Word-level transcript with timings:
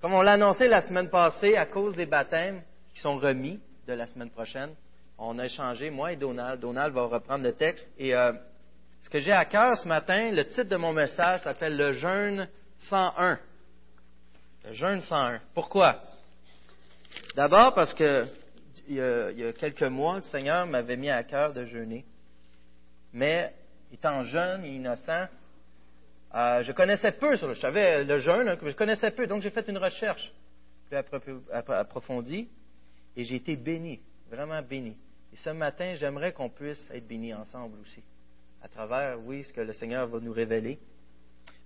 Comme 0.00 0.14
on 0.14 0.22
l'a 0.22 0.32
annoncé 0.32 0.68
la 0.68 0.82
semaine 0.82 1.08
passée, 1.08 1.56
à 1.56 1.66
cause 1.66 1.94
des 1.94 2.06
baptêmes 2.06 2.62
qui 2.94 3.00
sont 3.00 3.18
remis 3.18 3.60
de 3.86 3.92
la 3.92 4.06
semaine 4.06 4.30
prochaine, 4.30 4.74
on 5.18 5.38
a 5.38 5.44
échangé, 5.44 5.90
moi 5.90 6.12
et 6.12 6.16
Donald. 6.16 6.60
Donald 6.60 6.94
va 6.94 7.04
reprendre 7.04 7.44
le 7.44 7.52
texte. 7.52 7.90
Et 7.98 8.14
euh, 8.14 8.32
ce 9.02 9.10
que 9.10 9.18
j'ai 9.18 9.32
à 9.32 9.44
cœur 9.44 9.76
ce 9.76 9.86
matin, 9.86 10.30
le 10.32 10.46
titre 10.46 10.68
de 10.68 10.76
mon 10.76 10.92
message 10.92 11.42
s'appelle 11.42 11.76
Le 11.76 11.92
jeûne 11.92 12.48
101. 12.78 13.38
Le 14.64 14.72
jeûne 14.72 15.00
101. 15.02 15.40
Pourquoi? 15.54 16.00
D'abord 17.36 17.74
parce 17.74 17.92
que 17.94 18.24
il 18.88 18.96
y, 18.96 19.44
a, 19.44 19.52
quelques 19.52 19.82
mois, 19.82 20.16
le 20.16 20.22
Seigneur 20.22 20.66
m'avait 20.66 20.96
mis 20.96 21.10
à 21.10 21.22
cœur 21.22 21.52
de 21.52 21.64
jeûner. 21.64 22.04
Mais 23.12 23.54
étant 23.92 24.24
jeune 24.24 24.64
et 24.64 24.70
innocent, 24.70 25.26
euh, 26.34 26.62
je 26.62 26.72
connaissais 26.72 27.12
peu, 27.12 27.34
je 27.34 27.54
savais 27.54 28.04
le 28.04 28.18
jeûne, 28.18 28.48
hein, 28.48 28.56
je 28.62 28.72
connaissais 28.72 29.10
peu, 29.10 29.26
donc 29.26 29.42
j'ai 29.42 29.50
fait 29.50 29.66
une 29.68 29.78
recherche 29.78 30.32
plus 30.88 31.40
approfondie 31.52 32.48
et 33.16 33.24
j'ai 33.24 33.36
été 33.36 33.56
béni, 33.56 34.00
vraiment 34.30 34.60
béni. 34.62 34.96
Et 35.32 35.36
ce 35.36 35.50
matin, 35.50 35.94
j'aimerais 35.94 36.32
qu'on 36.32 36.48
puisse 36.48 36.90
être 36.92 37.06
bénis 37.06 37.34
ensemble 37.34 37.78
aussi, 37.80 38.02
à 38.62 38.68
travers, 38.68 39.18
oui, 39.24 39.44
ce 39.44 39.52
que 39.52 39.60
le 39.60 39.72
Seigneur 39.72 40.06
va 40.06 40.18
nous 40.20 40.32
révéler. 40.32 40.78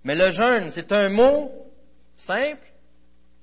Mais 0.03 0.15
le 0.15 0.31
jeûne, 0.31 0.69
c'est 0.71 0.91
un 0.91 1.09
mot 1.09 1.51
simple, 2.17 2.65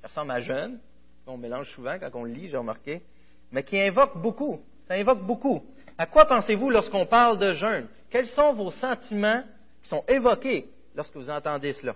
qui 0.00 0.06
ressemble 0.06 0.32
à 0.32 0.38
jeûne, 0.40 0.78
on 1.26 1.36
mélange 1.36 1.70
souvent 1.70 1.98
quand 1.98 2.10
on 2.14 2.24
le 2.24 2.32
lit, 2.32 2.48
j'ai 2.48 2.56
remarqué, 2.56 3.02
mais 3.50 3.62
qui 3.62 3.78
invoque 3.78 4.18
beaucoup. 4.18 4.60
Ça 4.88 4.94
invoque 4.94 5.22
beaucoup. 5.22 5.62
À 5.96 6.06
quoi 6.06 6.26
pensez-vous 6.26 6.70
lorsqu'on 6.70 7.06
parle 7.06 7.38
de 7.38 7.52
jeûne? 7.52 7.86
Quels 8.10 8.26
sont 8.26 8.54
vos 8.54 8.70
sentiments 8.72 9.42
qui 9.82 9.88
sont 9.88 10.04
évoqués 10.08 10.68
lorsque 10.94 11.16
vous 11.16 11.30
entendez 11.30 11.72
cela? 11.72 11.94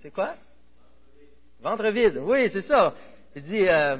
C'est 0.00 0.10
quoi? 0.10 0.34
Ventre 1.60 1.88
vide. 1.88 2.18
Oui, 2.18 2.48
c'est 2.50 2.62
ça. 2.62 2.94
Je 3.34 3.40
dis, 3.40 3.68
euh, 3.68 3.96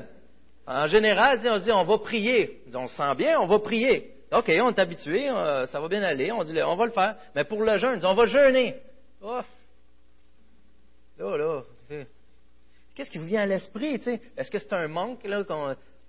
en 0.67 0.87
général, 0.87 1.39
on 1.47 1.59
dit 1.59 1.73
on 1.73 1.85
va 1.85 1.98
prier. 1.98 2.63
On 2.75 2.87
se 2.87 2.97
sent 2.97 3.15
bien, 3.17 3.41
on 3.41 3.47
va 3.47 3.59
prier. 3.59 4.13
OK, 4.33 4.48
on 4.48 4.71
est 4.71 4.79
habitué, 4.79 5.31
euh, 5.31 5.67
ça 5.67 5.81
va 5.81 5.89
bien 5.89 6.03
aller, 6.03 6.33
on 6.33 6.43
dit 6.43 6.61
on 6.63 6.77
va 6.77 6.87
le 6.87 6.91
faire. 6.91 7.17
Mais 7.35 7.45
pour 7.45 7.63
le 7.63 7.77
jeûne, 7.77 8.01
on 8.05 8.15
va 8.15 8.27
jeûner. 8.27 8.77
Ouf. 9.23 9.47
Là, 11.19 11.37
là, 11.37 11.63
qu'est-ce 12.95 13.11
qui 13.11 13.19
vous 13.19 13.27
vient 13.27 13.43
à 13.43 13.47
l'esprit? 13.47 13.95
Est-ce 14.37 14.51
que 14.51 14.59
c'est 14.59 14.73
un 14.73 14.89
manque, 14.89 15.25
là, 15.25 15.45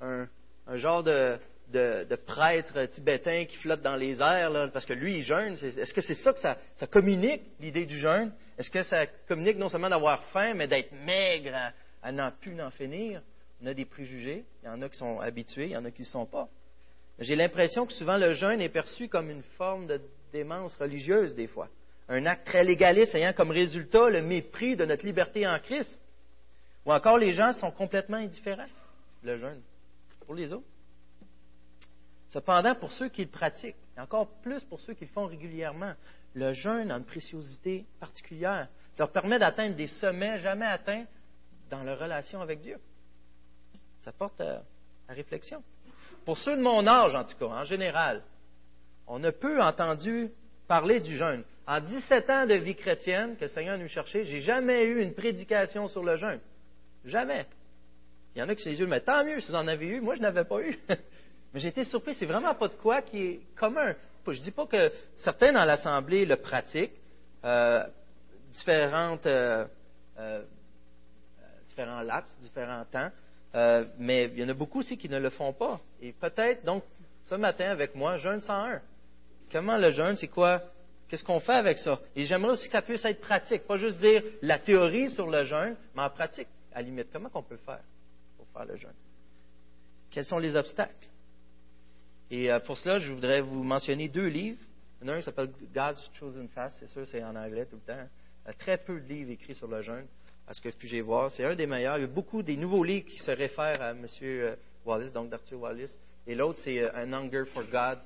un 0.01 0.75
genre 0.75 1.03
de, 1.03 1.37
de, 1.71 2.15
prêtre 2.15 2.85
tibétain 2.85 3.45
qui 3.45 3.57
flotte 3.57 3.81
dans 3.81 3.95
les 3.95 4.21
airs, 4.21 4.71
parce 4.71 4.85
que 4.85 4.93
lui, 4.93 5.17
il 5.17 5.23
jeûne. 5.23 5.53
Est-ce 5.53 5.93
que 5.93 6.01
c'est 6.01 6.15
ça 6.15 6.33
que 6.33 6.39
ça, 6.39 6.87
communique, 6.87 7.41
l'idée 7.59 7.85
du 7.85 7.97
jeûne? 7.97 8.31
Est-ce 8.57 8.71
que 8.71 8.83
ça 8.83 9.05
communique 9.27 9.57
non 9.57 9.69
seulement 9.69 9.89
d'avoir 9.89 10.23
faim, 10.25 10.53
mais 10.55 10.67
d'être 10.67 10.91
maigre 11.05 11.73
à, 12.01 12.11
n'en 12.11 12.31
plus 12.31 12.53
n'en 12.53 12.71
finir? 12.71 13.21
On 13.61 13.65
a 13.67 13.73
des 13.73 13.85
préjugés. 13.85 14.45
Il 14.63 14.67
y 14.67 14.69
en 14.69 14.81
a 14.81 14.89
qui 14.89 14.97
sont 14.97 15.19
habitués, 15.19 15.65
il 15.65 15.71
y 15.71 15.77
en 15.77 15.85
a 15.85 15.91
qui 15.91 16.03
ne 16.03 16.07
sont 16.07 16.25
pas. 16.25 16.47
J'ai 17.19 17.35
l'impression 17.35 17.85
que 17.85 17.93
souvent 17.93 18.17
le 18.17 18.31
jeûne 18.33 18.61
est 18.61 18.69
perçu 18.69 19.07
comme 19.07 19.29
une 19.29 19.43
forme 19.57 19.87
de 19.87 19.99
démence 20.31 20.75
religieuse, 20.77 21.35
des 21.35 21.47
fois. 21.47 21.67
Un 22.09 22.25
acte 22.25 22.45
très 22.45 22.63
légaliste 22.63 23.15
ayant 23.15 23.33
comme 23.33 23.51
résultat 23.51 24.09
le 24.09 24.21
mépris 24.21 24.75
de 24.75 24.85
notre 24.85 25.05
liberté 25.05 25.45
en 25.47 25.59
Christ. 25.59 25.99
Ou 26.85 26.93
encore, 26.93 27.17
les 27.17 27.33
gens 27.33 27.51
sont 27.53 27.71
complètement 27.71 28.17
indifférents, 28.17 28.69
le 29.23 29.37
jeûne, 29.37 29.61
pour 30.25 30.35
les 30.35 30.53
autres. 30.53 30.63
Cependant, 32.27 32.75
pour 32.75 32.91
ceux 32.91 33.09
qui 33.09 33.23
le 33.23 33.31
pratiquent, 33.31 33.77
et 33.97 34.01
encore 34.01 34.27
plus 34.41 34.63
pour 34.65 34.79
ceux 34.81 34.93
qui 34.93 35.05
le 35.05 35.11
font 35.11 35.25
régulièrement, 35.25 35.93
le 36.33 36.51
jeûne 36.51 36.91
a 36.91 36.97
une 36.97 37.05
préciosité 37.05 37.85
particulière. 37.99 38.67
Ça 38.95 39.03
leur 39.03 39.11
permet 39.11 39.39
d'atteindre 39.39 39.75
des 39.75 39.87
sommets 39.87 40.37
jamais 40.39 40.65
atteints 40.65 41.05
dans 41.69 41.83
leur 41.83 41.99
relation 41.99 42.41
avec 42.41 42.59
Dieu. 42.59 42.77
Ça 43.99 44.11
porte 44.11 44.39
à, 44.41 44.61
réflexion. 45.09 45.63
Pour 46.25 46.37
ceux 46.37 46.57
de 46.57 46.61
mon 46.61 46.85
âge, 46.85 47.15
en 47.15 47.23
tout 47.23 47.37
cas, 47.37 47.45
en 47.45 47.63
général, 47.63 48.21
on 49.07 49.23
a 49.23 49.31
peu 49.31 49.61
entendu 49.61 50.29
parler 50.67 50.99
du 50.99 51.15
jeûne. 51.15 51.43
En 51.65 51.79
17 51.79 52.29
ans 52.29 52.45
de 52.45 52.55
vie 52.55 52.75
chrétienne 52.75 53.37
que 53.37 53.43
le 53.43 53.47
Seigneur 53.47 53.77
nous 53.77 53.87
cherchait, 53.87 54.25
j'ai 54.25 54.41
jamais 54.41 54.83
eu 54.83 55.01
une 55.01 55.13
prédication 55.13 55.87
sur 55.87 56.03
le 56.03 56.17
jeûne. 56.17 56.41
Jamais. 57.05 57.45
Il 58.35 58.39
y 58.39 58.43
en 58.43 58.49
a 58.49 58.55
qui 58.55 58.63
se 58.63 58.69
disent, 58.69 58.81
mais 58.81 58.99
tant 58.99 59.23
mieux 59.23 59.39
si 59.39 59.47
vous 59.49 59.55
en 59.55 59.67
avez 59.67 59.87
eu. 59.87 60.01
Moi, 60.01 60.15
je 60.15 60.21
n'avais 60.21 60.43
pas 60.43 60.61
eu. 60.61 60.77
J'ai 61.57 61.69
été 61.69 61.83
surpris, 61.83 62.13
c'est 62.13 62.25
vraiment 62.25 62.53
pas 62.53 62.67
de 62.67 62.75
quoi 62.75 63.01
qui 63.01 63.21
est 63.21 63.39
commun. 63.55 63.95
Je 64.27 64.39
ne 64.39 64.43
dis 64.43 64.51
pas 64.51 64.65
que 64.65 64.91
certains 65.15 65.53
dans 65.53 65.63
l'Assemblée 65.63 66.25
le 66.25 66.35
pratiquent, 66.35 66.91
euh, 67.45 67.83
différentes, 68.51 69.25
euh, 69.25 69.65
euh, 70.19 70.43
différents 71.69 72.01
laps, 72.01 72.37
différents 72.39 72.83
temps, 72.85 73.09
mais 73.97 74.25
il 74.25 74.39
y 74.39 74.43
en 74.43 74.49
a 74.49 74.53
beaucoup 74.53 74.79
aussi 74.79 74.97
qui 74.97 75.07
ne 75.09 75.17
le 75.17 75.29
font 75.29 75.53
pas. 75.53 75.79
Et 76.01 76.11
peut-être, 76.11 76.65
donc, 76.65 76.83
ce 77.23 77.35
matin 77.35 77.69
avec 77.69 77.95
moi, 77.95 78.17
jeûne 78.17 78.41
101. 78.41 78.81
Comment 79.51 79.77
le 79.77 79.89
jeûne, 79.91 80.15
c'est 80.17 80.27
quoi? 80.27 80.61
Qu'est-ce 81.07 81.23
qu'on 81.23 81.39
fait 81.39 81.53
avec 81.53 81.77
ça? 81.77 81.99
Et 82.15 82.25
j'aimerais 82.25 82.51
aussi 82.51 82.65
que 82.65 82.73
ça 82.73 82.81
puisse 82.81 83.05
être 83.05 83.21
pratique, 83.21 83.65
pas 83.65 83.77
juste 83.77 83.97
dire 83.97 84.21
la 84.41 84.59
théorie 84.59 85.09
sur 85.09 85.29
le 85.29 85.43
jeûne, 85.45 85.77
mais 85.95 86.01
en 86.01 86.09
pratique, 86.09 86.49
à 86.73 86.79
la 86.79 86.81
limite. 86.81 87.07
Comment 87.13 87.29
qu'on 87.29 87.43
peut 87.43 87.57
faire 87.57 87.79
pour 88.35 88.45
faire 88.47 88.65
le 88.65 88.75
jeûne? 88.75 88.93
Quels 90.11 90.25
sont 90.25 90.37
les 90.37 90.55
obstacles? 90.55 91.07
Et 92.29 92.51
euh, 92.51 92.59
pour 92.59 92.77
cela, 92.77 92.97
je 92.97 93.13
voudrais 93.13 93.41
vous 93.41 93.63
mentionner 93.63 94.09
deux 94.09 94.27
livres. 94.27 94.59
Un 95.01 95.21
s'appelle 95.21 95.51
God's 95.73 96.09
Chosen 96.13 96.47
Fast, 96.49 96.77
c'est 96.79 96.87
sûr, 96.87 97.07
c'est 97.07 97.23
en 97.23 97.35
anglais 97.35 97.65
tout 97.65 97.75
le 97.75 97.93
temps. 97.93 98.07
A 98.45 98.53
très 98.53 98.77
peu 98.77 98.99
de 98.99 99.07
livres 99.07 99.31
écrits 99.31 99.55
sur 99.55 99.67
le 99.67 99.81
jeûne, 99.81 100.05
parce 100.45 100.59
que 100.59 100.69
puis-je 100.69 100.97
voir. 100.97 101.31
C'est 101.31 101.45
un 101.45 101.55
des 101.55 101.67
meilleurs. 101.67 101.97
Il 101.97 102.01
y 102.01 102.03
a 102.03 102.07
beaucoup 102.07 102.41
des 102.41 102.57
nouveaux 102.57 102.83
livres 102.83 103.05
qui 103.05 103.19
se 103.19 103.31
réfèrent 103.31 103.81
à 103.81 103.91
M. 103.91 104.05
Euh, 104.23 104.55
Wallace, 104.85 105.13
donc 105.13 105.29
d'Arthur 105.29 105.59
Wallace. 105.59 105.95
Et 106.25 106.35
l'autre, 106.35 106.59
c'est 106.63 106.79
euh, 106.79 107.05
An 107.05 107.13
Hunger 107.13 107.43
for 107.45 107.63
God 107.63 107.99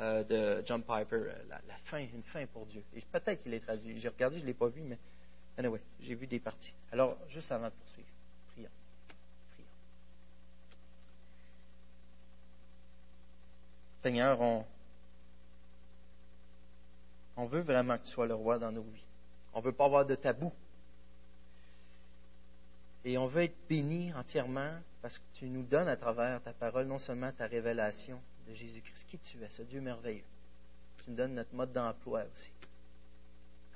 de 0.00 0.62
John 0.64 0.82
Piper. 0.82 1.24
La, 1.48 1.60
la, 1.66 1.76
fin, 1.84 1.98
une 1.98 2.22
fin 2.32 2.46
pour 2.46 2.66
Dieu. 2.66 2.82
Et 2.96 3.02
peut-être 3.12 3.42
qu'il 3.42 3.52
est 3.52 3.60
traduit. 3.60 3.98
J'ai 3.98 4.08
regardé, 4.08 4.36
je 4.38 4.42
ne 4.42 4.46
l'ai 4.46 4.54
pas 4.54 4.68
vu, 4.68 4.80
mais 4.80 4.96
anyway, 5.56 5.80
j'ai 6.00 6.14
vu 6.14 6.26
des 6.26 6.38
parties. 6.38 6.72
Alors, 6.92 7.16
juste 7.28 7.50
avant 7.50 7.66
de 7.66 7.72
poursuivre. 7.72 8.08
Seigneur, 14.02 14.40
on, 17.36 17.46
veut 17.46 17.60
vraiment 17.60 17.98
que 17.98 18.04
tu 18.04 18.10
sois 18.10 18.26
le 18.26 18.34
roi 18.34 18.58
dans 18.58 18.72
nos 18.72 18.82
vies. 18.82 19.04
On 19.54 19.60
ne 19.60 19.64
veut 19.64 19.72
pas 19.72 19.86
avoir 19.86 20.06
de 20.06 20.14
tabou. 20.14 20.52
Et 23.04 23.16
on 23.18 23.26
veut 23.26 23.44
être 23.44 23.56
béni 23.68 24.12
entièrement 24.14 24.72
parce 25.02 25.18
que 25.18 25.24
tu 25.34 25.46
nous 25.46 25.62
donnes 25.62 25.88
à 25.88 25.96
travers 25.96 26.42
ta 26.42 26.52
parole 26.52 26.86
non 26.86 26.98
seulement 26.98 27.32
ta 27.32 27.46
révélation 27.46 28.20
de 28.48 28.54
Jésus-Christ, 28.54 29.06
qui 29.08 29.18
tu 29.18 29.42
es, 29.42 29.48
ce 29.50 29.62
Dieu 29.62 29.80
merveilleux. 29.80 30.24
Tu 30.98 31.10
nous 31.10 31.16
donnes 31.16 31.34
notre 31.34 31.54
mode 31.54 31.72
d'emploi 31.72 32.24
aussi. 32.32 32.50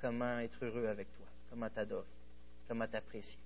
Comment 0.01 0.39
être 0.39 0.63
heureux 0.63 0.87
avec 0.87 1.07
toi, 1.15 1.25
comment 1.49 1.69
t'adorer, 1.69 2.05
comment 2.67 2.87
t'apprécier? 2.87 3.39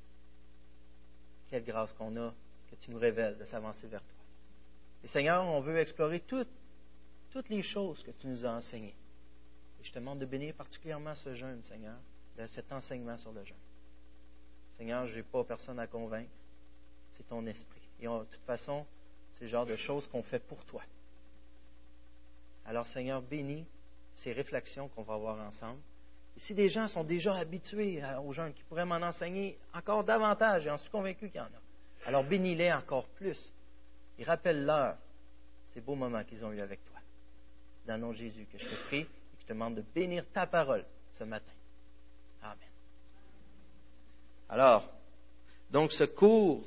Quelle 1.49 1.63
grâce 1.63 1.93
qu'on 1.93 2.17
a 2.17 2.33
que 2.69 2.75
tu 2.75 2.91
nous 2.91 2.99
révèles 2.99 3.37
de 3.37 3.45
s'avancer 3.45 3.87
vers 3.87 4.01
toi. 4.01 4.17
Et 5.03 5.07
Seigneur, 5.07 5.45
on 5.45 5.61
veut 5.61 5.77
explorer 5.77 6.19
toutes 6.21 6.49
toutes 7.31 7.49
les 7.49 7.61
choses 7.61 8.01
que 8.03 8.11
tu 8.11 8.27
nous 8.27 8.45
as 8.45 8.51
enseignées. 8.51 8.95
Et 9.79 9.83
je 9.83 9.91
te 9.91 9.99
demande 9.99 10.19
de 10.19 10.25
bénir 10.25 10.53
particulièrement 10.55 11.15
ce 11.15 11.35
jeûne, 11.35 11.61
Seigneur, 11.63 11.97
de 12.37 12.47
cet 12.47 12.71
enseignement 12.71 13.17
sur 13.17 13.31
le 13.31 13.43
jeûne. 13.43 13.57
Seigneur, 14.77 15.05
je 15.07 15.15
n'ai 15.15 15.23
pas 15.23 15.43
personne 15.43 15.79
à 15.79 15.87
convaincre. 15.87 16.31
C'est 17.13 17.27
ton 17.27 17.45
esprit. 17.45 17.81
Et 17.99 18.05
de 18.05 18.25
toute 18.25 18.45
façon, 18.45 18.85
c'est 19.33 19.45
le 19.45 19.49
genre 19.49 19.65
de 19.65 19.75
choses 19.75 20.07
qu'on 20.07 20.23
fait 20.23 20.39
pour 20.39 20.63
toi. 20.65 20.83
Alors, 22.65 22.85
Seigneur, 22.87 23.21
bénis 23.21 23.65
ces 24.15 24.33
réflexions 24.33 24.87
qu'on 24.89 25.03
va 25.03 25.15
avoir 25.15 25.39
ensemble. 25.39 25.79
Et 26.35 26.39
si 26.39 26.53
des 26.53 26.69
gens 26.69 26.87
sont 26.87 27.03
déjà 27.03 27.35
habitués 27.35 28.03
au 28.23 28.31
jeûne, 28.31 28.53
qui 28.53 28.63
pourraient 28.63 28.85
m'en 28.85 28.95
enseigner 28.95 29.57
encore 29.73 30.03
davantage, 30.03 30.63
et 30.63 30.69
j'en 30.69 30.77
suis 30.77 30.89
convaincu 30.89 31.29
qu'il 31.29 31.37
y 31.37 31.41
en 31.41 31.45
a, 31.45 32.07
alors 32.07 32.23
bénis-les 32.23 32.71
encore 32.71 33.07
plus. 33.09 33.51
Et 34.19 34.23
rappelle-leur 34.23 34.97
ces 35.73 35.81
beaux 35.81 35.95
moments 35.95 36.23
qu'ils 36.23 36.43
ont 36.45 36.51
eus 36.51 36.61
avec 36.61 36.83
toi 36.85 36.96
dans 37.87 37.95
le 37.95 38.01
nom 38.01 38.11
de 38.11 38.17
Jésus 38.17 38.45
que 38.51 38.57
je 38.57 38.65
te 38.65 38.75
prie 38.87 38.99
et 38.99 39.03
que 39.05 39.41
je 39.41 39.45
te 39.45 39.53
demande 39.53 39.75
de 39.75 39.83
bénir 39.95 40.25
ta 40.33 40.45
parole 40.45 40.85
ce 41.13 41.23
matin. 41.23 41.51
Amen. 42.43 42.57
Alors, 44.49 44.89
donc 45.71 45.91
ce 45.91 46.03
cours 46.03 46.63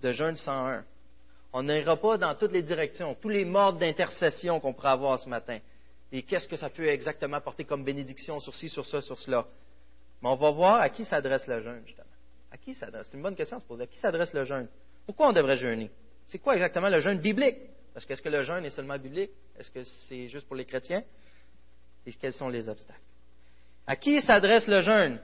de 0.00 0.12
jeûne 0.12 0.36
101, 0.36 0.84
on 1.52 1.62
n'ira 1.62 1.96
pas 1.96 2.18
dans 2.18 2.34
toutes 2.34 2.52
les 2.52 2.62
directions, 2.62 3.14
tous 3.16 3.28
les 3.28 3.44
modes 3.44 3.78
d'intercession 3.78 4.60
qu'on 4.60 4.72
pourrait 4.72 4.90
avoir 4.90 5.18
ce 5.18 5.28
matin. 5.28 5.58
Et 6.12 6.22
qu'est-ce 6.22 6.48
que 6.48 6.56
ça 6.56 6.70
peut 6.70 6.86
exactement 6.86 7.40
porter 7.40 7.64
comme 7.64 7.84
bénédiction 7.84 8.38
sur 8.40 8.54
ci, 8.54 8.68
sur 8.68 8.86
ça, 8.86 9.00
sur 9.00 9.18
cela? 9.18 9.46
Mais 10.22 10.28
on 10.28 10.36
va 10.36 10.50
voir 10.50 10.80
à 10.80 10.88
qui 10.88 11.04
s'adresse 11.04 11.46
le 11.46 11.60
jeûne, 11.62 11.82
justement. 11.84 12.08
À 12.50 12.56
qui 12.56 12.74
s'adresse? 12.74 13.08
C'est 13.10 13.16
une 13.16 13.22
bonne 13.22 13.36
question 13.36 13.58
à 13.58 13.60
se 13.60 13.66
poser. 13.66 13.82
À 13.82 13.86
qui 13.86 13.98
s'adresse 13.98 14.32
le 14.32 14.44
jeûne? 14.44 14.68
Pourquoi 15.04 15.28
on 15.28 15.32
devrait 15.32 15.56
jeûner? 15.56 15.90
C'est 16.26 16.38
quoi 16.38 16.54
exactement 16.54 16.88
le 16.88 17.00
jeûne 17.00 17.18
biblique? 17.18 17.58
Parce 17.98 18.06
qu'est-ce 18.06 18.22
que 18.22 18.28
le 18.28 18.42
jeûne 18.42 18.64
est 18.64 18.70
seulement 18.70 18.96
biblique? 18.96 19.32
Est-ce 19.58 19.72
que 19.72 19.82
c'est 19.82 20.28
juste 20.28 20.46
pour 20.46 20.54
les 20.54 20.64
chrétiens? 20.64 21.02
Et 22.06 22.12
quels 22.12 22.32
sont 22.32 22.48
les 22.48 22.68
obstacles? 22.68 23.00
À 23.88 23.96
qui 23.96 24.20
s'adresse 24.20 24.68
le 24.68 24.82
jeûne? 24.82 25.18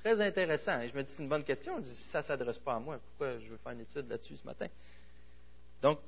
Très 0.00 0.20
intéressant. 0.20 0.80
Et 0.80 0.88
je 0.88 0.96
me 0.96 1.04
dis, 1.04 1.12
c'est 1.12 1.22
une 1.22 1.28
bonne 1.28 1.44
question. 1.44 1.76
Je 1.76 1.82
dis, 1.82 1.94
si 1.94 2.08
ça 2.08 2.18
ne 2.18 2.24
s'adresse 2.24 2.58
pas 2.58 2.74
à 2.74 2.78
moi, 2.80 2.98
pourquoi 2.98 3.38
je 3.38 3.48
veux 3.48 3.58
faire 3.58 3.70
une 3.70 3.82
étude 3.82 4.08
là-dessus 4.08 4.36
ce 4.38 4.44
matin? 4.44 4.66
Donc, 5.82 6.00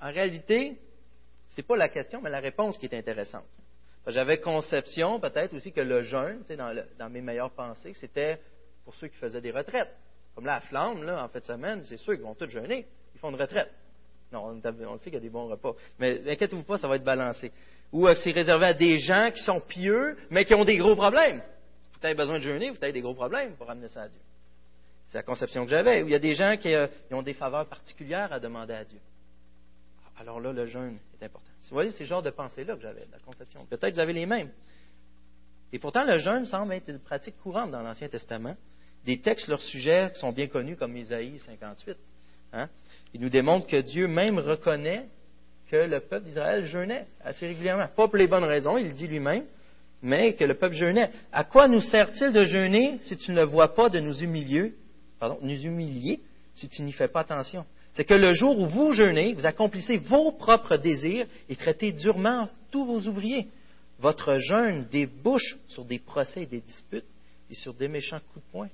en 0.00 0.12
réalité, 0.12 0.78
ce 1.48 1.60
n'est 1.60 1.66
pas 1.66 1.76
la 1.76 1.88
question, 1.88 2.22
mais 2.22 2.30
la 2.30 2.38
réponse 2.38 2.78
qui 2.78 2.86
est 2.86 2.94
intéressante. 2.94 3.50
J'avais 4.06 4.38
conception, 4.38 5.18
peut-être 5.18 5.54
aussi, 5.54 5.72
que 5.72 5.80
le 5.80 6.02
jeûne, 6.02 6.44
dans, 6.56 7.10
mes 7.10 7.20
meilleures 7.20 7.50
pensées, 7.50 7.94
c'était 7.94 8.40
pour 8.84 8.94
ceux 8.94 9.08
qui 9.08 9.16
faisaient 9.16 9.40
des 9.40 9.50
retraites. 9.50 9.90
Comme 10.36 10.46
là, 10.46 10.54
à 10.54 10.60
Flamme, 10.60 11.02
là, 11.02 11.24
en 11.24 11.28
fin 11.28 11.40
de 11.40 11.44
semaine, 11.44 11.84
c'est 11.84 11.96
sûr 11.96 12.14
qu'ils 12.14 12.22
vont 12.22 12.36
tous 12.36 12.48
jeûner. 12.48 12.86
Ils 13.12 13.18
font 13.18 13.30
une 13.30 13.40
retraite. 13.40 13.72
Non, 14.32 14.60
on, 14.62 14.98
sait 14.98 15.04
qu'il 15.04 15.14
y 15.14 15.16
a 15.16 15.20
des 15.20 15.30
bons 15.30 15.48
repas. 15.48 15.74
Mais 15.98 16.20
inquiétez-vous 16.30 16.62
pas, 16.62 16.76
ça 16.76 16.86
va 16.86 16.96
être 16.96 17.04
balancé. 17.04 17.50
Ou 17.92 18.06
euh, 18.06 18.14
c'est 18.14 18.32
réservé 18.32 18.66
à 18.66 18.74
des 18.74 18.98
gens 18.98 19.30
qui 19.34 19.42
sont 19.42 19.60
pieux, 19.60 20.16
mais 20.30 20.44
qui 20.44 20.54
ont 20.54 20.64
des 20.64 20.76
gros 20.76 20.94
problèmes. 20.94 21.42
Vous 21.98 22.06
avez 22.06 22.14
besoin 22.14 22.38
de 22.38 22.42
jeûner, 22.42 22.70
vous 22.70 22.76
avez 22.82 22.92
des 22.92 23.00
gros 23.00 23.14
problèmes 23.14 23.56
pour 23.56 23.70
amener 23.70 23.88
ça 23.88 24.02
à 24.02 24.08
Dieu. 24.08 24.20
C'est 25.08 25.18
la 25.18 25.22
conception 25.22 25.64
que 25.64 25.70
j'avais. 25.70 26.02
Ou 26.02 26.08
il 26.08 26.12
y 26.12 26.14
a 26.14 26.18
des 26.18 26.34
gens 26.34 26.56
qui, 26.58 26.74
euh, 26.74 26.86
ont 27.10 27.22
des 27.22 27.32
faveurs 27.32 27.66
particulières 27.66 28.32
à 28.32 28.38
demander 28.38 28.74
à 28.74 28.84
Dieu. 28.84 29.00
Alors 30.20 30.40
là, 30.40 30.52
le 30.52 30.66
jeûne 30.66 30.98
est 31.18 31.24
important. 31.24 31.48
Vous 31.62 31.74
voyez, 31.74 31.90
c'est 31.92 32.00
le 32.00 32.08
genre 32.08 32.22
de 32.22 32.30
pensée-là 32.30 32.74
que 32.76 32.82
j'avais, 32.82 33.06
la 33.10 33.18
conception. 33.20 33.64
Peut-être 33.66 33.90
que 33.90 33.94
vous 33.94 34.00
avez 34.00 34.12
les 34.12 34.26
mêmes. 34.26 34.50
Et 35.72 35.78
pourtant, 35.78 36.04
le 36.04 36.18
jeûne 36.18 36.44
semble 36.44 36.74
être 36.74 36.88
une 36.88 36.98
pratique 36.98 37.38
courante 37.38 37.70
dans 37.70 37.82
l'Ancien 37.82 38.08
Testament. 38.08 38.56
Des 39.04 39.20
textes, 39.20 39.48
leurs 39.48 39.62
sujets 39.62 40.10
sont 40.14 40.32
bien 40.32 40.48
connus, 40.48 40.76
comme 40.76 40.96
Isaïe 40.96 41.38
58. 41.38 41.96
Hein? 42.52 42.68
Il 43.14 43.20
nous 43.20 43.28
démontre 43.28 43.66
que 43.66 43.80
Dieu 43.80 44.06
même 44.06 44.38
reconnaît 44.38 45.06
que 45.70 45.76
le 45.76 46.00
peuple 46.00 46.26
d'Israël 46.26 46.64
jeûnait 46.64 47.06
assez 47.22 47.46
régulièrement. 47.46 47.86
Pas 47.94 48.08
pour 48.08 48.16
les 48.16 48.26
bonnes 48.26 48.44
raisons, 48.44 48.78
il 48.78 48.88
le 48.88 48.92
dit 48.92 49.06
lui-même, 49.06 49.44
mais 50.02 50.34
que 50.34 50.44
le 50.44 50.54
peuple 50.54 50.74
jeûnait. 50.74 51.10
À 51.32 51.44
quoi 51.44 51.68
nous 51.68 51.80
sert-il 51.80 52.32
de 52.32 52.44
jeûner 52.44 52.98
si 53.02 53.16
tu 53.16 53.32
ne 53.32 53.44
vois 53.44 53.74
pas 53.74 53.88
de 53.88 54.00
nous 54.00 54.22
humilier, 54.22 54.74
pardon, 55.18 55.38
nous 55.42 55.60
humilier 55.60 56.20
si 56.54 56.68
tu 56.68 56.82
n'y 56.82 56.92
fais 56.92 57.08
pas 57.08 57.20
attention? 57.20 57.64
C'est 57.92 58.04
que 58.04 58.14
le 58.14 58.32
jour 58.32 58.58
où 58.58 58.68
vous 58.68 58.92
jeûnez, 58.92 59.34
vous 59.34 59.46
accomplissez 59.46 59.96
vos 59.96 60.32
propres 60.32 60.76
désirs 60.76 61.26
et 61.48 61.56
traitez 61.56 61.92
durement 61.92 62.48
tous 62.70 62.84
vos 62.84 63.00
ouvriers. 63.08 63.48
Votre 63.98 64.36
jeûne 64.36 64.86
débouche 64.90 65.56
sur 65.66 65.84
des 65.84 65.98
procès 65.98 66.42
et 66.42 66.46
des 66.46 66.60
disputes 66.60 67.06
et 67.50 67.54
sur 67.54 67.74
des 67.74 67.88
méchants 67.88 68.20
coups 68.32 68.44
de 68.44 68.52
poing. 68.52 68.68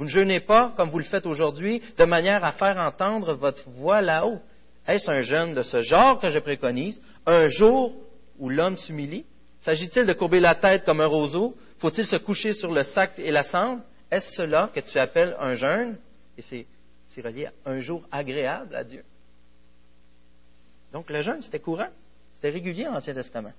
Vous 0.00 0.06
ne 0.06 0.10
jeûnez 0.10 0.40
pas, 0.40 0.72
comme 0.78 0.88
vous 0.88 0.98
le 0.98 1.04
faites 1.04 1.26
aujourd'hui, 1.26 1.82
de 1.98 2.04
manière 2.06 2.42
à 2.42 2.52
faire 2.52 2.78
entendre 2.78 3.34
votre 3.34 3.68
voix 3.68 4.00
là-haut. 4.00 4.40
Est-ce 4.88 5.10
un 5.10 5.20
jeûne 5.20 5.52
de 5.52 5.60
ce 5.60 5.82
genre 5.82 6.18
que 6.18 6.30
je 6.30 6.38
préconise, 6.38 6.98
un 7.26 7.44
jour 7.44 7.94
où 8.38 8.48
l'homme 8.48 8.78
s'humilie? 8.78 9.26
S'agit-il 9.58 10.06
de 10.06 10.14
courber 10.14 10.40
la 10.40 10.54
tête 10.54 10.86
comme 10.86 11.02
un 11.02 11.06
roseau? 11.06 11.54
Faut-il 11.80 12.06
se 12.06 12.16
coucher 12.16 12.54
sur 12.54 12.72
le 12.72 12.82
sac 12.82 13.18
et 13.18 13.30
la 13.30 13.42
cendre? 13.42 13.82
Est-ce 14.10 14.36
cela 14.36 14.70
que 14.74 14.80
tu 14.80 14.98
appelles 14.98 15.36
un 15.38 15.52
jeûne? 15.52 15.98
Et 16.38 16.40
c'est, 16.40 16.66
relié 17.20 17.48
à 17.48 17.52
un 17.66 17.80
jour 17.80 18.02
agréable 18.10 18.74
à 18.74 18.84
Dieu. 18.84 19.04
Donc 20.94 21.10
le 21.10 21.20
jeûne, 21.20 21.42
c'était 21.42 21.60
courant. 21.60 21.90
C'était 22.36 22.48
régulier 22.48 22.84
dans 22.84 22.92
l'Ancien 22.92 23.12
Testament. 23.12 23.52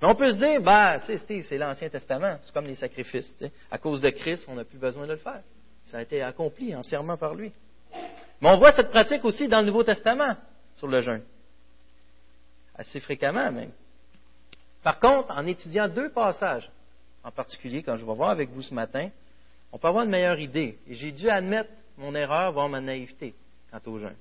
Mais 0.00 0.08
on 0.08 0.14
peut 0.14 0.30
se 0.30 0.36
dire, 0.36 0.60
bah, 0.60 1.00
tu 1.00 1.16
sais, 1.16 1.42
c'est 1.42 1.58
l'Ancien 1.58 1.88
Testament, 1.88 2.36
c'est 2.42 2.52
comme 2.52 2.66
les 2.66 2.74
sacrifices. 2.74 3.34
À 3.70 3.78
cause 3.78 4.00
de 4.00 4.10
Christ, 4.10 4.44
on 4.48 4.54
n'a 4.54 4.64
plus 4.64 4.78
besoin 4.78 5.06
de 5.06 5.12
le 5.12 5.18
faire. 5.18 5.42
Ça 5.84 5.98
a 5.98 6.02
été 6.02 6.22
accompli 6.22 6.74
entièrement 6.74 7.16
par 7.16 7.34
lui. 7.34 7.52
Mais 8.40 8.48
on 8.48 8.56
voit 8.56 8.72
cette 8.72 8.90
pratique 8.90 9.24
aussi 9.24 9.48
dans 9.48 9.60
le 9.60 9.66
Nouveau 9.66 9.84
Testament 9.84 10.36
sur 10.74 10.88
le 10.88 11.00
jeûne. 11.00 11.22
Assez 12.74 13.00
fréquemment 13.00 13.50
même. 13.52 13.70
Par 14.82 14.98
contre, 14.98 15.30
en 15.30 15.46
étudiant 15.46 15.88
deux 15.88 16.10
passages, 16.10 16.70
en 17.22 17.30
particulier 17.30 17.82
quand 17.82 17.96
je 17.96 18.04
vais 18.04 18.14
voir 18.14 18.30
avec 18.30 18.50
vous 18.50 18.62
ce 18.62 18.74
matin, 18.74 19.08
on 19.72 19.78
peut 19.78 19.88
avoir 19.88 20.04
une 20.04 20.10
meilleure 20.10 20.38
idée. 20.38 20.78
Et 20.86 20.94
j'ai 20.94 21.12
dû 21.12 21.30
admettre 21.30 21.70
mon 21.96 22.14
erreur, 22.14 22.52
voire 22.52 22.68
ma 22.68 22.80
naïveté 22.80 23.34
quant 23.70 23.90
au 23.90 23.98
jeûne. 23.98 24.16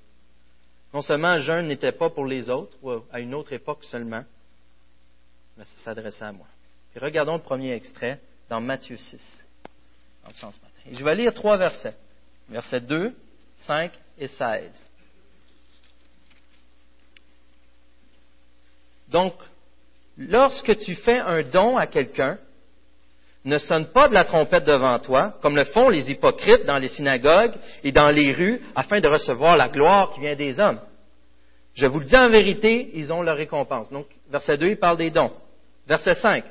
Non 0.93 1.01
seulement 1.01 1.33
le 1.33 1.39
jeûne 1.39 1.67
n'était 1.67 1.91
pas 1.91 2.09
pour 2.09 2.25
les 2.25 2.49
autres, 2.49 2.77
ou 2.81 2.91
à 3.11 3.19
une 3.19 3.33
autre 3.33 3.53
époque 3.53 3.83
seulement, 3.83 4.23
s'adressait 5.83 6.25
à 6.25 6.31
moi. 6.31 6.47
regardons 6.95 7.35
le 7.35 7.41
premier 7.41 7.73
extrait 7.73 8.19
dans 8.50 8.61
Matthieu 8.61 8.97
6. 8.97 9.44
Et 10.89 10.95
je 10.95 11.03
vais 11.03 11.15
lire 11.15 11.33
trois 11.33 11.57
versets. 11.57 11.95
Versets 12.50 12.81
2, 12.81 13.15
5 13.57 13.91
et 14.17 14.27
16. 14.27 14.89
Donc, 19.09 19.33
lorsque 20.17 20.77
tu 20.79 20.95
fais 20.95 21.19
un 21.19 21.44
don 21.44 21.77
à 21.77 21.88
quelqu'un, 21.88 22.38
ne 23.45 23.57
sonne 23.57 23.88
pas 23.88 24.07
de 24.07 24.13
la 24.13 24.23
trompette 24.23 24.63
devant 24.63 24.97
toi, 24.99 25.35
comme 25.41 25.56
le 25.56 25.65
font 25.65 25.89
les 25.89 26.09
hypocrites 26.09 26.65
dans 26.65 26.77
les 26.77 26.88
synagogues 26.88 27.56
et 27.83 27.91
dans 27.91 28.09
les 28.09 28.31
rues, 28.31 28.61
afin 28.75 29.01
de 29.01 29.07
recevoir 29.07 29.57
la 29.57 29.67
gloire 29.67 30.11
qui 30.13 30.21
vient 30.21 30.35
des 30.35 30.59
hommes. 30.59 30.79
Je 31.73 31.85
vous 31.85 31.99
le 31.99 32.06
dis 32.06 32.15
en 32.15 32.29
vérité, 32.29 32.91
ils 32.94 33.11
ont 33.11 33.21
leur 33.21 33.35
récompense. 33.35 33.91
Donc, 33.91 34.07
verset 34.29 34.57
2, 34.57 34.69
il 34.69 34.77
parle 34.77 34.97
des 34.97 35.11
dons. 35.11 35.31
Verset 35.88 36.13
5, 36.15 36.44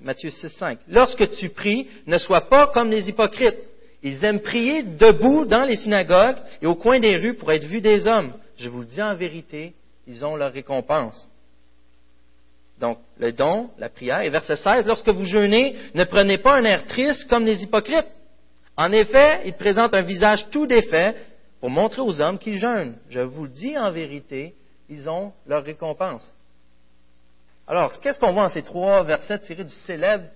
Matthieu 0.00 0.30
6, 0.30 0.48
5. 0.50 0.78
Lorsque 0.88 1.30
tu 1.32 1.48
pries, 1.48 1.88
ne 2.06 2.18
sois 2.18 2.48
pas 2.48 2.68
comme 2.68 2.90
les 2.90 3.08
hypocrites. 3.08 3.58
Ils 4.02 4.24
aiment 4.24 4.40
prier 4.40 4.82
debout 4.82 5.46
dans 5.46 5.64
les 5.64 5.76
synagogues 5.76 6.36
et 6.62 6.66
au 6.66 6.76
coin 6.76 7.00
des 7.00 7.16
rues 7.16 7.34
pour 7.34 7.50
être 7.50 7.64
vus 7.64 7.80
des 7.80 8.06
hommes. 8.06 8.34
Je 8.56 8.68
vous 8.68 8.80
le 8.80 8.86
dis 8.86 9.02
en 9.02 9.14
vérité, 9.14 9.74
ils 10.06 10.24
ont 10.24 10.36
leur 10.36 10.52
récompense. 10.52 11.28
Donc, 12.78 12.98
le 13.18 13.32
don, 13.32 13.70
la 13.78 13.88
prière. 13.88 14.20
Et 14.20 14.28
verset 14.28 14.56
16, 14.56 14.86
lorsque 14.86 15.08
vous 15.08 15.24
jeûnez, 15.24 15.74
ne 15.94 16.04
prenez 16.04 16.38
pas 16.38 16.56
un 16.56 16.64
air 16.64 16.84
triste 16.84 17.28
comme 17.28 17.46
les 17.46 17.62
hypocrites. 17.62 18.06
En 18.76 18.92
effet, 18.92 19.40
ils 19.46 19.54
présentent 19.54 19.94
un 19.94 20.02
visage 20.02 20.46
tout 20.50 20.66
défait 20.66 21.16
pour 21.60 21.70
montrer 21.70 22.02
aux 22.02 22.20
hommes 22.20 22.38
qu'ils 22.38 22.58
jeûnent. 22.58 22.96
Je 23.08 23.20
vous 23.20 23.44
le 23.44 23.50
dis 23.50 23.78
en 23.78 23.90
vérité, 23.90 24.54
ils 24.90 25.08
ont 25.08 25.32
leur 25.46 25.64
récompense. 25.64 26.30
Alors, 27.66 27.98
qu'est-ce 28.00 28.20
qu'on 28.20 28.32
voit 28.32 28.44
dans 28.44 28.48
ces 28.48 28.62
trois 28.62 29.02
versets 29.02 29.38
tirés 29.40 29.64
du 29.64 29.74
célèbre 29.74 30.26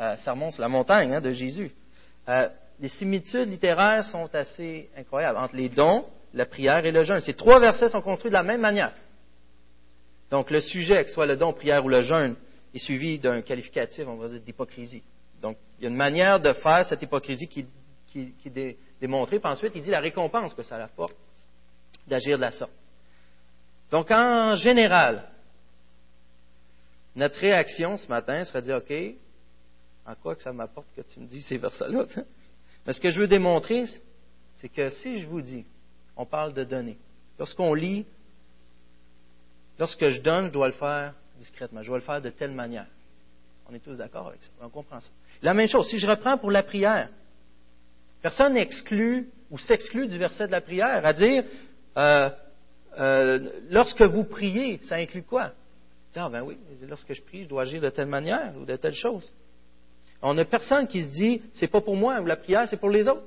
euh, 0.00 0.16
Sermon 0.18 0.50
sur 0.50 0.62
la 0.62 0.68
montagne 0.68 1.14
hein, 1.14 1.20
de 1.20 1.30
Jésus? 1.30 1.70
Euh, 2.28 2.48
Les 2.80 2.88
similitudes 2.88 3.48
littéraires 3.48 4.04
sont 4.04 4.34
assez 4.34 4.90
incroyables 4.96 5.38
entre 5.38 5.54
les 5.54 5.68
dons, 5.68 6.04
la 6.34 6.46
prière 6.46 6.84
et 6.84 6.90
le 6.90 7.02
jeûne. 7.04 7.20
Ces 7.20 7.34
trois 7.34 7.60
versets 7.60 7.88
sont 7.88 8.00
construits 8.00 8.30
de 8.30 8.36
la 8.36 8.42
même 8.42 8.60
manière. 8.60 8.92
Donc, 10.30 10.50
le 10.50 10.60
sujet, 10.60 11.02
que 11.02 11.08
ce 11.08 11.14
soit 11.14 11.26
le 11.26 11.36
don, 11.36 11.52
prière 11.52 11.84
ou 11.84 11.88
le 11.88 12.00
jeûne, 12.00 12.34
est 12.74 12.78
suivi 12.78 13.18
d'un 13.18 13.42
qualificatif, 13.42 14.04
on 14.08 14.16
va 14.16 14.28
dire, 14.28 14.40
d'hypocrisie. 14.40 15.02
Donc, 15.40 15.58
il 15.78 15.84
y 15.84 15.86
a 15.86 15.90
une 15.90 15.96
manière 15.96 16.40
de 16.40 16.52
faire 16.54 16.84
cette 16.86 17.02
hypocrisie 17.02 17.46
qui, 17.46 17.66
qui, 18.08 18.32
qui 18.42 18.48
est 18.48 18.76
démontrée. 19.00 19.38
Puis 19.38 19.48
ensuite, 19.48 19.74
il 19.76 19.82
dit 19.82 19.90
la 19.90 20.00
récompense 20.00 20.54
que 20.54 20.62
ça 20.62 20.82
apporte 20.82 21.14
d'agir 22.08 22.36
de 22.36 22.42
la 22.42 22.50
sorte. 22.50 22.72
Donc, 23.90 24.10
en 24.10 24.54
général, 24.54 25.28
notre 27.14 27.38
réaction 27.38 27.96
ce 27.96 28.08
matin 28.08 28.44
serait 28.44 28.60
de 28.60 28.66
dire, 28.66 28.76
OK, 28.76 29.16
en 30.06 30.14
quoi 30.16 30.34
que 30.34 30.42
ça 30.42 30.52
m'apporte 30.52 30.88
que 30.96 31.02
tu 31.02 31.20
me 31.20 31.26
dis 31.26 31.42
ces 31.42 31.58
versets-là? 31.58 32.06
Mais 32.86 32.92
ce 32.92 33.00
que 33.00 33.10
je 33.10 33.20
veux 33.20 33.28
démontrer, 33.28 33.84
c'est 34.56 34.68
que 34.68 34.88
si 34.90 35.18
je 35.18 35.26
vous 35.26 35.42
dis, 35.42 35.64
on 36.16 36.26
parle 36.26 36.52
de 36.54 36.64
donner. 36.64 36.98
Lorsqu'on 37.38 37.74
lit, 37.74 38.06
lorsque 39.78 40.08
je 40.08 40.20
donne, 40.20 40.46
je 40.46 40.52
dois 40.52 40.68
le 40.68 40.74
faire 40.74 41.14
discrètement. 41.38 41.82
Je 41.82 41.88
dois 41.88 41.98
le 41.98 42.04
faire 42.04 42.20
de 42.20 42.30
telle 42.30 42.52
manière. 42.52 42.86
On 43.68 43.74
est 43.74 43.80
tous 43.80 43.96
d'accord 43.96 44.28
avec 44.28 44.42
ça. 44.42 44.50
On 44.60 44.68
comprend 44.68 45.00
ça. 45.00 45.08
La 45.42 45.54
même 45.54 45.68
chose, 45.68 45.88
si 45.88 45.98
je 45.98 46.06
reprends 46.06 46.38
pour 46.38 46.50
la 46.50 46.62
prière, 46.62 47.08
personne 48.20 48.54
n'exclut 48.54 49.28
ou 49.50 49.58
s'exclut 49.58 50.08
du 50.08 50.18
verset 50.18 50.46
de 50.46 50.52
la 50.52 50.60
prière, 50.60 51.04
à 51.04 51.12
dire, 51.12 51.44
euh, 51.96 52.30
euh, 52.98 53.50
lorsque 53.70 54.02
vous 54.02 54.24
priez, 54.24 54.78
ça 54.84 54.96
inclut 54.96 55.22
quoi? 55.22 55.52
Ah 56.14 56.28
ben 56.28 56.42
oui, 56.42 56.58
lorsque 56.82 57.12
je 57.12 57.22
prie, 57.22 57.44
je 57.44 57.48
dois 57.48 57.62
agir 57.62 57.80
de 57.80 57.88
telle 57.88 58.06
manière 58.06 58.54
ou 58.56 58.64
de 58.64 58.76
telle 58.76 58.94
chose? 58.94 59.32
On 60.20 60.34
n'a 60.34 60.44
personne 60.44 60.86
qui 60.86 61.02
se 61.02 61.10
dit, 61.10 61.42
c'est 61.54 61.68
pas 61.68 61.80
pour 61.80 61.96
moi, 61.96 62.20
ou 62.20 62.26
la 62.26 62.36
prière, 62.36 62.68
c'est 62.68 62.76
pour 62.76 62.90
les 62.90 63.08
autres. 63.08 63.24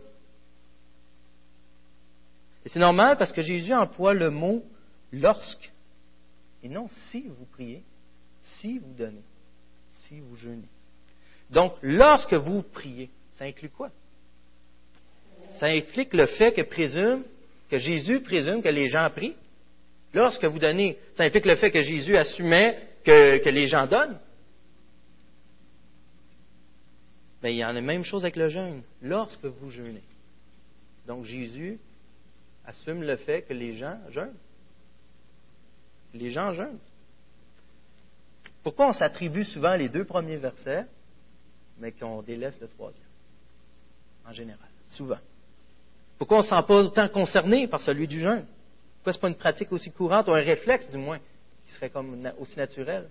Et 2.63 2.69
c'est 2.69 2.79
normal 2.79 3.17
parce 3.17 3.33
que 3.33 3.41
Jésus 3.41 3.73
emploie 3.73 4.13
le 4.13 4.29
mot 4.29 4.63
lorsque, 5.11 5.71
et 6.63 6.69
non 6.69 6.87
si 7.11 7.27
vous 7.27 7.45
priez, 7.45 7.83
si 8.41 8.79
vous 8.79 8.93
donnez, 8.93 9.23
si 9.91 10.19
vous 10.19 10.35
jeûnez. 10.37 10.67
Donc, 11.49 11.73
lorsque 11.81 12.33
vous 12.33 12.63
priez, 12.63 13.09
ça 13.33 13.45
inclut 13.45 13.69
quoi? 13.69 13.89
Ça 15.53 15.67
implique 15.67 16.13
le 16.13 16.25
fait 16.25 16.53
que 16.53 16.61
présume, 16.61 17.23
que 17.69 17.77
Jésus 17.77 18.21
présume 18.21 18.61
que 18.61 18.69
les 18.69 18.87
gens 18.87 19.09
prient. 19.09 19.35
Lorsque 20.13 20.45
vous 20.45 20.59
donnez, 20.59 20.97
ça 21.13 21.23
implique 21.23 21.45
le 21.45 21.55
fait 21.55 21.71
que 21.71 21.81
Jésus 21.81 22.17
assumait 22.17 22.89
que, 23.03 23.49
les 23.49 23.67
gens 23.67 23.85
donnent. 23.85 24.19
Mais 27.43 27.53
il 27.53 27.57
y 27.57 27.65
en 27.65 27.69
a 27.69 27.73
la 27.73 27.81
même 27.81 28.03
chose 28.03 28.23
avec 28.23 28.35
le 28.35 28.47
jeûne. 28.47 28.81
Lorsque 29.01 29.45
vous 29.45 29.69
jeûnez. 29.69 30.03
Donc 31.05 31.25
Jésus 31.25 31.79
assume 32.65 33.03
le 33.03 33.17
fait 33.17 33.43
que 33.43 33.53
les 33.53 33.73
gens 33.73 33.99
jeûnent. 34.09 34.37
Les 36.13 36.31
gens 36.31 36.51
jeûnent. 36.53 36.79
Pourquoi 38.63 38.87
on 38.87 38.93
s'attribue 38.93 39.43
souvent 39.43 39.75
les 39.75 39.89
deux 39.89 40.05
premiers 40.05 40.37
versets 40.37 40.85
mais 41.77 41.91
qu'on 41.91 42.21
délaisse 42.23 42.59
le 42.59 42.67
troisième? 42.67 43.03
En 44.25 44.31
général, 44.31 44.69
souvent. 44.87 45.19
Pourquoi 46.17 46.37
on 46.37 46.39
ne 46.39 46.45
se 46.45 46.49
sent 46.49 46.63
pas 46.67 46.75
autant 46.75 47.09
concerné 47.09 47.67
par 47.67 47.81
celui 47.81 48.07
du 48.07 48.19
jeûne? 48.19 48.45
Pourquoi 49.05 49.13
ce 49.13 49.17
n'est 49.19 49.21
pas 49.21 49.37
une 49.37 49.53
pratique 49.53 49.71
aussi 49.71 49.91
courante, 49.91 50.27
ou 50.29 50.31
un 50.31 50.39
réflexe 50.39 50.89
du 50.89 50.97
moins, 50.97 51.19
qui 51.19 51.71
serait 51.73 51.91
comme 51.91 52.27
aussi 52.39 52.57
naturel? 52.57 53.07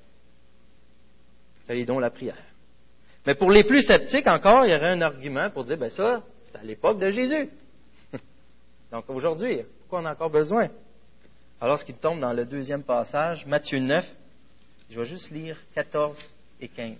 Les 1.68 1.84
dons 1.84 2.00
la 2.00 2.10
prière? 2.10 2.42
Mais 3.24 3.36
pour 3.36 3.52
les 3.52 3.62
plus 3.62 3.82
sceptiques 3.82 4.26
encore, 4.26 4.66
il 4.66 4.72
y 4.72 4.74
aurait 4.74 4.90
un 4.90 5.02
argument 5.02 5.50
pour 5.50 5.64
dire, 5.64 5.78
ben 5.78 5.90
ça, 5.90 6.24
c'est 6.46 6.58
à 6.58 6.64
l'époque 6.64 6.98
de 6.98 7.10
Jésus. 7.10 7.48
Donc 8.90 9.08
aujourd'hui, 9.08 9.60
pourquoi 9.82 10.00
on 10.00 10.06
a 10.06 10.14
encore 10.14 10.30
besoin? 10.30 10.68
Alors, 11.60 11.78
ce 11.78 11.84
qui 11.84 11.94
tombe 11.94 12.18
dans 12.18 12.32
le 12.32 12.44
deuxième 12.44 12.82
passage, 12.82 13.46
Matthieu 13.46 13.78
9, 13.78 14.04
je 14.90 14.98
vais 14.98 15.06
juste 15.06 15.30
lire 15.30 15.56
14 15.76 16.18
et 16.60 16.66
15. 16.66 16.96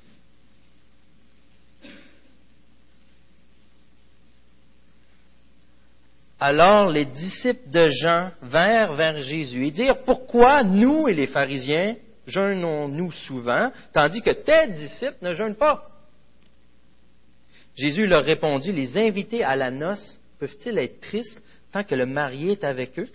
Alors 6.46 6.90
les 6.90 7.06
disciples 7.06 7.70
de 7.70 7.86
Jean 7.86 8.30
vinrent 8.42 8.92
vers 8.92 9.18
Jésus 9.22 9.66
et 9.66 9.70
dirent, 9.70 10.04
Pourquoi 10.04 10.62
nous 10.62 11.08
et 11.08 11.14
les 11.14 11.26
pharisiens 11.26 11.96
jeûnons-nous 12.26 13.12
souvent, 13.12 13.72
tandis 13.94 14.20
que 14.20 14.28
tes 14.28 14.70
disciples 14.74 15.16
ne 15.22 15.32
jeûnent 15.32 15.56
pas 15.56 15.88
Jésus 17.74 18.06
leur 18.06 18.24
répondit, 18.24 18.72
Les 18.72 18.98
invités 18.98 19.42
à 19.42 19.56
la 19.56 19.70
noce 19.70 20.20
peuvent-ils 20.38 20.76
être 20.76 21.00
tristes 21.00 21.42
tant 21.72 21.82
que 21.82 21.94
le 21.94 22.04
marié 22.04 22.52
est 22.52 22.64
avec 22.64 22.98
eux? 22.98 23.08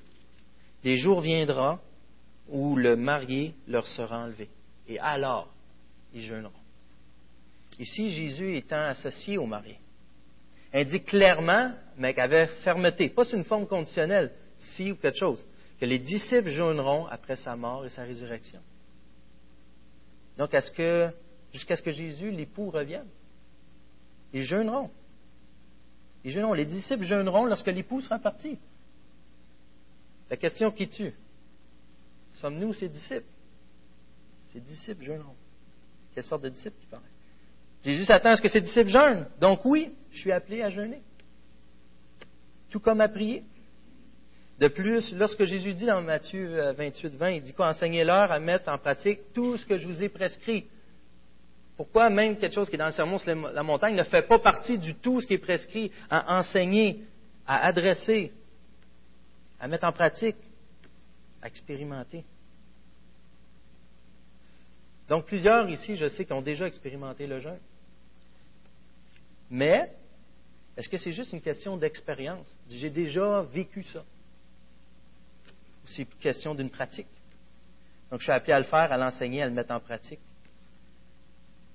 Les 0.83 0.97
jours 0.97 1.21
viendront 1.21 1.77
où 2.47 2.77
le 2.77 2.95
marié 2.95 3.53
leur 3.67 3.85
sera 3.85 4.23
enlevé. 4.23 4.49
Et 4.87 4.97
alors, 4.97 5.53
ils 6.15 6.23
jeûneront. 6.23 6.51
Ici, 7.77 8.09
Jésus 8.09 8.57
étant 8.57 8.87
associé 8.87 9.37
au 9.37 9.45
marié 9.45 9.77
indique 10.73 11.05
clairement, 11.05 11.71
mais 11.97 12.13
qu'avait 12.13 12.47
fermeté, 12.63 13.09
pas 13.09 13.25
sous 13.25 13.35
une 13.35 13.45
forme 13.45 13.67
conditionnelle, 13.67 14.31
si 14.57 14.91
ou 14.91 14.95
quelque 14.95 15.17
chose, 15.17 15.45
que 15.79 15.85
les 15.85 15.99
disciples 15.99 16.49
jeûneront 16.49 17.05
après 17.07 17.35
sa 17.37 17.55
mort 17.55 17.85
et 17.85 17.89
sa 17.89 18.03
résurrection. 18.03 18.59
Donc, 20.37 20.55
jusqu'à 21.51 21.75
ce 21.75 21.81
que 21.81 21.91
Jésus, 21.91 22.31
l'époux, 22.31 22.69
revienne, 22.69 23.07
ils 24.33 24.43
jeûneront. 24.43 24.89
Ils 26.23 26.31
jeûneront. 26.31 26.53
Les 26.53 26.65
disciples 26.65 27.03
jeûneront 27.03 27.45
lorsque 27.45 27.67
l'époux 27.67 28.01
sera 28.01 28.19
parti. 28.19 28.57
La 30.29 30.37
question 30.37 30.71
qui 30.71 30.87
tue, 30.87 31.13
sommes-nous 32.35 32.73
ses 32.73 32.89
disciples? 32.89 33.25
Ses 34.49 34.59
disciples 34.59 35.03
jeûneront. 35.03 35.35
Quelle 36.13 36.23
sorte 36.23 36.43
de 36.43 36.49
disciples 36.49 36.79
qui 36.79 36.85
parlent? 36.87 37.03
Jésus 37.83 38.05
s'attend 38.05 38.31
à 38.31 38.35
ce 38.35 38.41
que 38.41 38.47
ses 38.47 38.61
disciples 38.61 38.89
jeûnent. 38.89 39.27
Donc 39.39 39.63
oui, 39.65 39.93
je 40.11 40.19
suis 40.19 40.31
appelé 40.31 40.61
à 40.61 40.69
jeûner. 40.69 41.01
Tout 42.69 42.79
comme 42.79 43.01
à 43.01 43.07
prier. 43.07 43.43
De 44.59 44.67
plus, 44.67 45.13
lorsque 45.13 45.45
Jésus 45.45 45.73
dit 45.73 45.85
dans 45.85 46.01
Matthieu 46.01 46.73
28, 46.73 47.07
euh, 47.07 47.17
20, 47.17 47.29
il 47.31 47.41
dit 47.43 47.53
quoi? 47.53 47.69
Enseignez-leur 47.69 48.29
à 48.31 48.39
mettre 48.39 48.69
en 48.69 48.77
pratique 48.77 49.31
tout 49.33 49.55
ce 49.55 49.65
que 49.65 49.77
je 49.77 49.87
vous 49.87 50.03
ai 50.03 50.09
prescrit. 50.09 50.65
Pourquoi 51.77 52.09
même 52.09 52.37
quelque 52.37 52.53
chose 52.53 52.67
qui 52.69 52.75
est 52.75 52.77
dans 52.77 52.87
le 52.87 52.91
sermon 52.91 53.17
sur 53.17 53.33
la 53.33 53.63
montagne 53.63 53.95
ne 53.95 54.03
fait 54.03 54.23
pas 54.23 54.37
partie 54.37 54.77
du 54.77 54.95
tout 54.95 55.21
ce 55.21 55.27
qui 55.27 55.35
est 55.35 55.37
prescrit 55.37 55.91
à 56.09 56.37
enseigner, 56.37 57.05
à 57.47 57.65
adresser, 57.65 58.33
à 59.61 59.69
mettre 59.69 59.85
en 59.85 59.93
pratique, 59.93 60.35
à 61.41 61.47
expérimenter? 61.47 62.25
Donc 65.07 65.25
plusieurs 65.25 65.69
ici, 65.69 65.95
je 65.95 66.09
sais, 66.09 66.25
qui 66.25 66.33
ont 66.33 66.41
déjà 66.41 66.67
expérimenté 66.67 67.27
le 67.27 67.39
jeûne. 67.39 67.59
Mais, 69.49 69.91
est-ce 70.77 70.87
que 70.87 70.97
c'est 70.97 71.11
juste 71.11 71.33
une 71.33 71.41
question 71.41 71.77
d'expérience? 71.77 72.47
J'ai 72.69 72.89
déjà 72.89 73.41
vécu 73.41 73.83
ça. 73.83 73.99
Ou 75.83 75.87
c'est 75.87 76.03
une 76.03 76.19
question 76.19 76.55
d'une 76.55 76.69
pratique? 76.69 77.07
Donc, 78.11 78.19
je 78.19 78.23
suis 78.23 78.31
appelé 78.31 78.53
à 78.53 78.59
le 78.59 78.65
faire, 78.65 78.91
à 78.91 78.97
l'enseigner, 78.97 79.41
à 79.41 79.45
le 79.45 79.53
mettre 79.53 79.71
en 79.71 79.79
pratique. 79.79 80.19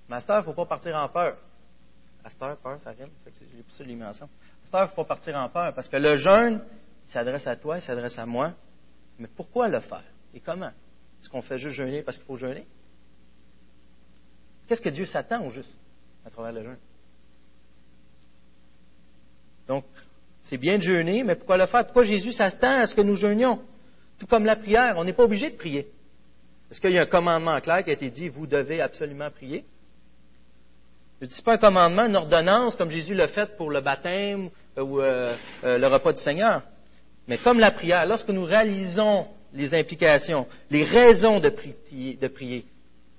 Master, 0.08 0.36
il 0.36 0.40
ne 0.40 0.44
faut 0.44 0.54
pas 0.54 0.66
partir 0.66 0.96
en 0.96 1.08
peur. 1.08 1.36
Master, 2.22 2.56
peur, 2.56 2.80
ça 2.80 2.90
rime. 2.90 3.10
J'ai 3.26 3.62
pour 3.62 3.72
ça 3.74 3.84
les 3.84 3.94
mis 3.94 4.04
ensemble. 4.04 4.32
Master, 4.62 4.80
il 4.80 4.84
ne 4.84 4.88
faut 4.88 5.04
pas 5.04 5.14
partir 5.14 5.36
en 5.36 5.48
peur. 5.48 5.74
Parce 5.74 5.88
que 5.88 5.96
le 5.96 6.16
jeûne, 6.16 6.62
il 7.06 7.12
s'adresse 7.12 7.46
à 7.46 7.56
toi, 7.56 7.78
il 7.78 7.82
s'adresse 7.82 8.18
à 8.18 8.26
moi. 8.26 8.52
Mais 9.18 9.28
pourquoi 9.28 9.68
le 9.68 9.80
faire? 9.80 10.04
Et 10.32 10.40
comment? 10.40 10.72
Est-ce 11.20 11.28
qu'on 11.28 11.42
fait 11.42 11.58
juste 11.58 11.74
jeûner 11.74 12.02
parce 12.02 12.16
qu'il 12.16 12.26
faut 12.26 12.36
jeûner? 12.36 12.66
Qu'est-ce 14.66 14.82
que 14.82 14.88
Dieu 14.88 15.06
s'attend 15.06 15.44
au 15.44 15.50
juste 15.50 15.76
à 16.24 16.30
travers 16.30 16.52
le 16.52 16.64
jeûne? 16.64 16.78
Donc, 19.68 19.84
c'est 20.42 20.58
bien 20.58 20.78
de 20.78 20.82
jeûner, 20.82 21.22
mais 21.22 21.36
pourquoi 21.36 21.56
le 21.56 21.66
faire? 21.66 21.84
Pourquoi 21.84 22.04
Jésus 22.04 22.32
s'attend 22.32 22.80
à 22.80 22.86
ce 22.86 22.94
que 22.94 23.00
nous 23.00 23.16
jeûnions? 23.16 23.60
Tout 24.18 24.26
comme 24.26 24.44
la 24.44 24.56
prière, 24.56 24.94
on 24.96 25.04
n'est 25.04 25.12
pas 25.12 25.24
obligé 25.24 25.50
de 25.50 25.56
prier. 25.56 25.86
Est-ce 26.70 26.80
qu'il 26.80 26.90
y 26.90 26.98
a 26.98 27.02
un 27.02 27.06
commandement 27.06 27.60
clair 27.60 27.82
qui 27.84 27.90
a 27.90 27.92
été 27.94 28.10
dit, 28.10 28.28
vous 28.28 28.46
devez 28.46 28.80
absolument 28.80 29.30
prier? 29.30 29.64
Ce 31.20 31.26
n'est 31.26 31.42
pas 31.44 31.54
un 31.54 31.58
commandement, 31.58 32.06
une 32.06 32.16
ordonnance, 32.16 32.76
comme 32.76 32.90
Jésus 32.90 33.14
l'a 33.14 33.28
fait 33.28 33.56
pour 33.56 33.70
le 33.70 33.80
baptême 33.80 34.50
euh, 34.76 34.82
ou 34.82 35.00
euh, 35.00 35.36
euh, 35.64 35.78
le 35.78 35.86
repas 35.86 36.12
du 36.12 36.20
Seigneur. 36.20 36.62
Mais 37.26 37.38
comme 37.38 37.58
la 37.58 37.70
prière, 37.70 38.04
lorsque 38.06 38.28
nous 38.28 38.44
réalisons 38.44 39.28
les 39.54 39.74
implications, 39.74 40.46
les 40.70 40.84
raisons 40.84 41.40
de 41.40 41.48
prier, 41.48 42.66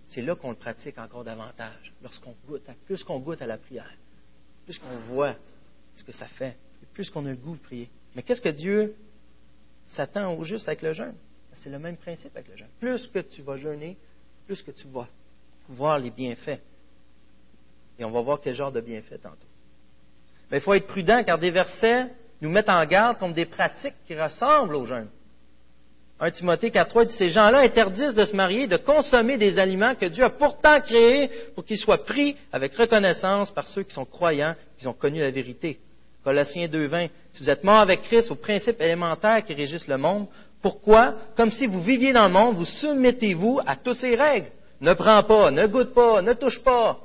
c'est 0.08 0.22
là 0.22 0.36
qu'on 0.36 0.52
le 0.52 0.56
pratique 0.56 0.98
encore 0.98 1.24
davantage. 1.24 1.94
Lorsqu'on 2.04 2.36
goûte, 2.48 2.70
plus 2.86 3.04
qu'on 3.04 3.20
goûte 3.20 3.42
à 3.42 3.48
la 3.48 3.58
prière, 3.58 3.90
plus 4.66 4.78
qu'on 4.78 5.14
voit 5.14 5.36
ce 5.96 6.04
que 6.04 6.12
ça 6.12 6.28
fait, 6.28 6.56
plus 6.94 7.10
qu'on 7.10 7.26
a 7.26 7.30
le 7.30 7.36
goût 7.36 7.56
de 7.56 7.62
prier. 7.62 7.90
Mais 8.16 8.24
qu'est-ce 8.24 8.42
que 8.42 8.50
Dieu 8.50 8.96
s'attend 9.88 10.34
au 10.34 10.44
juste 10.44 10.68
avec 10.68 10.82
le 10.82 10.94
jeûne? 10.94 11.16
C'est 11.56 11.70
le 11.70 11.80
même 11.80 11.98
principe 11.98 12.36
avec 12.36 12.50
le 12.50 12.58
jeûne. 12.58 12.70
Plus 12.80 13.08
que 13.08 13.20
tu 13.20 13.42
vas 13.42 13.58
jeûner, 13.58 13.98
plus 14.46 14.62
que 14.62 14.72
tu 14.72 14.88
vas 14.88 15.08
voir 15.70 15.98
les 15.98 16.12
bienfaits. 16.12 16.60
Et 17.98 18.04
on 18.04 18.12
va 18.12 18.22
voir 18.22 18.42
quel 18.42 18.54
genre 18.54 18.72
de 18.72 18.82
bienfaits 18.82 19.22
tantôt. 19.22 19.48
Mais 20.52 20.58
il 20.58 20.62
faut 20.62 20.74
être 20.74 20.88
prudent 20.88 21.24
car 21.24 21.40
des 21.40 21.52
versets 21.52 22.08
nous 22.42 22.50
mettent 22.50 22.70
en 22.70 22.86
garde 22.86 23.18
contre 23.18 23.34
des 23.34 23.46
pratiques 23.46 23.96
qui 24.06 24.20
ressemblent 24.20 24.76
au 24.76 24.86
jeûne. 24.86 25.10
1 26.20 26.32
Timothée 26.32 26.70
4.3 26.70 27.08
dit, 27.08 27.14
ces 27.14 27.28
gens-là 27.28 27.60
interdisent 27.60 28.16
de 28.16 28.24
se 28.24 28.36
marier, 28.36 28.68
de 28.68 28.78
consommer 28.78 29.38
des 29.38 29.60
aliments 29.60 29.96
que 29.96 30.06
Dieu 30.06 30.24
a 30.24 30.30
pourtant 30.30 30.80
créés 30.80 31.30
pour 31.54 31.66
qu'ils 31.66 31.78
soient 31.78 32.06
pris 32.06 32.38
avec 32.54 32.74
reconnaissance 32.76 33.52
par 33.52 33.68
ceux 33.68 33.84
qui 33.84 33.94
sont 33.94 34.06
croyants, 34.06 34.56
qui 34.78 34.88
ont 34.88 34.94
connu 34.94 35.20
la 35.20 35.32
vérité. 35.32 35.78
Colossiens 36.24 36.68
2.20, 36.68 37.10
si 37.34 37.44
vous 37.44 37.50
êtes 37.50 37.64
morts 37.64 37.82
avec 37.82 38.02
Christ 38.04 38.32
aux 38.32 38.36
principes 38.36 38.82
élémentaires 38.82 39.44
qui 39.44 39.54
régissent 39.54 39.88
le 39.88 39.98
monde, 39.98 40.28
pourquoi, 40.62 41.16
comme 41.36 41.52
si 41.52 41.68
vous 41.68 41.82
viviez 41.82 42.14
dans 42.14 42.28
le 42.28 42.34
monde, 42.34 42.56
vous 42.56 42.66
soumettez-vous 42.66 43.60
à 43.66 43.76
toutes 43.76 43.98
ces 43.98 44.16
règles? 44.16 44.48
Ne 44.82 44.94
prends 44.94 45.24
pas, 45.24 45.52
ne 45.52 45.68
goûte 45.68 45.94
pas, 45.94 46.22
ne 46.22 46.34
touche 46.34 46.64
pas. 46.64 46.98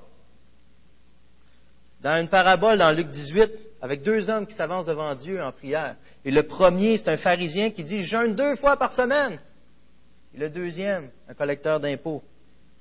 Dans 2.01 2.19
une 2.21 2.29
parabole 2.29 2.79
dans 2.79 2.93
Luc 2.93 3.09
18, 3.09 3.51
avec 3.83 4.03
deux 4.03 4.29
hommes 4.29 4.47
qui 4.47 4.55
s'avancent 4.55 4.87
devant 4.87 5.15
Dieu 5.15 5.43
en 5.43 5.53
prière. 5.53 5.97
Et 6.25 6.31
le 6.31 6.43
premier, 6.43 6.99
c'est 6.99 7.11
un 7.11 7.17
pharisien 7.17 7.71
qui 7.71 7.85
dit 7.85 7.99
Je 7.99 8.11
jeûne 8.11 8.35
deux 8.35 8.57
fois 8.57 8.77
par 8.77 8.93
semaine. 8.93 9.39
Et 10.35 10.39
le 10.39 10.51
deuxième, 10.51 11.11
un 11.29 11.35
collecteur 11.35 11.81
d'impôts, 11.81 12.23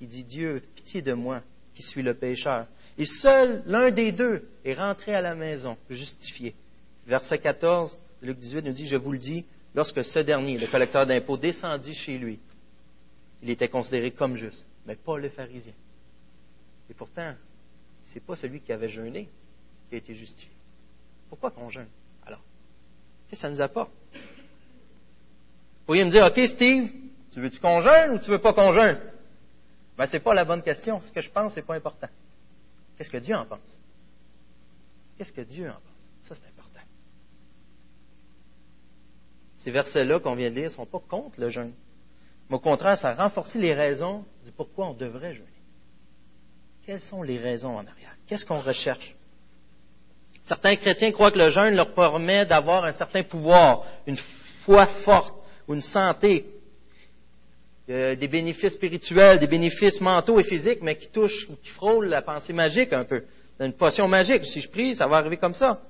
il 0.01 0.07
dit 0.07 0.23
Dieu, 0.23 0.61
pitié 0.75 1.01
de 1.01 1.13
moi, 1.13 1.41
qui 1.73 1.83
suis 1.83 2.03
le 2.03 2.13
pécheur. 2.13 2.67
Et 2.97 3.05
seul 3.05 3.63
l'un 3.65 3.91
des 3.91 4.11
deux 4.11 4.43
est 4.65 4.73
rentré 4.73 5.15
à 5.15 5.21
la 5.21 5.35
maison, 5.35 5.77
justifié. 5.89 6.53
Verset 7.07 7.39
14 7.39 7.97
Luc 8.21 8.37
18 8.37 8.65
nous 8.65 8.73
dit 8.73 8.85
Je 8.85 8.97
vous 8.97 9.11
le 9.11 9.17
dis, 9.17 9.45
lorsque 9.73 10.03
ce 10.03 10.19
dernier, 10.19 10.57
le 10.57 10.67
collecteur 10.67 11.05
d'impôts, 11.05 11.37
descendit 11.37 11.93
chez 11.93 12.17
lui, 12.17 12.39
il 13.41 13.49
était 13.49 13.69
considéré 13.69 14.11
comme 14.11 14.35
juste, 14.35 14.65
mais 14.85 14.95
pas 14.95 15.17
le 15.17 15.29
pharisien. 15.29 15.73
Et 16.89 16.93
pourtant, 16.93 17.33
ce 18.07 18.15
n'est 18.15 18.21
pas 18.21 18.35
celui 18.35 18.59
qui 18.59 18.73
avait 18.73 18.89
jeûné 18.89 19.29
qui 19.87 19.95
a 19.95 19.97
été 19.97 20.13
justifié. 20.13 20.58
Pourquoi 21.29 21.51
qu'on 21.51 21.69
jeûne 21.69 21.87
alors? 22.25 22.41
Qu'est-ce 23.27 23.41
que 23.41 23.47
ça 23.47 23.49
nous 23.49 23.61
apporte? 23.61 23.91
Vous 24.13 25.85
pourriez 25.85 26.05
me 26.05 26.11
dire, 26.11 26.25
OK, 26.25 26.39
Steve, 26.55 26.91
tu 27.31 27.39
veux-tu 27.39 27.59
qu'on 27.59 27.81
jeûne 27.81 28.11
ou 28.11 28.19
tu 28.19 28.29
veux 28.29 28.41
pas 28.41 28.53
qu'on 28.53 28.71
jeûne? 28.71 28.99
Ben, 29.97 30.05
ce 30.05 30.13
n'est 30.13 30.19
pas 30.23 30.33
la 30.33 30.45
bonne 30.45 30.61
question. 30.61 30.99
Ce 31.01 31.11
que 31.11 31.21
je 31.21 31.29
pense, 31.29 31.53
ce 31.53 31.59
n'est 31.59 31.65
pas 31.65 31.75
important. 31.75 32.07
Qu'est-ce 32.97 33.09
que 33.09 33.17
Dieu 33.17 33.35
en 33.35 33.45
pense? 33.45 33.79
Qu'est-ce 35.17 35.33
que 35.33 35.41
Dieu 35.41 35.69
en 35.69 35.73
pense? 35.73 36.11
Ça, 36.23 36.35
c'est 36.35 36.47
important. 36.47 36.79
Ces 39.57 39.71
versets-là 39.71 40.19
qu'on 40.19 40.35
vient 40.35 40.49
de 40.49 40.55
lire 40.55 40.69
ne 40.69 40.75
sont 40.75 40.85
pas 40.85 40.99
contre 40.99 41.39
le 41.39 41.49
jeûne. 41.49 41.73
Mais 42.49 42.55
au 42.55 42.59
contraire, 42.59 42.97
ça 42.97 43.13
renforce 43.13 43.55
les 43.55 43.73
raisons 43.73 44.25
du 44.43 44.51
pourquoi 44.51 44.87
on 44.87 44.93
devrait 44.93 45.33
jeûner. 45.33 45.47
Quelles 46.85 47.01
sont 47.01 47.21
les 47.21 47.37
raisons 47.37 47.75
en 47.75 47.85
arrière? 47.85 48.15
Qu'est-ce 48.25 48.45
qu'on 48.45 48.61
recherche? 48.61 49.15
Certains 50.49 50.77
chrétiens 50.77 51.11
croient 51.11 51.29
que 51.29 51.37
le 51.37 51.49
jeûne 51.49 51.75
leur 51.75 51.93
permet 51.93 52.43
d'avoir 52.43 52.83
un 52.83 52.91
certain 52.91 53.21
pouvoir, 53.21 53.85
une 54.07 54.17
foi 54.65 54.87
forte 55.05 55.35
ou 55.67 55.75
une 55.75 55.81
santé, 55.81 56.43
des 57.87 58.27
bénéfices 58.27 58.73
spirituels, 58.73 59.37
des 59.37 59.45
bénéfices 59.45 60.01
mentaux 60.01 60.39
et 60.39 60.43
physiques, 60.43 60.81
mais 60.81 60.95
qui 60.95 61.07
touchent 61.11 61.47
ou 61.49 61.55
qui 61.55 61.69
frôlent 61.69 62.07
la 62.07 62.23
pensée 62.23 62.51
magique 62.51 62.91
un 62.93 63.03
peu. 63.03 63.25
une 63.59 63.73
potion 63.73 64.07
magique. 64.07 64.43
Si 64.45 64.61
je 64.61 64.71
prie, 64.71 64.95
ça 64.95 65.05
va 65.05 65.17
arriver 65.17 65.37
comme 65.37 65.53
ça. 65.53 65.81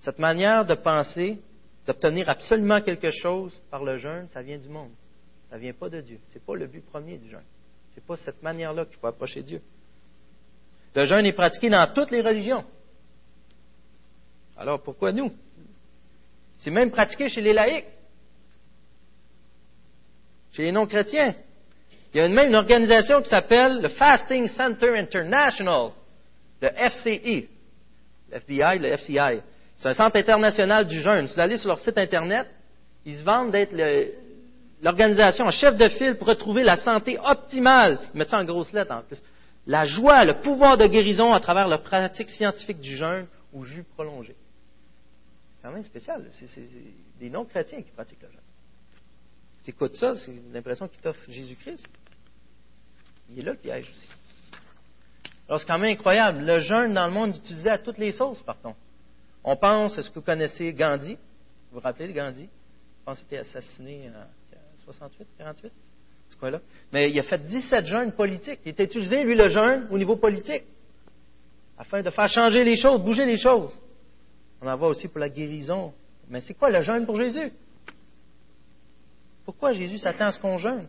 Cette 0.00 0.18
manière 0.18 0.66
de 0.66 0.74
penser, 0.74 1.38
d'obtenir 1.86 2.28
absolument 2.28 2.82
quelque 2.82 3.08
chose 3.10 3.58
par 3.70 3.84
le 3.84 3.96
jeûne, 3.96 4.28
ça 4.34 4.42
vient 4.42 4.58
du 4.58 4.68
monde. 4.68 4.90
Ça 5.48 5.56
ne 5.56 5.62
vient 5.62 5.72
pas 5.72 5.88
de 5.88 6.02
Dieu. 6.02 6.18
Ce 6.28 6.34
n'est 6.34 6.44
pas 6.44 6.56
le 6.56 6.66
but 6.66 6.84
premier 6.84 7.16
du 7.16 7.30
jeûne. 7.30 7.48
Ce 7.94 8.00
n'est 8.00 8.06
pas 8.06 8.16
cette 8.16 8.42
manière-là 8.42 8.84
qu'il 8.84 8.98
faut 8.98 9.06
approcher 9.06 9.42
Dieu. 9.42 9.62
Le 10.94 11.06
jeûne 11.06 11.24
est 11.24 11.32
pratiqué 11.32 11.70
dans 11.70 11.90
toutes 11.94 12.10
les 12.10 12.20
religions. 12.20 12.64
Alors 14.58 14.82
pourquoi 14.82 15.12
nous? 15.12 15.32
C'est 16.58 16.70
même 16.70 16.90
pratiqué 16.90 17.28
chez 17.28 17.40
les 17.40 17.52
laïcs, 17.52 17.86
chez 20.52 20.62
les 20.62 20.72
non-chrétiens. 20.72 21.34
Il 22.12 22.20
y 22.20 22.24
a 22.24 22.28
même 22.28 22.48
une 22.48 22.56
organisation 22.56 23.22
qui 23.22 23.28
s'appelle 23.28 23.80
le 23.80 23.88
Fasting 23.88 24.48
Center 24.48 24.98
International, 24.98 25.90
le 26.60 26.68
FCI, 26.70 27.48
l'FBI, 28.32 28.78
le 28.78 28.96
FCI. 28.96 29.40
C'est 29.76 29.90
un 29.90 29.94
centre 29.94 30.16
international 30.16 30.86
du 30.86 31.00
jeûne. 31.00 31.28
Si 31.28 31.34
vous 31.34 31.40
allez 31.40 31.56
sur 31.56 31.68
leur 31.68 31.78
site 31.78 31.96
Internet, 31.96 32.48
ils 33.06 33.18
se 33.18 33.22
vendent 33.22 33.52
d'être 33.52 33.72
l'organisation 34.82 35.44
en 35.46 35.50
chef 35.50 35.76
de 35.76 35.88
file 35.88 36.16
pour 36.16 36.26
retrouver 36.26 36.64
la 36.64 36.76
santé 36.78 37.16
optimale. 37.22 38.00
Ils 38.12 38.18
mettent 38.18 38.30
ça 38.30 38.38
en 38.38 38.44
grosses 38.44 38.72
lettres 38.72 38.92
en 38.92 39.02
plus. 39.02 39.22
La 39.66 39.84
joie, 39.84 40.24
le 40.24 40.40
pouvoir 40.40 40.76
de 40.76 40.86
guérison 40.86 41.32
à 41.32 41.40
travers 41.40 41.68
la 41.68 41.78
pratique 41.78 42.30
scientifique 42.30 42.80
du 42.80 42.96
jeûne 42.96 43.26
ou 43.52 43.64
jus 43.64 43.84
prolongé. 43.94 44.34
Quand 45.68 45.74
même 45.74 45.82
spécial. 45.82 46.24
C'est 46.32 46.66
des 47.20 47.28
non-chrétiens 47.28 47.82
qui 47.82 47.90
pratiquent 47.90 48.22
le 48.22 48.30
jeûne. 48.30 48.40
Tu 49.62 49.68
écoutes 49.68 49.96
ça, 49.96 50.14
c'est 50.14 50.32
l'impression 50.50 50.88
qu'ils 50.88 51.02
t'offrent 51.02 51.30
Jésus-Christ. 51.30 51.86
Il 53.28 53.40
est 53.40 53.42
là 53.42 53.52
le 53.52 53.58
piège 53.58 53.90
aussi. 53.90 54.08
Alors, 55.46 55.60
c'est 55.60 55.66
quand 55.66 55.78
même 55.78 55.92
incroyable. 55.92 56.40
Le 56.40 56.58
jeûne 56.60 56.94
dans 56.94 57.06
le 57.06 57.12
monde 57.12 57.34
est 57.34 57.38
utilisé 57.40 57.68
à 57.68 57.76
toutes 57.76 57.98
les 57.98 58.12
sauces, 58.12 58.40
par. 58.44 58.56
On 59.44 59.56
pense, 59.56 59.98
est-ce 59.98 60.08
que 60.08 60.14
vous 60.14 60.24
connaissez 60.24 60.72
Gandhi? 60.72 61.16
Vous 61.70 61.74
vous 61.74 61.80
rappelez 61.80 62.08
de 62.08 62.12
Gandhi? 62.14 62.44
Je 62.44 63.04
pense 63.04 63.20
qu'il 63.20 63.36
a 63.36 63.42
été 63.42 63.50
assassiné 63.50 64.08
en 64.08 64.84
68, 64.84 65.28
48, 65.36 65.70
ce 66.30 66.36
coin-là. 66.36 66.62
Mais 66.94 67.10
il 67.10 67.18
a 67.20 67.24
fait 67.24 67.44
17 67.44 67.84
jeûnes 67.84 68.12
politiques. 68.12 68.60
Il 68.64 68.70
était 68.70 68.84
utilisé, 68.84 69.22
lui, 69.22 69.34
le 69.34 69.48
jeûne, 69.48 69.86
au 69.90 69.98
niveau 69.98 70.16
politique, 70.16 70.64
afin 71.76 72.00
de 72.00 72.08
faire 72.08 72.28
changer 72.30 72.64
les 72.64 72.76
choses, 72.76 73.02
bouger 73.02 73.26
les 73.26 73.36
choses. 73.36 73.78
On 74.60 74.68
en 74.68 74.76
voit 74.76 74.88
aussi 74.88 75.08
pour 75.08 75.20
la 75.20 75.28
guérison. 75.28 75.92
Mais 76.28 76.40
c'est 76.40 76.54
quoi 76.54 76.70
le 76.70 76.82
jeûne 76.82 77.06
pour 77.06 77.16
Jésus? 77.16 77.52
Pourquoi 79.44 79.72
Jésus 79.72 79.98
s'attend 79.98 80.26
à 80.26 80.32
ce 80.32 80.40
qu'on 80.40 80.58
jeûne? 80.58 80.86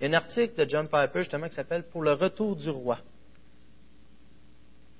Il 0.00 0.04
y 0.04 0.06
a 0.06 0.10
un 0.10 0.20
article 0.20 0.54
de 0.56 0.68
John 0.68 0.88
Piper, 0.88 1.20
justement, 1.20 1.48
qui 1.48 1.54
s'appelle 1.54 1.84
Pour 1.84 2.02
le 2.02 2.12
retour 2.12 2.56
du 2.56 2.70
roi 2.70 2.98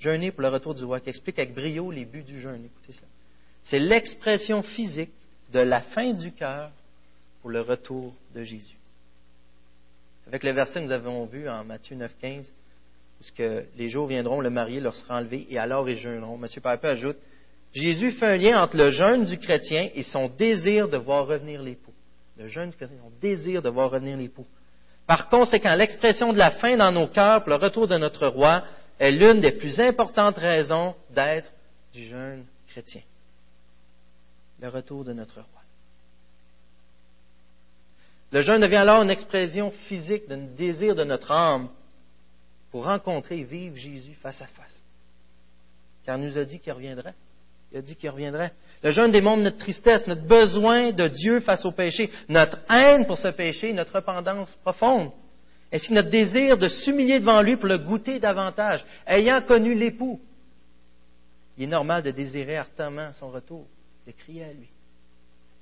jeûner 0.02 0.32
pour 0.32 0.42
le 0.42 0.48
retour 0.48 0.74
du 0.74 0.84
roi, 0.84 1.00
qui 1.00 1.08
explique 1.08 1.38
avec 1.38 1.54
brio 1.54 1.90
les 1.90 2.04
buts 2.04 2.24
du 2.24 2.40
jeûne. 2.40 2.64
Écoutez 2.64 2.92
ça. 2.92 3.06
C'est 3.64 3.78
l'expression 3.78 4.62
physique 4.62 5.12
de 5.52 5.60
la 5.60 5.80
fin 5.80 6.12
du 6.12 6.32
cœur 6.32 6.72
pour 7.40 7.50
le 7.50 7.60
retour 7.60 8.14
de 8.34 8.42
Jésus. 8.42 8.76
Avec 10.26 10.42
le 10.42 10.52
verset 10.52 10.80
que 10.80 10.86
nous 10.86 10.92
avons 10.92 11.24
vu 11.26 11.48
en 11.48 11.64
Matthieu 11.64 11.96
9,15, 11.96 12.50
où 13.20 13.24
que 13.36 13.64
les 13.76 13.88
jours 13.88 14.08
viendront, 14.08 14.40
le 14.40 14.50
marié 14.50 14.80
leur 14.80 14.94
sera 14.94 15.18
enlevé, 15.18 15.46
et 15.48 15.58
alors 15.58 15.88
ils 15.88 15.96
jeûneront. 15.96 16.36
M. 16.36 16.48
Piper 16.48 16.88
ajoute 16.88 17.18
Jésus 17.72 18.12
fait 18.12 18.26
un 18.26 18.36
lien 18.36 18.62
entre 18.62 18.76
le 18.76 18.90
jeûne 18.90 19.24
du 19.24 19.38
chrétien 19.38 19.88
et 19.94 20.02
son 20.02 20.28
désir 20.28 20.88
de 20.88 20.98
voir 20.98 21.26
revenir 21.26 21.62
l'époux. 21.62 21.94
Le 22.36 22.48
jeûne 22.48 22.70
du 22.70 22.76
chrétien, 22.76 22.98
son 23.02 23.12
désir 23.20 23.62
de 23.62 23.70
voir 23.70 23.90
revenir 23.90 24.16
l'époux. 24.16 24.46
Par 25.06 25.28
conséquent, 25.28 25.74
l'expression 25.74 26.32
de 26.32 26.38
la 26.38 26.50
fin 26.52 26.76
dans 26.76 26.92
nos 26.92 27.08
cœurs 27.08 27.42
pour 27.42 27.50
le 27.50 27.56
retour 27.56 27.88
de 27.88 27.96
notre 27.96 28.28
roi 28.28 28.64
est 28.98 29.10
l'une 29.10 29.40
des 29.40 29.52
plus 29.52 29.80
importantes 29.80 30.36
raisons 30.36 30.94
d'être 31.10 31.50
du 31.92 32.04
jeune 32.04 32.44
chrétien. 32.68 33.02
Le 34.60 34.68
retour 34.68 35.04
de 35.04 35.12
notre 35.12 35.36
roi. 35.36 35.62
Le 38.30 38.40
jeûne 38.40 38.60
devient 38.60 38.76
alors 38.76 39.02
une 39.02 39.10
expression 39.10 39.70
physique 39.88 40.28
d'un 40.28 40.46
désir 40.54 40.94
de 40.94 41.04
notre 41.04 41.32
âme 41.32 41.68
pour 42.70 42.84
rencontrer 42.84 43.40
et 43.40 43.44
vivre 43.44 43.76
Jésus 43.76 44.14
face 44.14 44.40
à 44.40 44.46
face. 44.46 44.82
Car 46.04 46.16
il 46.16 46.24
nous 46.24 46.38
a 46.38 46.44
dit 46.44 46.58
qu'il 46.58 46.72
reviendrait. 46.72 47.14
Il 47.72 47.78
a 47.78 47.82
dit 47.82 47.96
qu'il 47.96 48.10
reviendrait. 48.10 48.52
Le 48.82 48.90
jeûne 48.90 49.10
démontre 49.10 49.42
notre 49.42 49.58
tristesse, 49.58 50.06
notre 50.06 50.26
besoin 50.26 50.90
de 50.92 51.08
Dieu 51.08 51.40
face 51.40 51.64
au 51.64 51.72
péché, 51.72 52.10
notre 52.28 52.58
haine 52.70 53.06
pour 53.06 53.18
ce 53.18 53.28
péché, 53.28 53.72
notre 53.72 53.94
repentance 53.94 54.50
profonde 54.62 55.10
ainsi 55.72 55.88
que 55.88 55.94
notre 55.94 56.10
désir 56.10 56.58
de 56.58 56.68
s'humilier 56.68 57.18
devant 57.18 57.40
lui 57.40 57.56
pour 57.56 57.68
le 57.68 57.78
goûter 57.78 58.20
davantage, 58.20 58.84
ayant 59.06 59.40
connu 59.42 59.74
l'époux. 59.74 60.20
Il 61.56 61.64
est 61.64 61.68
normal 61.68 62.02
de 62.02 62.10
désirer 62.10 62.58
ardemment 62.58 63.12
son 63.14 63.30
retour, 63.30 63.66
de 64.06 64.12
crier 64.12 64.44
à 64.44 64.52
lui. 64.52 64.68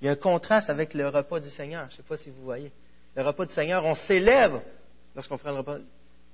Il 0.00 0.06
y 0.06 0.08
a 0.08 0.12
un 0.12 0.16
contraste 0.16 0.68
avec 0.70 0.94
le 0.94 1.08
repas 1.08 1.38
du 1.40 1.50
Seigneur. 1.50 1.86
Je 1.90 1.94
ne 1.94 1.96
sais 1.98 2.08
pas 2.08 2.16
si 2.16 2.30
vous 2.30 2.42
voyez. 2.42 2.72
Le 3.14 3.22
repas 3.22 3.46
du 3.46 3.52
Seigneur, 3.52 3.84
on 3.84 3.94
célèbre 3.94 4.62
lorsqu'on 5.14 5.38
prend 5.38 5.50
le 5.50 5.58
repas. 5.58 5.78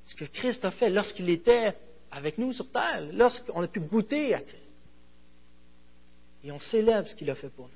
Ce 0.04 0.14
que 0.14 0.24
Christ 0.24 0.64
a 0.64 0.70
fait 0.70 0.88
lorsqu'il 0.88 1.28
était 1.28 1.74
avec 2.10 2.38
nous 2.38 2.52
sur 2.52 2.70
terre, 2.70 3.02
lorsqu'on 3.12 3.62
a 3.62 3.68
pu 3.68 3.80
goûter 3.80 4.34
à 4.34 4.40
Christ. 4.40 4.65
Et 6.44 6.52
on 6.52 6.58
célèbre 6.58 7.08
ce 7.08 7.14
qu'il 7.14 7.30
a 7.30 7.34
fait 7.34 7.48
pour 7.48 7.66
nous. 7.66 7.74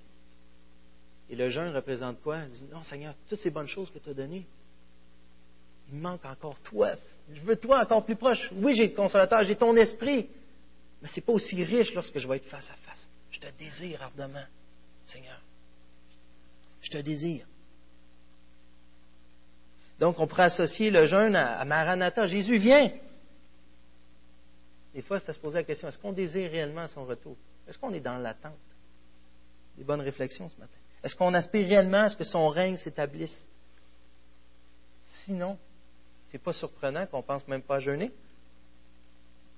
Et 1.31 1.37
le 1.37 1.49
jeûne 1.49 1.75
représente 1.75 2.21
quoi? 2.23 2.41
Il 2.45 2.51
dit 2.51 2.65
Non, 2.73 2.83
Seigneur, 2.83 3.15
toutes 3.29 3.39
ces 3.39 3.51
bonnes 3.51 3.69
choses 3.69 3.91
que 3.91 3.99
tu 3.99 4.11
as 4.11 4.15
données, 4.15 4.47
il 5.89 5.95
me 5.97 6.03
manque 6.03 6.25
encore 6.25 6.59
toi. 6.61 6.93
Je 7.33 7.41
veux 7.41 7.57
toi 7.57 7.81
encore 7.83 8.05
plus 8.05 8.17
proche. 8.17 8.51
Oui, 8.53 8.75
j'ai 8.75 8.89
le 8.89 8.95
consolateur, 8.95 9.45
j'ai 9.45 9.57
ton 9.57 9.77
esprit. 9.77 10.29
Mais 11.01 11.09
ce 11.09 11.17
n'est 11.17 11.27
pas 11.27 11.33
aussi 11.33 11.63
riche 11.63 11.95
lorsque 11.95 12.19
je 12.19 12.29
vais 12.29 12.37
être 12.37 12.47
face 12.47 12.69
à 12.71 12.75
face. 12.75 13.09
Je 13.31 13.39
te 13.39 13.47
désire 13.59 14.03
ardemment, 14.03 14.45
Seigneur. 15.07 15.41
Je 16.83 16.91
te 16.91 16.99
désire. 16.99 17.47
Donc, 19.99 20.19
on 20.19 20.27
pourrait 20.27 20.45
associer 20.45 20.91
le 20.91 21.07
jeûne 21.07 21.37
à, 21.37 21.65
Maranatha. 21.65 22.25
Jésus 22.25 22.57
vient. 22.57 22.91
Des 24.95 25.03
fois, 25.03 25.21
c'est 25.21 25.31
à 25.31 25.33
se 25.35 25.39
poser 25.39 25.59
la 25.59 25.65
question 25.65 25.89
est-ce 25.89 25.99
qu'on 25.99 26.13
désire 26.13 26.51
réellement 26.51 26.87
son 26.89 27.05
retour? 27.05 27.37
Est-ce 27.71 27.79
qu'on 27.79 27.95
est 27.95 28.01
dans 28.01 28.19
l'attente? 28.19 28.59
Des 29.79 29.85
bonnes 29.85 30.01
réflexions 30.01 30.49
ce 30.49 30.59
matin. 30.59 30.77
Est-ce 31.05 31.15
qu'on 31.15 31.33
aspire 31.35 31.67
réellement 31.69 32.03
à 32.03 32.09
ce 32.09 32.17
que 32.17 32.25
son 32.25 32.49
règne 32.49 32.77
s'établisse? 32.77 33.47
Sinon, 35.25 35.57
n'est 36.33 36.41
pas 36.41 36.53
surprenant 36.53 37.07
qu'on 37.07 37.23
pense 37.23 37.47
même 37.47 37.63
pas 37.63 37.77
à 37.77 37.79
jeûner. 37.79 38.09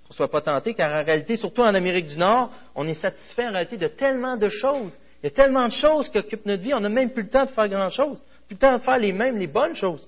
Qu'on 0.05 0.11
ne 0.11 0.15
soit 0.15 0.31
pas 0.31 0.43
tenté, 0.43 0.75
car 0.75 0.93
en 0.93 1.03
réalité, 1.03 1.37
surtout 1.37 1.63
en 1.63 1.75
Amérique 1.75 2.07
du 2.07 2.19
Nord, 2.19 2.53
on 2.75 2.87
est 2.87 2.95
satisfait 2.95 3.47
en 3.47 3.53
réalité 3.53 3.79
de 3.79 3.89
tellement 3.89 4.37
de 4.37 4.49
choses. 4.49 4.97
Il 5.23 5.27
y 5.27 5.29
a 5.29 5.35
tellement 5.35 5.67
de 5.67 5.73
choses 5.73 6.11
qui 6.11 6.19
occupent 6.19 6.45
notre 6.45 6.63
vie, 6.63 6.75
on 6.75 6.81
n'a 6.81 6.91
même 6.91 7.13
plus 7.13 7.23
le 7.23 7.31
temps 7.31 7.47
de 7.47 7.51
faire 7.51 7.69
grand-chose, 7.69 8.23
plus 8.47 8.55
le 8.55 8.59
temps 8.59 8.75
de 8.75 8.83
faire 8.83 8.99
les 8.99 9.13
mêmes, 9.13 9.39
les 9.39 9.47
bonnes 9.47 9.75
choses. 9.75 10.07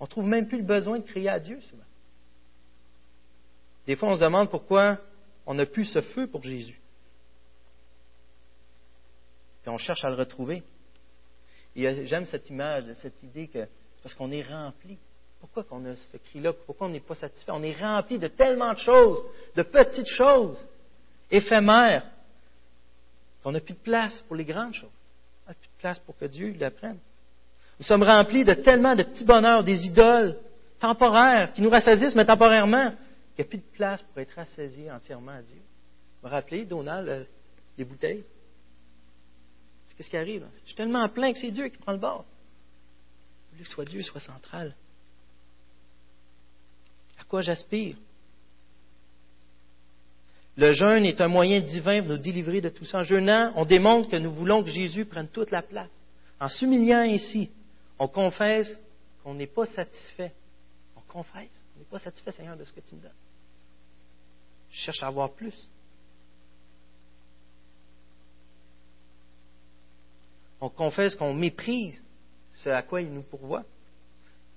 On 0.00 0.04
ne 0.04 0.08
trouve 0.08 0.26
même 0.26 0.48
plus 0.48 0.58
le 0.58 0.64
besoin 0.64 0.98
de 0.98 1.04
crier 1.04 1.28
à 1.28 1.40
Dieu 1.40 1.60
souvent. 1.68 1.82
Des 3.86 3.96
fois, 3.96 4.10
on 4.10 4.14
se 4.14 4.20
demande 4.20 4.48
pourquoi 4.48 4.98
on 5.48 5.54
n'a 5.54 5.64
plus 5.64 5.86
ce 5.86 6.02
feu 6.02 6.26
pour 6.26 6.44
Jésus. 6.44 6.78
Puis 9.62 9.70
on 9.70 9.78
cherche 9.78 10.04
à 10.04 10.10
le 10.10 10.14
retrouver. 10.14 10.62
Et 11.74 12.06
j'aime 12.06 12.26
cette 12.26 12.50
image, 12.50 12.84
cette 12.96 13.20
idée 13.22 13.48
que 13.48 13.66
parce 14.02 14.14
qu'on 14.14 14.30
est 14.30 14.42
rempli. 14.42 14.98
Pourquoi 15.40 15.64
qu'on 15.64 15.86
a 15.86 15.96
ce 16.12 16.18
cri-là? 16.18 16.52
Pourquoi 16.66 16.88
on 16.88 16.90
n'est 16.90 17.00
pas 17.00 17.14
satisfait? 17.14 17.50
On 17.50 17.62
est 17.62 17.80
rempli 17.80 18.18
de 18.18 18.28
tellement 18.28 18.74
de 18.74 18.78
choses, 18.78 19.24
de 19.56 19.62
petites 19.62 20.08
choses, 20.08 20.58
éphémères, 21.30 22.04
qu'on 23.42 23.52
n'a 23.52 23.60
plus 23.60 23.74
de 23.74 23.78
place 23.78 24.22
pour 24.26 24.36
les 24.36 24.44
grandes 24.44 24.74
choses. 24.74 24.90
On 25.46 25.50
n'a 25.50 25.54
plus 25.54 25.68
de 25.68 25.80
place 25.80 25.98
pour 26.00 26.18
que 26.18 26.26
Dieu 26.26 26.54
l'apprenne. 26.58 26.98
Nous 27.80 27.86
sommes 27.86 28.02
remplis 28.02 28.44
de 28.44 28.52
tellement 28.52 28.94
de 28.94 29.02
petits 29.02 29.24
bonheurs, 29.24 29.64
des 29.64 29.86
idoles 29.86 30.36
temporaires, 30.78 31.54
qui 31.54 31.62
nous 31.62 31.70
rassaisissent, 31.70 32.14
mais 32.14 32.26
temporairement, 32.26 32.92
n'y 33.38 33.44
a 33.44 33.48
plus 33.48 33.58
de 33.58 33.72
place 33.72 34.02
pour 34.02 34.18
être 34.20 34.32
rassasié 34.32 34.90
entièrement 34.90 35.32
à 35.32 35.42
Dieu. 35.42 35.60
Vous 36.20 36.28
me 36.28 36.32
rappelez, 36.32 36.64
Donald, 36.64 37.08
euh, 37.08 37.24
les 37.76 37.84
bouteilles? 37.84 38.24
Qu'est-ce 39.96 40.10
qui 40.10 40.16
arrive? 40.16 40.46
Je 40.62 40.66
suis 40.68 40.76
tellement 40.76 41.08
plein 41.08 41.32
que 41.32 41.38
c'est 41.38 41.50
Dieu 41.50 41.68
qui 41.68 41.76
prend 41.76 41.92
le 41.92 41.98
bord 41.98 42.24
que 43.58 43.64
soit 43.64 43.84
Dieu 43.84 44.02
soit 44.02 44.20
central. 44.20 44.74
À 47.18 47.24
quoi 47.24 47.42
j'aspire? 47.42 47.96
Le 50.56 50.72
jeûne 50.72 51.04
est 51.04 51.20
un 51.20 51.28
moyen 51.28 51.60
divin 51.60 52.00
pour 52.00 52.12
nous 52.12 52.18
délivrer 52.18 52.60
de 52.60 52.68
tout 52.68 52.84
ça. 52.84 52.98
En 52.98 53.02
jeûnant, 53.02 53.52
on 53.56 53.64
démontre 53.64 54.10
que 54.10 54.16
nous 54.16 54.32
voulons 54.32 54.62
que 54.62 54.70
Jésus 54.70 55.04
prenne 55.04 55.28
toute 55.28 55.50
la 55.50 55.62
place. 55.62 55.90
En 56.40 56.48
s'humiliant 56.48 57.00
ainsi, 57.00 57.50
on 57.98 58.08
confesse 58.08 58.78
qu'on 59.22 59.34
n'est 59.34 59.46
pas 59.46 59.66
satisfait. 59.66 60.32
On 60.96 61.00
confesse, 61.00 61.50
on 61.76 61.80
n'est 61.80 61.84
pas 61.84 61.98
satisfait, 61.98 62.32
Seigneur, 62.32 62.56
de 62.56 62.64
ce 62.64 62.72
que 62.72 62.80
tu 62.80 62.94
me 62.94 63.02
donnes. 63.02 63.10
Je 64.70 64.80
cherche 64.80 65.02
à 65.02 65.06
avoir 65.08 65.32
plus. 65.32 65.68
On 70.60 70.68
confesse 70.68 71.14
qu'on 71.14 71.34
méprise 71.34 72.02
ce 72.54 72.68
à 72.68 72.82
quoi 72.82 73.00
il 73.00 73.12
nous 73.12 73.22
pourvoit. 73.22 73.64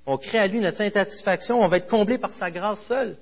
On 0.05 0.17
crée 0.17 0.39
à 0.39 0.47
lui 0.47 0.59
notre 0.59 0.77
satisfaction, 0.77 1.61
on 1.61 1.67
va 1.67 1.77
être 1.77 1.89
comblé 1.89 2.17
par 2.17 2.33
sa 2.33 2.49
grâce 2.49 2.83
seule. 2.87 3.17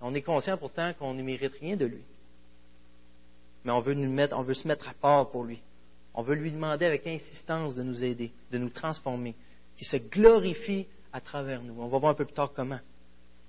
On 0.00 0.14
est 0.14 0.22
conscient 0.22 0.56
pourtant 0.56 0.92
qu'on 0.94 1.14
ne 1.14 1.22
mérite 1.22 1.52
rien 1.60 1.76
de 1.76 1.86
lui. 1.86 2.02
Mais 3.64 3.70
on 3.70 3.80
veut, 3.80 3.94
on 4.32 4.42
veut 4.42 4.54
se 4.54 4.66
mettre 4.66 4.88
à 4.88 4.94
part 4.94 5.30
pour 5.30 5.44
lui. 5.44 5.60
On 6.14 6.22
veut 6.22 6.34
lui 6.34 6.50
demander 6.50 6.86
avec 6.86 7.06
insistance 7.06 7.76
de 7.76 7.82
nous 7.82 8.02
aider, 8.02 8.32
de 8.50 8.58
nous 8.58 8.70
transformer, 8.70 9.34
qu'il 9.76 9.86
se 9.86 9.98
glorifie 9.98 10.86
à 11.12 11.20
travers 11.20 11.62
nous. 11.62 11.80
On 11.80 11.88
va 11.88 11.98
voir 11.98 12.12
un 12.12 12.14
peu 12.14 12.24
plus 12.24 12.34
tard 12.34 12.52
comment. 12.54 12.80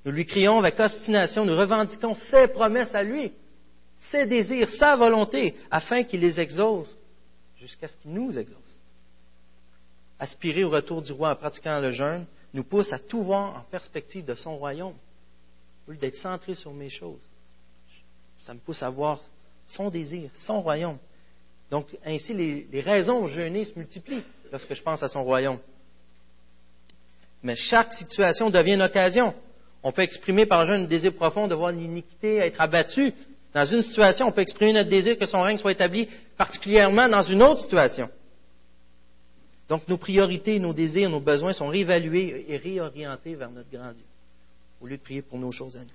Nous 0.03 0.11
lui 0.11 0.25
crions 0.25 0.59
avec 0.59 0.79
obstination, 0.79 1.45
nous 1.45 1.55
revendiquons 1.55 2.15
ses 2.29 2.47
promesses 2.47 2.93
à 2.95 3.03
lui, 3.03 3.31
ses 3.99 4.25
désirs, 4.25 4.69
sa 4.71 4.95
volonté, 4.95 5.55
afin 5.69 6.03
qu'il 6.03 6.21
les 6.21 6.39
exauce 6.39 6.89
jusqu'à 7.59 7.87
ce 7.87 7.95
qu'il 7.97 8.11
nous 8.11 8.37
exauce. 8.37 8.79
Aspirer 10.19 10.63
au 10.63 10.69
retour 10.69 11.01
du 11.01 11.11
roi 11.11 11.31
en 11.31 11.35
pratiquant 11.35 11.79
le 11.79 11.91
jeûne 11.91 12.25
nous 12.53 12.63
pousse 12.63 12.91
à 12.91 12.99
tout 12.99 13.21
voir 13.21 13.57
en 13.57 13.63
perspective 13.69 14.25
de 14.25 14.33
son 14.33 14.57
royaume, 14.57 14.95
au 15.87 15.91
lieu 15.91 15.97
d'être 15.97 16.17
centré 16.17 16.55
sur 16.55 16.73
mes 16.73 16.89
choses. 16.89 17.21
Ça 18.39 18.53
me 18.53 18.59
pousse 18.59 18.81
à 18.81 18.89
voir 18.89 19.19
son 19.67 19.89
désir, 19.89 20.31
son 20.33 20.61
royaume. 20.61 20.97
Donc, 21.69 21.95
ainsi, 22.03 22.33
les, 22.33 22.67
les 22.71 22.81
raisons 22.81 23.27
jeûner 23.27 23.65
se 23.65 23.77
multiplient 23.77 24.23
lorsque 24.51 24.73
je 24.73 24.81
pense 24.81 25.01
à 25.01 25.07
son 25.07 25.23
royaume. 25.23 25.59
Mais 27.43 27.55
chaque 27.55 27.93
situation 27.93 28.49
devient 28.49 28.73
une 28.73 28.81
occasion. 28.81 29.33
On 29.83 29.91
peut 29.91 30.03
exprimer 30.03 30.45
par 30.45 30.69
un 30.69 30.83
désir 30.83 31.13
profond 31.13 31.47
de 31.47 31.55
voir 31.55 31.71
l'iniquité 31.71 32.37
être 32.37 32.61
abattue. 32.61 33.13
Dans 33.53 33.65
une 33.65 33.81
situation, 33.81 34.27
on 34.27 34.31
peut 34.31 34.41
exprimer 34.41 34.73
notre 34.73 34.89
désir 34.89 35.17
que 35.17 35.25
son 35.25 35.41
règne 35.41 35.57
soit 35.57 35.71
établi 35.71 36.07
particulièrement 36.37 37.09
dans 37.09 37.23
une 37.23 37.41
autre 37.41 37.61
situation. 37.61 38.09
Donc 39.67 39.87
nos 39.87 39.97
priorités, 39.97 40.59
nos 40.59 40.73
désirs, 40.73 41.09
nos 41.09 41.19
besoins 41.19 41.53
sont 41.53 41.67
réévalués 41.67 42.45
et 42.47 42.57
réorientés 42.57 43.35
vers 43.35 43.49
notre 43.49 43.69
grand 43.71 43.91
Dieu, 43.93 44.05
au 44.81 44.87
lieu 44.87 44.97
de 44.97 45.01
prier 45.01 45.21
pour 45.21 45.39
nos 45.39 45.51
choses 45.51 45.75
à 45.77 45.79
nous. 45.79 45.87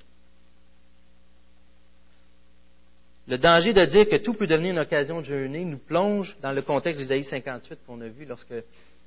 Le 3.28 3.38
danger 3.38 3.72
de 3.72 3.84
dire 3.84 4.08
que 4.08 4.16
tout 4.16 4.34
peut 4.34 4.46
devenir 4.46 4.72
une 4.72 4.78
occasion 4.78 5.20
de 5.20 5.26
jeûner 5.26 5.64
nous 5.64 5.78
plonge 5.78 6.36
dans 6.40 6.52
le 6.52 6.62
contexte 6.62 7.00
d'Isaïe 7.00 7.24
58 7.24 7.80
qu'on 7.86 8.00
a 8.00 8.08
vu 8.08 8.24
lorsque 8.24 8.54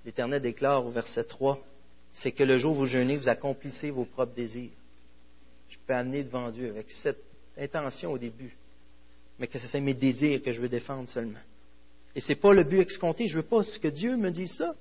l'Éternel 0.06 0.42
déclare 0.42 0.86
au 0.86 0.90
verset 0.90 1.24
3 1.24 1.58
c'est 2.14 2.32
que 2.32 2.44
le 2.44 2.58
jour 2.58 2.74
où 2.74 2.80
vous 2.80 2.86
jeûnez, 2.86 3.18
vous 3.18 3.30
accomplissez 3.30 3.92
vos 3.92 4.06
propres 4.06 4.34
désirs. 4.34 4.72
Je 5.70 5.78
peux 5.86 5.94
amener 5.94 6.24
devant 6.24 6.50
Dieu 6.52 6.70
avec 6.70 6.90
cette 7.04 7.24
intention 7.58 8.12
au 8.12 8.18
début, 8.18 8.56
mais 9.38 9.48
que 9.48 9.60
c'est 9.60 9.80
mes 9.80 9.94
désirs 9.94 10.42
que 10.42 10.52
je 10.52 10.60
veux 10.60 10.70
défendre 10.70 11.08
seulement. 11.10 11.40
Et 12.16 12.22
ce 12.22 12.30
n'est 12.30 12.36
pas 12.36 12.54
le 12.54 12.64
but 12.64 12.82
escompté, 12.82 13.28
je 13.28 13.38
ne 13.38 13.42
veux 13.42 13.48
pas 13.48 13.62
que 13.64 13.88
Dieu 13.88 14.18
me 14.18 14.32
dise 14.32 14.54
ça. 14.54 14.74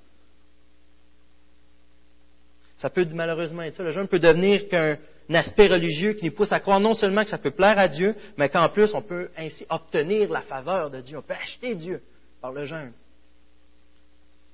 Ça 2.78 2.90
peut 2.90 3.06
malheureusement 3.12 3.62
être 3.62 3.74
ça. 3.74 3.82
Le 3.82 3.90
jeûne 3.90 4.06
peut 4.06 4.20
devenir 4.20 4.68
qu'un 4.68 4.96
aspect 5.34 5.66
religieux 5.66 6.12
qui 6.12 6.26
nous 6.26 6.30
pousse 6.30 6.52
à 6.52 6.60
croire 6.60 6.80
non 6.80 6.94
seulement 6.94 7.24
que 7.24 7.30
ça 7.30 7.38
peut 7.38 7.50
plaire 7.50 7.78
à 7.78 7.88
Dieu, 7.88 8.14
mais 8.36 8.48
qu'en 8.48 8.68
plus 8.70 8.94
on 8.94 9.02
peut 9.02 9.30
ainsi 9.36 9.66
obtenir 9.68 10.30
la 10.30 10.42
faveur 10.42 10.90
de 10.90 11.00
Dieu. 11.00 11.18
On 11.18 11.22
peut 11.22 11.34
acheter 11.34 11.74
Dieu 11.74 12.00
par 12.40 12.52
le 12.52 12.64
jeûne. 12.64 12.92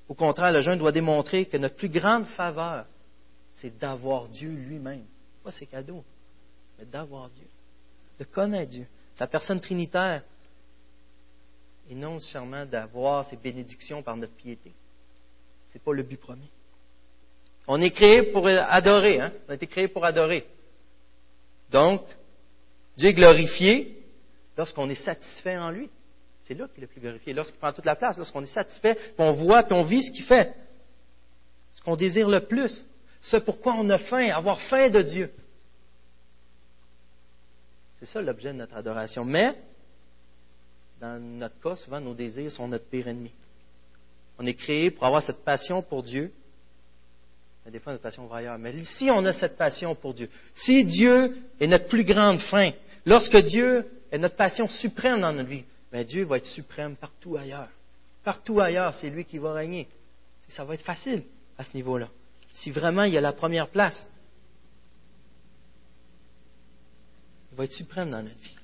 Au 0.08 0.14
contraire, 0.14 0.52
le 0.52 0.60
jeûne 0.60 0.78
doit 0.78 0.92
démontrer 0.92 1.46
que 1.46 1.56
notre 1.56 1.76
plus 1.76 1.88
grande 1.88 2.26
faveur, 2.28 2.86
c'est 3.54 3.78
d'avoir 3.78 4.28
Dieu 4.28 4.50
lui-même. 4.50 5.04
Pas 5.42 5.50
ses 5.50 5.66
cadeaux, 5.66 6.04
mais 6.78 6.84
d'avoir 6.84 7.30
Dieu. 7.30 7.46
De 8.18 8.24
connaître 8.24 8.70
Dieu, 8.70 8.86
sa 9.14 9.26
personne 9.26 9.60
trinitaire. 9.60 10.22
Et 11.90 11.94
non 11.94 12.18
seulement 12.18 12.64
d'avoir 12.64 13.28
ses 13.28 13.36
bénédictions 13.36 14.02
par 14.02 14.16
notre 14.16 14.34
piété. 14.34 14.72
Ce 15.68 15.74
n'est 15.74 15.84
pas 15.84 15.92
le 15.92 16.02
but 16.02 16.18
premier. 16.18 16.48
On 17.66 17.80
est 17.80 17.90
créé 17.90 18.22
pour 18.24 18.46
adorer, 18.46 19.20
hein? 19.20 19.32
On 19.46 19.52
a 19.52 19.54
été 19.54 19.66
créé 19.66 19.88
pour 19.88 20.04
adorer. 20.04 20.46
Donc, 21.70 22.02
Dieu 22.96 23.08
est 23.08 23.14
glorifié 23.14 24.02
lorsqu'on 24.56 24.88
est 24.88 25.02
satisfait 25.02 25.56
en 25.56 25.70
lui. 25.70 25.90
C'est 26.44 26.54
là 26.54 26.68
qu'il 26.68 26.84
est 26.84 26.86
plus 26.86 27.00
glorifié. 27.00 27.32
Lorsqu'il 27.32 27.58
prend 27.58 27.72
toute 27.72 27.86
la 27.86 27.96
place, 27.96 28.18
lorsqu'on 28.18 28.42
est 28.42 28.46
satisfait, 28.46 28.96
qu'on 29.16 29.32
voit, 29.32 29.62
puis 29.62 29.74
on 29.74 29.84
vit 29.84 30.02
ce 30.02 30.12
qu'il 30.12 30.24
fait. 30.24 30.54
Ce 31.72 31.82
qu'on 31.82 31.96
désire 31.96 32.28
le 32.28 32.40
plus. 32.40 32.84
Ce 33.22 33.38
pourquoi 33.38 33.74
on 33.78 33.88
a 33.88 33.98
faim, 33.98 34.28
avoir 34.28 34.60
faim 34.62 34.90
de 34.90 35.00
Dieu. 35.02 35.30
C'est 37.98 38.06
ça 38.06 38.20
l'objet 38.20 38.52
de 38.52 38.58
notre 38.58 38.76
adoration. 38.76 39.24
Mais, 39.24 39.54
dans 41.00 41.18
notre 41.18 41.58
cas, 41.60 41.76
souvent 41.76 42.00
nos 42.00 42.14
désirs 42.14 42.52
sont 42.52 42.68
notre 42.68 42.86
pire 42.88 43.08
ennemi. 43.08 43.32
On 44.38 44.46
est 44.46 44.54
créé 44.54 44.90
pour 44.90 45.06
avoir 45.06 45.22
cette 45.22 45.44
passion 45.44 45.80
pour 45.82 46.02
Dieu. 46.02 46.30
Mais 47.64 47.70
des 47.70 47.78
fois, 47.78 47.92
notre 47.92 48.02
passion 48.02 48.26
va 48.26 48.38
ailleurs. 48.38 48.58
Mais 48.58 48.74
ici, 48.74 49.08
on 49.10 49.24
a 49.24 49.32
cette 49.32 49.56
passion 49.56 49.94
pour 49.94 50.12
Dieu. 50.12 50.28
Si 50.52 50.84
Dieu 50.84 51.38
est 51.58 51.66
notre 51.66 51.86
plus 51.86 52.04
grande 52.04 52.40
faim, 52.40 52.72
lorsque 53.06 53.38
Dieu 53.38 53.86
est 54.12 54.18
notre 54.18 54.36
passion 54.36 54.68
suprême 54.68 55.22
dans 55.22 55.32
notre 55.32 55.48
vie, 55.48 55.64
mais 55.94 56.04
Dieu 56.04 56.24
va 56.24 56.38
être 56.38 56.46
suprême 56.46 56.96
partout 56.96 57.36
ailleurs. 57.36 57.68
Partout 58.24 58.60
ailleurs, 58.60 58.94
c'est 58.94 59.08
lui 59.08 59.24
qui 59.24 59.38
va 59.38 59.52
régner. 59.52 59.86
Ça 60.48 60.64
va 60.64 60.74
être 60.74 60.82
facile 60.82 61.22
à 61.56 61.62
ce 61.62 61.72
niveau-là. 61.76 62.08
Si 62.52 62.72
vraiment 62.72 63.04
il 63.04 63.12
y 63.14 63.16
a 63.16 63.20
la 63.20 63.32
première 63.32 63.68
place, 63.68 64.04
il 67.52 67.56
va 67.56 67.62
être 67.62 67.70
suprême 67.70 68.10
dans 68.10 68.24
notre 68.24 68.34
vie. 68.40 68.56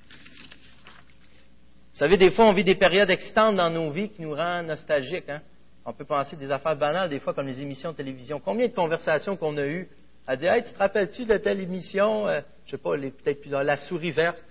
Vous 1.93 1.99
savez, 1.99 2.17
des 2.17 2.31
fois, 2.31 2.47
on 2.47 2.53
vit 2.53 2.65
des 2.65 2.75
périodes 2.75 3.09
excitantes 3.09 3.55
dans 3.55 3.69
nos 3.69 3.91
vies 3.91 4.09
qui 4.09 4.21
nous 4.23 4.35
rendent 4.35 4.67
nostalgiques. 4.67 5.29
Hein? 5.29 5.41
On 5.85 5.93
peut 5.93 6.03
penser 6.03 6.35
des 6.35 6.51
affaires 6.51 6.75
banales, 6.75 7.09
des 7.09 7.19
fois, 7.19 7.33
comme 7.33 7.47
les 7.47 7.61
émissions 7.61 7.93
de 7.93 7.97
télévision. 7.97 8.41
Combien 8.41 8.67
de 8.67 8.73
conversations 8.73 9.37
qu'on 9.37 9.55
a 9.55 9.65
eues 9.65 9.87
à 10.27 10.35
dire 10.35 10.51
Hey, 10.51 10.63
tu 10.63 10.73
te 10.73 10.77
rappelles-tu 10.79 11.23
de 11.23 11.37
telle 11.37 11.61
émission? 11.61 12.25
Je 12.25 12.31
euh, 12.31 12.41
Je 12.65 12.71
sais 12.71 12.77
pas, 12.77 12.97
peut-être 12.97 13.39
plus 13.39 13.51
dans 13.51 13.61
La 13.61 13.77
souris 13.77 14.11
verte. 14.11 14.43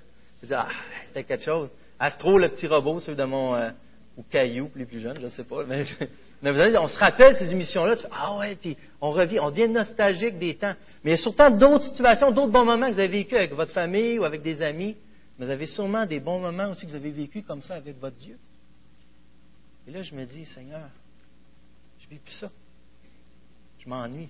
ah, 0.50 0.68
c'était 1.08 1.24
quelque 1.24 1.44
chose. 1.44 1.68
Astro, 2.00 2.38
le 2.38 2.48
petit 2.48 2.66
robot, 2.66 2.98
ceux 3.00 3.14
de 3.14 3.24
mon. 3.24 3.54
Euh, 3.54 3.70
ou 4.16 4.24
Caillou, 4.24 4.70
les 4.74 4.86
plus 4.86 5.00
jeunes, 5.00 5.16
je 5.16 5.24
ne 5.24 5.28
sais 5.28 5.44
pas. 5.44 5.64
Mais, 5.64 5.82
vous 5.82 6.58
savez, 6.58 6.76
on 6.78 6.88
se 6.88 6.98
rappelle 6.98 7.36
ces 7.36 7.50
émissions-là. 7.52 7.94
Ah 8.10 8.36
ouais, 8.38 8.56
puis 8.56 8.76
on 9.00 9.10
revient, 9.12 9.38
on 9.38 9.50
devient 9.50 9.68
nostalgique 9.68 10.38
des 10.38 10.56
temps. 10.56 10.74
Mais 11.04 11.10
il 11.10 11.16
y 11.16 11.18
a 11.18 11.22
surtout 11.22 11.50
d'autres 11.50 11.84
situations, 11.84 12.30
d'autres 12.30 12.50
bons 12.50 12.64
moments 12.64 12.88
que 12.88 12.94
vous 12.94 12.98
avez 12.98 13.08
vécu 13.08 13.36
avec 13.36 13.52
votre 13.52 13.72
famille 13.72 14.18
ou 14.18 14.24
avec 14.24 14.42
des 14.42 14.62
amis. 14.62 14.96
Mais 15.38 15.46
vous 15.46 15.52
avez 15.52 15.66
sûrement 15.66 16.06
des 16.06 16.20
bons 16.20 16.40
moments 16.40 16.70
aussi 16.70 16.86
que 16.86 16.90
vous 16.90 16.96
avez 16.96 17.10
vécu 17.10 17.42
comme 17.42 17.62
ça 17.62 17.74
avec 17.74 18.00
votre 18.00 18.16
Dieu. 18.16 18.38
Et 19.86 19.90
là, 19.90 20.02
je 20.02 20.14
me 20.14 20.24
dis, 20.24 20.44
Seigneur, 20.46 20.88
je 21.98 22.06
ne 22.06 22.10
vis 22.10 22.18
plus 22.18 22.34
ça. 22.34 22.50
Je 23.78 23.88
m'ennuie. 23.88 24.28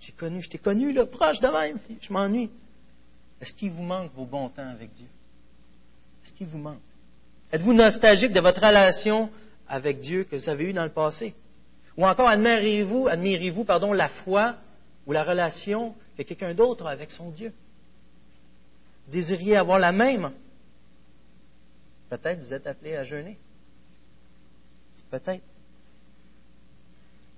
J'ai 0.00 0.12
connu, 0.12 0.42
je 0.42 0.48
t'ai 0.48 0.58
connu, 0.58 0.92
là, 0.92 1.06
proche 1.06 1.40
de 1.40 1.48
même. 1.48 1.78
Je 2.00 2.12
m'ennuie. 2.12 2.50
Est-ce 3.40 3.52
qu'il 3.52 3.70
vous 3.72 3.82
manque 3.82 4.12
vos 4.14 4.24
bons 4.24 4.48
temps 4.48 4.68
avec 4.68 4.92
Dieu? 4.92 5.06
Ce 6.28 6.32
qui 6.32 6.44
vous 6.44 6.58
manque? 6.58 6.80
Êtes-vous 7.52 7.72
nostalgique 7.72 8.32
de 8.32 8.40
votre 8.40 8.60
relation 8.60 9.30
avec 9.66 10.00
Dieu 10.00 10.24
que 10.24 10.36
vous 10.36 10.48
avez 10.48 10.70
eue 10.70 10.72
dans 10.72 10.84
le 10.84 10.90
passé? 10.90 11.34
Ou 11.96 12.06
encore 12.06 12.28
admirez-vous, 12.28 13.08
admirez-vous, 13.08 13.64
la 13.94 14.08
foi 14.08 14.56
ou 15.06 15.12
la 15.12 15.24
relation 15.24 15.94
que 16.16 16.22
quelqu'un 16.22 16.54
d'autre 16.54 16.86
a 16.86 16.90
avec 16.90 17.10
son 17.10 17.30
Dieu? 17.30 17.52
Désiriez 19.08 19.56
avoir 19.56 19.78
la 19.78 19.92
même? 19.92 20.30
Peut-être 22.10 22.40
vous 22.40 22.52
êtes 22.52 22.66
appelé 22.66 22.96
à 22.96 23.04
jeûner. 23.04 23.38
Peut-être. 25.10 25.42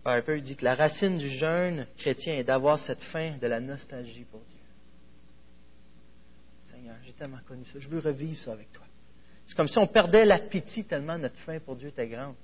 Piper 0.05 0.40
dit 0.40 0.57
que 0.57 0.64
la 0.64 0.74
racine 0.74 1.18
du 1.18 1.31
jeûne 1.31 1.87
chrétien 1.98 2.35
est 2.35 2.44
d'avoir 2.44 2.79
cette 2.79 3.03
faim 3.05 3.37
de 3.40 3.46
la 3.46 3.61
nostalgie 3.61 4.24
pour 4.24 4.40
Dieu. 4.40 4.60
J'ai 7.05 7.12
tellement 7.12 7.40
connu 7.46 7.64
ça. 7.66 7.79
Je 7.79 7.88
veux 7.88 7.98
revivre 8.00 8.38
ça 8.38 8.53
avec 8.53 8.72
toi. 8.72 8.85
C'est 9.46 9.57
comme 9.57 9.68
si 9.68 9.79
on 9.79 9.87
perdait 9.87 10.24
l'appétit 10.24 10.85
tellement 10.85 11.18
notre 11.18 11.38
faim 11.38 11.59
pour 11.64 11.76
Dieu 11.76 11.88
était 11.88 12.07
grande. 12.07 12.35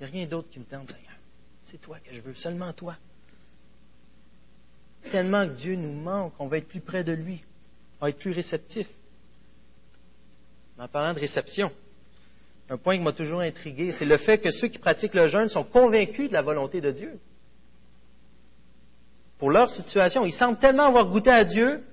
Il 0.00 0.04
n'y 0.04 0.10
a 0.10 0.12
rien 0.12 0.26
d'autre 0.26 0.48
qui 0.50 0.58
me 0.58 0.64
tente, 0.64 0.90
Seigneur. 0.90 1.16
C'est 1.64 1.80
toi 1.80 1.98
que 2.00 2.12
je 2.12 2.20
veux, 2.20 2.34
seulement 2.34 2.72
toi. 2.72 2.96
Tellement 5.10 5.46
que 5.46 5.54
Dieu 5.54 5.76
nous 5.76 5.92
manque, 5.92 6.32
on 6.38 6.46
va 6.46 6.58
être 6.58 6.68
plus 6.68 6.80
près 6.80 7.04
de 7.04 7.12
lui, 7.12 7.42
on 8.00 8.06
va 8.06 8.10
être 8.10 8.18
plus 8.18 8.32
réceptif. 8.32 8.88
En 10.78 10.88
parlant 10.88 11.14
de 11.14 11.20
réception, 11.20 11.70
un 12.68 12.78
point 12.78 12.96
qui 12.96 13.02
m'a 13.02 13.12
toujours 13.12 13.40
intrigué, 13.40 13.92
c'est 13.92 14.06
le 14.06 14.16
fait 14.16 14.38
que 14.38 14.50
ceux 14.50 14.68
qui 14.68 14.78
pratiquent 14.78 15.14
le 15.14 15.28
jeûne 15.28 15.48
sont 15.48 15.64
convaincus 15.64 16.28
de 16.28 16.34
la 16.34 16.42
volonté 16.42 16.80
de 16.80 16.90
Dieu. 16.90 17.18
Pour 19.38 19.50
leur 19.50 19.68
situation, 19.68 20.24
ils 20.24 20.32
semblent 20.32 20.58
tellement 20.58 20.86
avoir 20.86 21.06
goûté 21.08 21.30
à 21.30 21.44
Dieu 21.44 21.84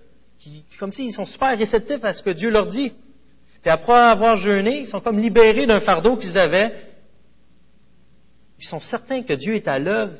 comme 0.80 0.91
s'ils 0.91 1.13
sont 1.13 1.25
super 1.25 1.58
réceptifs 1.58 2.04
à 2.04 2.13
ce 2.13 2.23
que 2.23 2.32
Dieu 2.32 2.49
leur 2.49 2.67
dit. 2.67 2.93
Puis 3.62 3.69
après 3.69 3.93
avoir 3.93 4.36
jeûné, 4.38 4.80
ils 4.82 4.88
sont 4.88 5.01
comme 5.01 5.19
libérés 5.19 5.67
d'un 5.67 5.80
fardeau 5.80 6.17
qu'ils 6.17 6.38
avaient. 6.38 6.73
Ils 8.60 8.65
sont 8.65 8.80
certains 8.80 9.23
que 9.23 9.34
Dieu 9.34 9.56
est 9.56 9.67
à 9.67 9.77
l'œuvre 9.77 10.13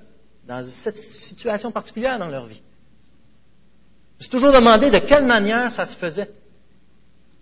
dans 0.48 0.64
cette 0.84 0.98
situation 0.98 1.72
particulière 1.72 2.20
dans 2.20 2.28
leur 2.28 2.46
vie. 2.46 2.62
Je 4.20 4.26
suis 4.26 4.32
toujours 4.32 4.52
demandé 4.52 4.92
de 4.92 5.00
quelle 5.00 5.26
manière 5.26 5.72
ça 5.72 5.86
se 5.86 5.98
faisait. 5.98 6.30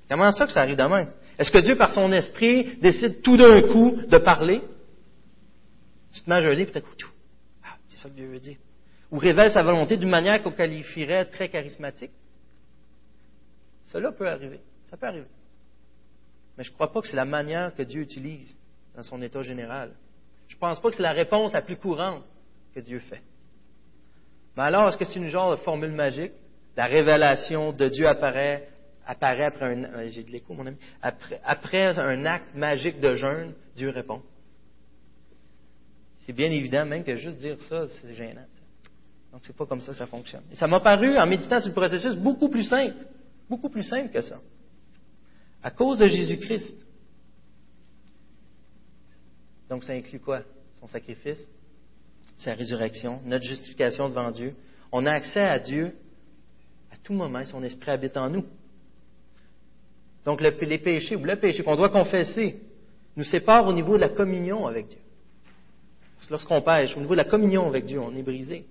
Comment 0.10 0.32
ça 0.32 0.46
que 0.46 0.52
ça 0.52 0.62
arrive 0.62 0.78
de 0.78 0.84
même? 0.84 1.12
Est-ce 1.38 1.52
que 1.52 1.58
Dieu, 1.60 1.76
par 1.76 1.94
son 1.94 2.12
esprit, 2.12 2.78
décide 2.82 3.22
tout 3.22 3.38
d'un 3.38 3.62
coup 3.68 3.98
de 4.08 4.18
parler? 4.18 4.62
Tu 6.14 6.22
te 6.22 6.30
mets 6.30 6.38
à 6.38 6.42
jeûner, 6.42 6.66
puis 6.66 6.82
tout. 6.98 7.12
Ah, 7.64 7.76
c'est 7.88 8.02
ça 8.02 8.10
que 8.10 8.16
Dieu 8.16 8.28
veut 8.28 8.40
dire. 8.40 8.58
Ou 9.12 9.18
révèle 9.18 9.52
sa 9.52 9.64
volonté 9.64 9.98
d'une 9.98 10.10
manière 10.10 10.42
qu'on 10.42 10.52
qualifierait 10.52 11.26
très 11.26 11.50
charismatique? 11.50 12.12
Cela 13.92 14.12
peut 14.12 14.28
arriver. 14.28 14.60
Ça 14.90 14.98
peut 14.98 15.08
arriver. 15.08 15.28
Mais 16.58 16.64
je 16.64 16.70
ne 16.70 16.76
crois 16.76 16.92
pas 16.92 17.02
que 17.02 17.08
c'est 17.08 17.16
la 17.16 17.26
manière 17.26 17.74
que 17.74 17.84
Dieu 17.84 18.02
utilise 18.02 18.56
dans 18.96 19.04
son 19.04 19.22
état 19.22 19.42
général. 19.42 19.92
Je 20.48 20.56
ne 20.56 20.60
pense 20.60 20.80
pas 20.80 20.90
que 20.90 20.96
c'est 20.96 21.04
la 21.04 21.12
réponse 21.12 21.54
la 21.54 21.62
plus 21.62 21.78
courante 21.78 22.24
que 22.74 22.80
Dieu 22.80 23.00
fait. 23.00 23.22
Mais 24.56 24.64
alors, 24.64 24.90
est-ce 24.90 24.98
que 24.98 25.06
c'est 25.06 25.20
une 25.20 25.28
genre 25.28 25.52
de 25.52 25.56
formule 25.58 25.92
magique? 25.92 26.34
La 26.76 26.86
révélation 26.86 27.72
de 27.72 27.88
Dieu 27.88 28.08
apparaît, 28.08 28.68
après 29.06 29.46
un, 29.62 30.08
j'ai 30.08 30.24
de 30.24 30.42
mon 30.50 30.66
ami, 30.66 30.78
après 31.02 32.00
un 32.00 32.26
acte 32.26 32.56
magique 32.56 33.00
de 33.00 33.14
jeûne, 33.14 33.54
Dieu 33.76 33.90
répond. 33.90 34.22
C'est 36.18 36.34
bien 36.34 36.52
évident 36.52 36.86
même 36.86 37.04
que 37.04 37.16
juste 37.16 37.40
dire 37.40 37.60
ça, 37.68 37.88
c'est 37.88 38.14
gênant. 38.14 38.46
Donc, 39.32 39.42
c'est 39.44 39.56
pas 39.56 39.66
comme 39.66 39.82
ça 39.82 39.92
que 39.92 39.98
ça 39.98 40.08
fonctionne. 40.08 40.44
Et 40.52 40.56
ça 40.56 40.68
m'a 40.68 40.80
paru, 40.80 41.18
en 41.18 41.26
méditant 41.26 41.60
sur 41.60 41.70
le 41.70 41.76
processus, 41.76 42.16
beaucoup 42.16 42.50
plus 42.50 42.64
simple. 42.64 42.96
Beaucoup 43.50 43.70
plus 43.70 43.84
simple 43.84 44.12
que 44.12 44.22
ça. 44.22 44.40
À 45.64 45.72
cause 45.72 45.98
de 45.98 46.08
Jésus-Christ. 46.08 46.76
Donc, 49.70 49.84
ça 49.84 49.94
inclut 49.94 50.20
quoi? 50.20 50.42
Son 50.80 50.88
sacrifice, 50.88 51.46
sa 52.38 52.54
résurrection, 52.54 53.22
notre 53.26 53.46
justification 53.46 54.08
devant 54.10 54.32
Dieu. 54.32 54.56
On 54.92 55.06
a 55.06 55.12
accès 55.12 55.42
à 55.42 55.60
Dieu 55.60 55.96
à 56.92 56.96
tout 57.04 57.14
moment. 57.14 57.44
Son 57.46 57.64
esprit 57.64 57.92
habite 57.92 58.18
en 58.18 58.30
nous. 58.30 58.46
Donc, 60.26 60.42
les 60.42 60.78
péchés, 60.78 61.16
ou 61.16 61.24
le 61.24 61.36
péché 61.38 61.64
qu'on 61.64 61.76
doit 61.76 61.90
confesser, 61.90 62.62
nous 63.16 63.24
séparent 63.24 63.68
au 63.68 63.74
niveau 63.74 63.96
de 63.96 64.02
la 64.02 64.10
communion 64.10 64.68
avec 64.68 64.88
Dieu. 64.88 65.00
Lorsqu'on 66.30 66.62
pêche, 66.62 66.96
au 66.96 67.00
niveau 67.00 67.14
de 67.14 67.22
la 67.22 67.26
communion 67.26 67.68
avec 67.68 67.86
Dieu, 67.86 68.00
on 68.00 68.16
est 68.16 68.22
brisé. 68.22 68.66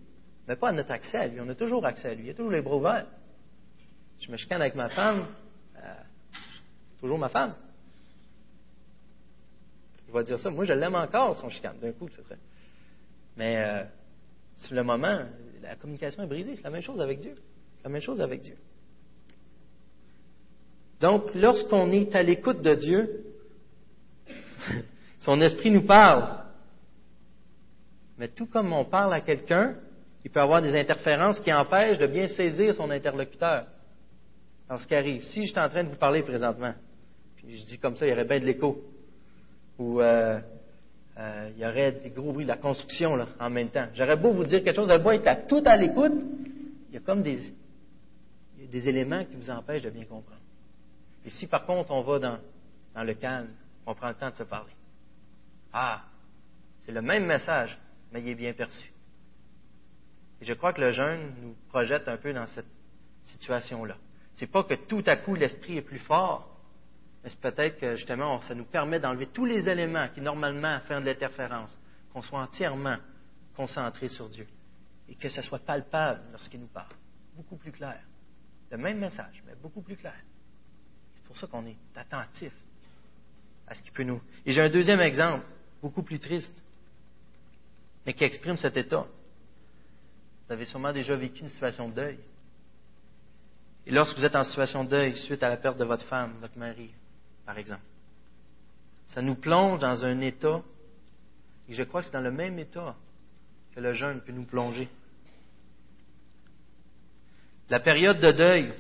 Mais 0.47 0.57
pas 0.57 0.69
à 0.69 0.73
notre 0.73 0.93
accès 0.93 1.19
à 1.19 1.27
lui. 1.27 1.41
On 1.41 1.49
a 1.49 1.55
toujours 1.55 1.85
accès 1.85 2.09
à 2.09 2.15
lui. 2.15 2.25
Il 2.25 2.27
y 2.29 2.31
a 2.31 2.35
toujours 2.35 2.53
les 2.53 2.63
bras 2.63 2.77
ouverts. 2.77 3.07
Je 4.21 4.31
me 4.31 4.37
chicane 4.37 4.61
avec 4.61 4.75
ma 4.75 4.89
femme. 4.89 5.27
Euh, 5.77 5.95
toujours 7.01 7.19
ma 7.19 7.29
femme. 7.29 7.55
Je 10.07 10.13
vais 10.13 10.25
dire 10.25 10.39
ça. 10.39 10.51
Moi, 10.51 10.65
je 10.65 10.73
l'aime 10.73 10.95
encore, 10.95 11.37
son 11.37 11.49
chicane. 11.49 11.79
D'un 11.79 11.93
coup, 11.93 12.09
ce 12.09 12.23
serait. 12.23 12.39
Mais 13.37 13.57
euh, 13.57 13.85
sur 14.57 14.75
le 14.75 14.83
moment, 14.83 15.21
la 15.63 15.77
communication 15.77 16.23
est 16.23 16.27
brisée. 16.27 16.57
C'est 16.57 16.65
la 16.65 16.71
même 16.71 16.83
chose 16.83 17.01
avec 17.01 17.21
Dieu. 17.21 17.35
C'est 17.77 17.85
la 17.85 17.91
même 17.91 18.03
chose 18.03 18.21
avec 18.21 18.41
Dieu. 18.41 18.57
Donc, 21.01 21.33
lorsqu'on 21.35 21.93
est 21.93 22.15
à 22.17 22.23
l'écoute 22.23 22.61
de 22.61 22.75
Dieu, 22.75 23.25
son 25.21 25.41
esprit 25.41 25.71
nous 25.71 25.87
parle. 25.87 26.43
Mais 28.19 28.29
tout 28.29 28.47
comme 28.47 28.73
on 28.73 28.85
parle 28.85 29.15
à 29.15 29.21
quelqu'un, 29.21 29.77
il 30.25 30.31
peut 30.31 30.41
avoir 30.41 30.61
des 30.61 30.77
interférences 30.77 31.39
qui 31.41 31.53
empêchent 31.53 31.99
de 31.99 32.07
bien 32.07 32.27
saisir 32.27 32.75
son 32.75 32.91
interlocuteur. 32.91 33.67
Alors, 34.69 34.81
ce 34.83 34.87
qui 34.87 34.95
arrive, 34.95 35.23
si 35.25 35.47
je 35.47 35.51
suis 35.53 35.59
en 35.59 35.69
train 35.69 35.85
de 35.85 35.89
vous 35.89 35.97
parler 35.97 36.23
présentement, 36.23 36.75
puis 37.37 37.59
je 37.59 37.65
dis 37.65 37.79
comme 37.79 37.97
ça, 37.97 38.07
il 38.07 38.11
y 38.11 38.13
aurait 38.13 38.25
bien 38.25 38.41
de 38.41 38.45
l'écho, 38.45 38.83
ou 39.79 40.01
euh, 40.01 40.41
euh, 41.19 41.51
il 41.55 41.63
y 41.63 41.67
aurait 41.67 41.93
des 41.93 42.11
gros 42.11 42.33
bruits 42.33 42.45
de 42.45 42.51
la 42.51 42.57
construction 42.57 43.17
là, 43.17 43.29
en 43.41 43.51
même 43.51 43.71
temps. 43.71 43.87
J'aurais 43.95 44.17
beau 44.17 44.33
vous 44.33 44.45
dire 44.45 44.63
quelque 44.63 44.77
chose, 44.77 44.89
j'aurais 44.89 45.03
beau 45.03 45.11
être 45.13 45.27
à, 45.27 45.37
tout 45.37 45.63
à 45.65 45.77
l'écoute, 45.77 46.13
il 46.89 46.95
y 46.95 46.97
a 46.97 47.01
comme 47.01 47.23
des, 47.23 47.39
des 48.71 48.89
éléments 48.89 49.25
qui 49.25 49.37
vous 49.37 49.51
empêchent 49.51 49.83
de 49.83 49.91
bien 49.91 50.05
comprendre. 50.05 50.41
Et 51.25 51.31
si 51.31 51.47
par 51.47 51.65
contre 51.65 51.91
on 51.93 52.03
va 52.03 52.19
dans, 52.19 52.39
dans 52.95 53.05
le 53.05 53.15
calme, 53.15 53.49
on 53.87 53.95
prend 53.95 54.09
le 54.09 54.15
temps 54.15 54.31
de 54.31 54.37
se 54.37 54.43
parler. 54.45 54.73
Ah, 55.73 56.03
c'est 56.83 56.93
le 56.93 57.03
même 57.03 57.27
message, 57.27 57.79
mais 58.13 58.21
il 58.21 58.29
est 58.29 58.35
bien 58.35 58.53
perçu. 58.53 58.93
Et 60.41 60.45
je 60.45 60.55
crois 60.55 60.73
que 60.73 60.81
le 60.81 60.91
jeûne 60.91 61.35
nous 61.43 61.55
projette 61.69 62.07
un 62.09 62.17
peu 62.17 62.33
dans 62.33 62.47
cette 62.47 62.67
situation-là. 63.25 63.97
C'est 64.39 64.47
pas 64.47 64.63
que 64.63 64.75
tout 64.75 65.03
à 65.07 65.17
coup 65.17 65.35
l'esprit 65.35 65.79
est 65.79 65.83
plus 65.83 65.99
fort, 65.99 66.49
mais 67.23 67.29
c'est 67.29 67.41
peut-être 67.41 67.81
que 67.81 67.97
justement 67.97 68.41
ça 68.43 68.55
nous 68.55 68.67
permet 68.67 69.01
d'enlever 69.01 69.27
tous 69.27 69.45
les 69.45 69.69
éléments 69.69 70.09
qui 70.15 70.21
normalement 70.21 70.79
font 70.87 71.01
de 71.01 71.07
l'interférence, 71.07 71.77
qu'on 72.13 72.23
soit 72.23 72.41
entièrement 72.41 72.99
concentré 73.57 74.07
sur 74.07 74.29
Dieu 74.29 74.47
et 75.09 75.17
que 75.17 75.29
ça 75.29 75.43
soit 75.43 75.59
palpable 75.59 76.21
lorsqu'il 76.31 76.61
nous 76.61 76.69
parle, 76.69 76.95
beaucoup 77.35 77.57
plus 77.57 77.73
clair. 77.73 78.01
Le 78.71 78.77
même 78.77 79.01
message, 79.01 79.43
mais 79.45 79.55
beaucoup 79.61 79.83
plus 79.83 79.97
clair. 79.97 80.15
C'est 81.17 81.25
pour 81.25 81.37
ça 81.37 81.49
qu'on 81.49 81.67
est 81.67 81.77
attentif 81.97 82.53
à 83.67 83.75
ce 83.75 83.83
qui 83.83 83.91
peut 83.91 84.05
nous. 84.05 84.23
Et 84.47 84.53
j'ai 84.53 84.63
un 84.63 84.71
deuxième 84.71 85.01
exemple, 85.01 85.45
beaucoup 85.83 86.05
plus 86.05 86.21
triste, 86.21 86.63
mais 88.07 88.15
qui 88.15 88.23
exprime 88.23 88.57
cet 88.57 88.77
état. 88.77 89.05
Vous 90.47 90.53
avez 90.53 90.65
sûrement 90.65 90.93
déjà 90.93 91.17
vécu 91.17 91.41
une 91.41 91.49
situation 91.49 91.89
de 91.89 91.95
deuil. 91.95 92.19
Et 93.89 93.91
lorsque 93.91 94.19
vous 94.19 94.25
êtes 94.27 94.37
en 94.37 94.43
situation 94.43 94.85
de 94.85 94.91
deuil 94.91 95.17
suite 95.17 95.43
à 95.43 95.49
la 95.49 95.57
perte 95.57 95.79
de 95.79 95.85
votre 95.85 96.05
femme, 96.05 96.35
votre 96.43 96.59
mari, 96.59 96.91
par 97.47 97.57
exemple, 97.57 97.81
ça 99.07 99.23
nous 99.23 99.35
plonge 99.35 99.81
dans 99.81 100.05
un 100.05 100.21
état, 100.21 100.61
et 101.67 101.73
je 101.73 101.83
crois 101.85 102.03
que 102.03 102.09
c'est 102.09 102.13
dans 102.13 102.21
le 102.21 102.31
même 102.31 102.59
état 102.59 102.95
que 103.75 103.81
le 103.81 103.95
jeûne 103.95 104.21
peut 104.21 104.33
nous 104.33 104.45
plonger. 104.45 104.91
La 107.71 107.81
période 107.81 108.21
de 108.21 108.31
deuil, 108.31 108.75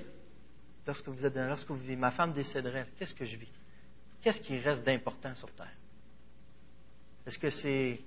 lorsque 0.86 1.08
vous 1.08 1.24
êtes 1.24 1.34
lorsque 1.36 1.68
vous 1.68 1.76
vivez, 1.76 1.96
ma 1.96 2.10
femme 2.10 2.34
décéderait, 2.34 2.86
qu'est-ce 2.98 3.14
que 3.14 3.24
je 3.24 3.38
vis? 3.38 3.48
Qu'est-ce 4.20 4.42
qui 4.42 4.58
reste 4.58 4.84
d'important 4.84 5.34
sur 5.36 5.50
Terre? 5.52 5.72
Est-ce 7.26 7.38
que 7.38 7.48
c'est 7.48 7.98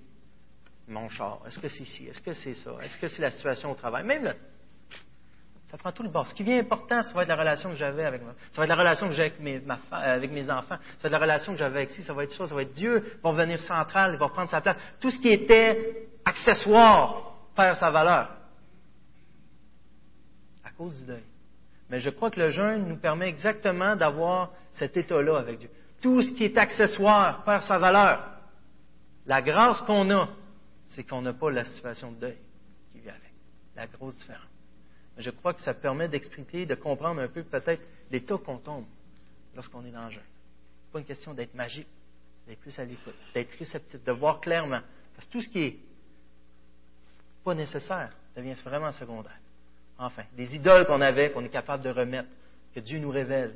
mon 0.87 1.09
char? 1.09 1.41
Est-ce 1.47 1.57
que 1.57 1.67
c'est 1.67 1.85
ci? 1.85 2.05
Est-ce 2.05 2.21
que 2.21 2.33
c'est 2.33 2.53
ça? 2.53 2.77
Est-ce 2.79 2.97
que 2.99 3.07
c'est 3.07 3.23
la 3.23 3.31
situation 3.31 3.71
au 3.71 3.75
travail? 3.75 4.05
Même 4.05 4.23
là, 4.23 4.35
ça 5.71 5.77
prend 5.77 5.93
tout 5.93 6.03
le 6.03 6.10
bord. 6.10 6.27
Ce 6.27 6.36
qui 6.36 6.43
vient 6.43 6.60
important, 6.60 7.01
ça 7.01 7.13
va 7.13 7.21
être 7.21 7.29
la 7.29 7.38
relation 7.38 7.69
que 7.69 7.77
j'avais 7.77 8.03
avec 8.03 8.21
moi. 8.21 8.34
Ça 8.51 8.57
va 8.57 8.65
être 8.65 8.69
la 8.69 8.75
relation 8.75 9.07
que 9.07 9.13
j'ai 9.13 9.21
avec 9.21 9.39
mes, 9.39 9.62
ma, 9.62 9.79
avec 9.89 10.29
mes 10.29 10.51
enfants. 10.51 10.75
Ça 10.77 11.03
va 11.03 11.07
être 11.07 11.12
la 11.13 11.19
relation 11.19 11.53
que 11.53 11.60
j'avais 11.60 11.77
avec 11.77 11.91
ci. 11.91 12.03
Ça 12.03 12.13
va 12.13 12.25
être 12.25 12.34
ça. 12.34 12.45
Ça 12.45 12.53
va 12.53 12.63
être 12.63 12.73
Dieu 12.73 13.17
va 13.23 13.31
venir 13.31 13.57
central. 13.62 14.12
Il 14.13 14.19
va 14.19 14.27
prendre 14.27 14.49
sa 14.49 14.60
place. 14.60 14.77
Tout 14.99 15.10
ce 15.10 15.19
qui 15.21 15.29
était 15.29 16.10
accessoire 16.25 17.36
perd 17.55 17.77
sa 17.77 17.89
valeur. 17.89 18.31
À 20.65 20.71
cause 20.71 20.99
du 20.99 21.05
deuil. 21.05 21.23
Mais 21.89 21.99
je 21.99 22.10
crois 22.10 22.29
que 22.31 22.39
le 22.41 22.49
jeûne 22.49 22.89
nous 22.89 22.97
permet 22.97 23.29
exactement 23.29 23.95
d'avoir 23.95 24.51
cet 24.71 24.97
état-là 24.97 25.38
avec 25.38 25.60
Dieu. 25.60 25.69
Tout 26.01 26.21
ce 26.21 26.34
qui 26.34 26.43
est 26.43 26.57
accessoire 26.57 27.45
perd 27.45 27.63
sa 27.63 27.77
valeur. 27.77 28.27
La 29.25 29.41
grâce 29.41 29.81
qu'on 29.84 30.10
a, 30.12 30.27
c'est 30.89 31.05
qu'on 31.05 31.21
n'a 31.21 31.31
pas 31.31 31.49
la 31.49 31.63
situation 31.63 32.12
de 32.12 32.19
deuil 32.19 32.38
qui 32.91 32.99
vient 32.99 33.13
avec. 33.13 33.31
La 33.77 33.88
grosse 33.88 34.15
différence. 34.15 34.50
Je 35.21 35.29
crois 35.29 35.53
que 35.53 35.62
ça 35.62 35.73
permet 35.73 36.07
d'expliquer, 36.07 36.65
de 36.65 36.75
comprendre 36.75 37.21
un 37.21 37.27
peu 37.27 37.43
peut-être 37.43 37.81
l'état 38.10 38.38
qu'on 38.38 38.57
tombe 38.57 38.86
lorsqu'on 39.55 39.86
est 39.86 39.91
dans 39.91 40.05
le 40.05 40.12
jeûne. 40.12 40.21
n'est 40.21 40.91
pas 40.91 40.99
une 40.99 41.05
question 41.05 41.34
d'être 41.34 41.53
magique, 41.53 41.88
d'être 42.47 42.60
plus 42.60 42.77
à 42.79 42.86
l'écoute, 42.86 43.15
d'être 43.34 43.51
réceptif, 43.57 44.03
de 44.03 44.12
voir 44.12 44.41
clairement. 44.41 44.81
Parce 45.15 45.27
que 45.27 45.31
tout 45.31 45.41
ce 45.41 45.49
qui 45.49 45.60
est 45.60 45.77
pas 47.43 47.53
nécessaire 47.53 48.12
devient 48.36 48.53
vraiment 48.63 48.91
secondaire. 48.91 49.38
Enfin, 49.97 50.23
des 50.36 50.55
idoles 50.55 50.86
qu'on 50.88 51.01
avait, 51.01 51.31
qu'on 51.31 51.43
est 51.43 51.49
capable 51.49 51.84
de 51.84 51.89
remettre, 51.89 52.29
que 52.73 52.79
Dieu 52.79 52.99
nous 52.99 53.12
révèle, 53.12 53.55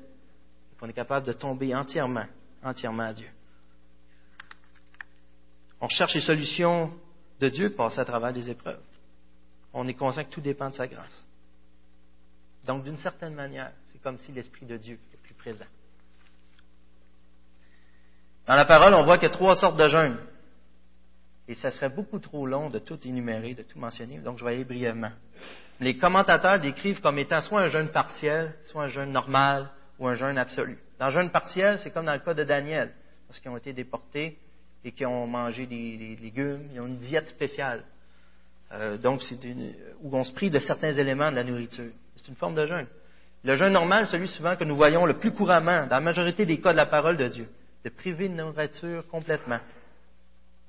qu'on 0.79 0.87
est 0.87 0.93
capable 0.93 1.25
de 1.25 1.33
tomber 1.33 1.73
entièrement, 1.73 2.25
entièrement 2.63 3.03
à 3.03 3.13
Dieu. 3.13 3.29
On 5.81 5.89
cherche 5.89 6.13
les 6.15 6.21
solutions 6.21 6.93
de 7.39 7.49
Dieu 7.49 7.73
passer 7.73 7.99
à 7.99 8.05
travers 8.05 8.33
des 8.33 8.49
épreuves. 8.49 8.81
On 9.73 9.87
est 9.87 9.93
conscient 9.93 10.23
que 10.23 10.29
tout 10.29 10.41
dépend 10.41 10.69
de 10.69 10.75
sa 10.75 10.87
grâce. 10.87 11.24
Donc, 12.65 12.83
d'une 12.83 12.97
certaine 12.97 13.33
manière, 13.33 13.71
c'est 13.87 14.01
comme 14.01 14.17
si 14.17 14.31
l'Esprit 14.31 14.65
de 14.65 14.77
Dieu 14.77 14.99
est 15.13 15.21
plus 15.21 15.33
présent. 15.33 15.65
Dans 18.47 18.55
la 18.55 18.65
parole, 18.65 18.93
on 18.93 19.03
voit 19.03 19.17
qu'il 19.17 19.27
y 19.27 19.31
a 19.31 19.33
trois 19.33 19.55
sortes 19.55 19.77
de 19.77 19.87
jeûnes. 19.87 20.17
Et 21.47 21.55
ça 21.55 21.69
serait 21.71 21.89
beaucoup 21.89 22.19
trop 22.19 22.45
long 22.47 22.69
de 22.69 22.79
tout 22.79 22.99
énumérer, 23.07 23.53
de 23.53 23.63
tout 23.63 23.79
mentionner, 23.79 24.17
donc 24.17 24.39
je 24.39 24.45
vais 24.45 24.53
aller 24.53 24.65
brièvement. 24.65 25.11
Les 25.79 25.97
commentateurs 25.97 26.59
décrivent 26.59 27.01
comme 27.01 27.19
étant 27.19 27.41
soit 27.41 27.61
un 27.61 27.67
jeûne 27.67 27.89
partiel, 27.89 28.55
soit 28.63 28.83
un 28.83 28.87
jeûne 28.87 29.11
normal 29.11 29.69
ou 29.99 30.07
un 30.07 30.15
jeûne 30.15 30.37
absolu. 30.37 30.79
Dans 30.99 31.07
le 31.07 31.11
jeûne 31.11 31.29
partiel, 31.29 31.79
c'est 31.79 31.91
comme 31.91 32.05
dans 32.05 32.13
le 32.13 32.19
cas 32.19 32.33
de 32.33 32.43
Daniel, 32.43 32.93
lorsqu'ils 33.27 33.49
ont 33.49 33.57
été 33.57 33.73
déportés 33.73 34.39
et 34.83 34.91
qui 34.91 35.05
ont 35.05 35.27
mangé 35.27 35.65
des, 35.65 36.17
légumes, 36.21 36.69
ils 36.73 36.79
ont 36.79 36.87
une 36.87 36.97
diète 36.97 37.27
spéciale. 37.27 37.83
Euh, 38.71 38.97
donc, 38.97 39.21
c'est 39.21 39.37
où 40.01 40.15
on 40.15 40.23
se 40.23 40.33
prive 40.33 40.51
de 40.51 40.59
certains 40.59 40.91
éléments 40.91 41.31
de 41.31 41.35
la 41.35 41.43
nourriture. 41.43 41.91
C'est 42.15 42.27
une 42.27 42.35
forme 42.35 42.55
de 42.55 42.65
jeûne. 42.65 42.87
Le 43.43 43.55
jeûne 43.55 43.73
normal, 43.73 44.07
celui 44.07 44.27
souvent 44.27 44.55
que 44.55 44.63
nous 44.63 44.75
voyons 44.75 45.05
le 45.05 45.17
plus 45.17 45.31
couramment, 45.31 45.85
dans 45.85 45.95
la 45.95 46.01
majorité 46.01 46.45
des 46.45 46.59
cas 46.59 46.71
de 46.71 46.77
la 46.77 46.87
parole 46.87 47.15
de 47.15 47.27
Dieu, 47.27 47.47
de 47.83 47.89
priver 47.89 48.27
de 48.27 48.33
nourriture 48.33 49.07
complètement, 49.07 49.59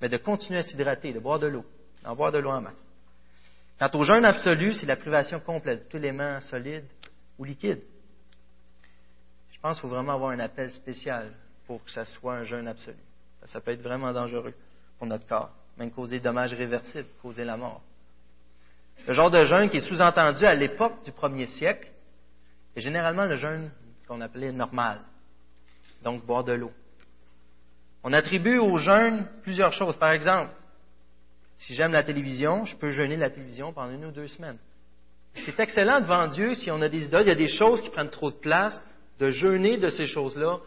mais 0.01 0.11
de 0.11 0.19
continuer 0.19 0.59
à 0.59 0.63
s'hydrater, 0.63 1.15
de 1.15 1.19
boire 1.19 1.39
de 1.39 1.47
l'eau, 1.47 1.65
d'en 2.05 2.15
boire 2.15 2.33
de 2.33 2.39
l'eau 2.39 2.51
en 2.51 2.61
masse. 2.61 2.87
Quant 3.79 3.91
au 3.95 4.05
jeûne 4.05 4.25
absolu, 4.27 4.75
c'est 4.75 4.87
la 4.87 4.97
privation 4.97 5.41
complète 5.41 5.85
de 5.85 5.89
tout 5.89 5.97
élément 5.97 6.41
solide 6.43 6.85
ou 7.39 7.45
liquide. 7.45 7.81
Je 9.53 9.59
pense 9.61 9.77
qu'il 9.77 9.83
faut 9.83 9.95
vraiment 9.95 10.13
avoir 10.13 10.31
un 10.31 10.39
appel 10.41 10.71
spécial 10.71 11.33
pour 11.67 11.83
que 11.83 11.91
ça 11.91 12.05
soit 12.05 12.35
un 12.35 12.45
jeûne 12.45 12.69
absolu. 12.69 12.97
Ça 13.47 13.61
peut 13.61 13.71
être 13.71 13.83
vraiment 13.83 14.13
dangereux 14.13 14.55
pour 14.99 15.07
notre 15.07 15.27
corps, 15.27 15.51
même 15.77 15.91
causer 15.91 16.17
des 16.17 16.25
dommages 16.25 16.55
réversibles, 16.55 17.09
causer 17.21 17.45
la 17.45 17.57
mort. 17.57 17.83
Le 19.07 19.13
genre 19.13 19.31
de 19.31 19.45
jeûne 19.45 19.69
qui 19.69 19.77
est 19.77 19.89
sous-entendu 19.89 20.45
à 20.45 20.55
l'époque 20.55 21.05
du 21.05 21.13
premier 21.13 21.47
siècle 21.47 21.89
est 22.75 22.81
généralement 22.81 23.25
le 23.25 23.37
jeûne 23.37 23.71
qu'on 24.09 24.21
appelait 24.21 24.53
normal. 24.53 25.01
Donc, 26.03 26.25
boire 26.25 26.45
de 26.45 26.53
l'eau. 26.53 26.73
On 28.03 28.13
attribue 28.13 28.59
au 28.59 28.79
jeûne 28.79 29.27
plusieurs 29.43 29.73
choses. 29.73 29.97
Par 29.97 30.13
exemple, 30.13 30.53
si 31.59 31.75
j'aime 31.75 31.93
la 31.93 32.03
télévision, 32.03 32.65
je 32.65 32.77
peux 32.77 32.91
jeûner 32.91 33.17
la 33.17 33.31
télévision 33.31 33.73
pendant 33.73 33.93
une 33.93 34.05
ou 34.05 34.13
deux 34.13 34.29
semaines. 34.29 34.59
C'est 35.45 35.59
excellent 35.61 36.01
devant 36.01 36.29
Dieu 36.29 36.55
si 36.55 36.71
on 36.71 36.81
a 36.81 36.89
des 36.89 37.05
idoles, 37.07 37.23
il 37.23 37.29
y 37.29 37.33
a 37.33 37.35
des 37.35 37.49
choses 37.49 37.83
qui 37.83 37.91
prennent 37.91 38.11
trop 38.11 38.31
de 38.31 38.37
place, 38.37 38.81
de 39.19 39.31
jeûner 39.31 39.77
de 39.77 39.89
ces 39.89 40.07
choses-là 40.07 40.59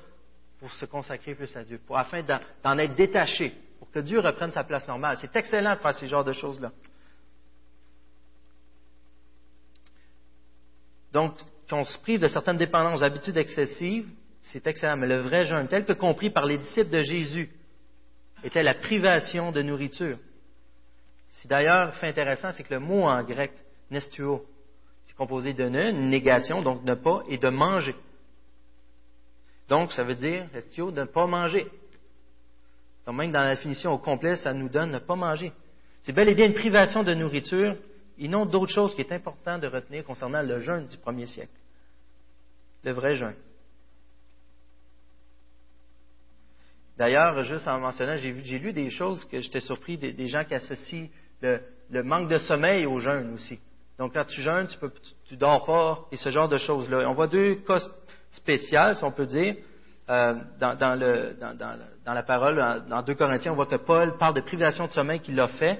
pour 0.60 0.72
se 0.74 0.86
consacrer 0.86 1.36
plus 1.36 1.56
à 1.56 1.64
Dieu, 1.64 1.80
pour, 1.86 1.98
afin 1.98 2.22
d'en 2.64 2.78
être 2.78 2.96
détaché, 2.96 3.56
que 3.94 4.00
Dieu 4.00 4.20
reprenne 4.20 4.52
sa 4.52 4.64
place 4.64 4.88
normale. 4.88 5.18
C'est 5.20 5.36
excellent 5.36 5.76
de 5.76 5.80
faire 5.80 5.94
ces 5.94 6.08
genres 6.08 6.24
de 6.24 6.32
choses-là. 6.32 6.72
Donc, 11.12 11.34
qu'on 11.70 11.84
se 11.84 11.98
prive 12.00 12.22
de 12.22 12.28
certaines 12.28 12.58
dépendances, 12.58 13.02
habitudes 13.02 13.38
excessives, 13.38 14.08
c'est 14.42 14.66
excellent. 14.68 14.98
Mais 14.98 15.08
le 15.08 15.22
vrai 15.22 15.46
jeûne, 15.46 15.68
tel 15.68 15.86
que 15.86 15.94
compris 15.94 16.30
par 16.30 16.46
les 16.46 16.58
disciples 16.58 16.90
de 16.90 17.02
Jésus, 17.02 17.50
était 18.44 18.64
la 18.64 18.76
privation 18.76 19.52
de 19.52 19.62
nourriture. 19.62 20.18
Si 21.30 21.48
d'ailleurs, 21.48 21.94
fait 21.96 22.08
intéressant, 22.08 22.52
c'est 22.52 22.64
que 22.64 22.74
le 22.74 22.80
mot 22.80 23.04
en 23.04 23.24
grec, 23.24 23.52
nestuo, 23.92 24.46
c'est 25.08 25.16
composé 25.16 25.54
de 25.54 25.68
ne, 25.68 25.92
négation, 25.92 26.62
donc 26.62 26.84
ne 26.84 26.96
pas, 26.96 27.24
et 27.28 27.38
de 27.38 27.50
manger. 27.50 27.96
Donc, 29.68 29.92
ça 29.92 30.04
veut 30.04 30.16
dire, 30.16 30.48
nestio, 30.54 30.92
de 30.92 31.02
ne 31.02 31.06
pas 31.06 31.28
manger. 31.28 31.68
Donc, 33.10 33.18
même 33.18 33.32
dans 33.32 33.42
la 33.42 33.56
définition 33.56 33.92
au 33.92 33.98
complet, 33.98 34.36
ça 34.36 34.54
nous 34.54 34.70
donne 34.70 34.92
ne 34.92 35.00
pas 35.00 35.16
manger. 35.16 35.52
C'est 36.02 36.12
bel 36.12 36.30
et 36.30 36.36
bien 36.36 36.46
une 36.46 36.54
privation 36.54 37.02
de 37.02 37.12
nourriture 37.16 37.76
et 38.20 38.28
non 38.28 38.46
d'autre 38.46 38.72
chose 38.72 38.94
qui 38.94 39.02
est 39.02 39.12
important 39.12 39.58
de 39.58 39.66
retenir 39.66 40.06
concernant 40.06 40.44
le 40.44 40.60
jeûne 40.60 40.86
du 40.86 40.96
premier 40.98 41.26
siècle. 41.26 41.52
Le 42.84 42.92
vrai 42.92 43.16
jeûne. 43.16 43.34
D'ailleurs, 47.00 47.42
juste 47.42 47.68
en 47.68 47.80
mentionnant, 47.80 48.16
j'ai, 48.16 48.60
lu 48.60 48.74
des 48.74 48.92
choses 48.92 49.26
que 49.26 49.40
j'étais 49.40 49.60
surpris, 49.60 49.98
des, 49.98 50.28
gens 50.28 50.44
qui 50.44 50.54
associent 50.54 51.08
le, 51.42 52.04
manque 52.04 52.30
de 52.30 52.38
sommeil 52.38 52.86
au 52.86 53.00
jeûne 53.00 53.34
aussi. 53.34 53.58
Donc, 53.98 54.14
quand 54.14 54.26
tu 54.26 54.44
jeûnes, 54.44 54.68
tu 54.68 55.34
ne 55.34 55.40
dors 55.40 55.66
pas 55.66 56.06
et 56.12 56.16
ce 56.16 56.30
genre 56.30 56.48
de 56.48 56.58
choses-là. 56.58 57.10
on 57.10 57.16
voit 57.16 57.26
deux 57.28 57.56
cas 57.56 57.80
spéciaux, 58.30 58.94
si 58.94 59.04
on 59.04 59.12
peut 59.12 59.26
dire, 59.26 59.56
euh, 60.10 60.34
dans, 60.60 62.14
la 62.14 62.24
parole, 62.24 62.84
dans 62.90 63.02
2 63.04 63.14
Corinthiens, 63.14 63.52
on 63.52 63.56
voit 63.56 63.68
que 63.68 63.76
Paul 63.76 64.18
parle 64.18 64.34
de 64.34 64.42
privation 64.42 64.86
de 64.86 64.92
sommeil 64.92 65.20
qu'il 65.20 65.40
a 65.40 65.48
fait 65.48 65.80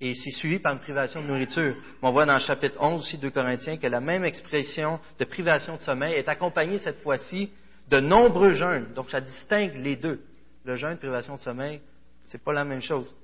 et 0.00 0.14
c'est 0.14 0.30
suivi 0.30 0.58
par 0.58 0.72
une 0.72 0.80
privation 0.80 1.22
de 1.22 1.28
nourriture. 1.28 1.76
On 2.02 2.10
voit 2.10 2.26
dans 2.26 2.32
le 2.32 2.40
chapitre 2.40 2.76
11 2.80 3.00
aussi 3.00 3.18
de 3.18 3.28
Corinthiens 3.28 3.76
que 3.76 3.86
la 3.86 4.00
même 4.00 4.24
expression 4.24 4.98
de 5.20 5.24
privation 5.24 5.76
de 5.76 5.80
sommeil 5.80 6.14
est 6.14 6.28
accompagnée 6.28 6.78
cette 6.78 7.00
fois-ci 7.02 7.52
de 7.88 8.00
nombreux 8.00 8.50
jeûnes. 8.50 8.92
Donc 8.94 9.10
ça 9.10 9.20
distingue 9.20 9.76
les 9.76 9.94
deux. 9.94 10.20
Le 10.64 10.74
jeûne, 10.74 10.96
privation 10.96 11.36
de 11.36 11.40
sommeil, 11.40 11.80
c'est 12.24 12.42
pas 12.42 12.52
la 12.52 12.64
même 12.64 12.82
chose. 12.82 13.14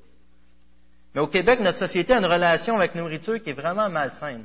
Mais 1.13 1.21
au 1.21 1.27
Québec, 1.27 1.59
notre 1.59 1.79
société 1.79 2.13
a 2.13 2.19
une 2.19 2.27
relation 2.27 2.77
avec 2.77 2.95
nourriture 2.95 3.43
qui 3.43 3.51
est 3.51 3.55
vraiment 3.55 3.89
malsaine. 3.89 4.45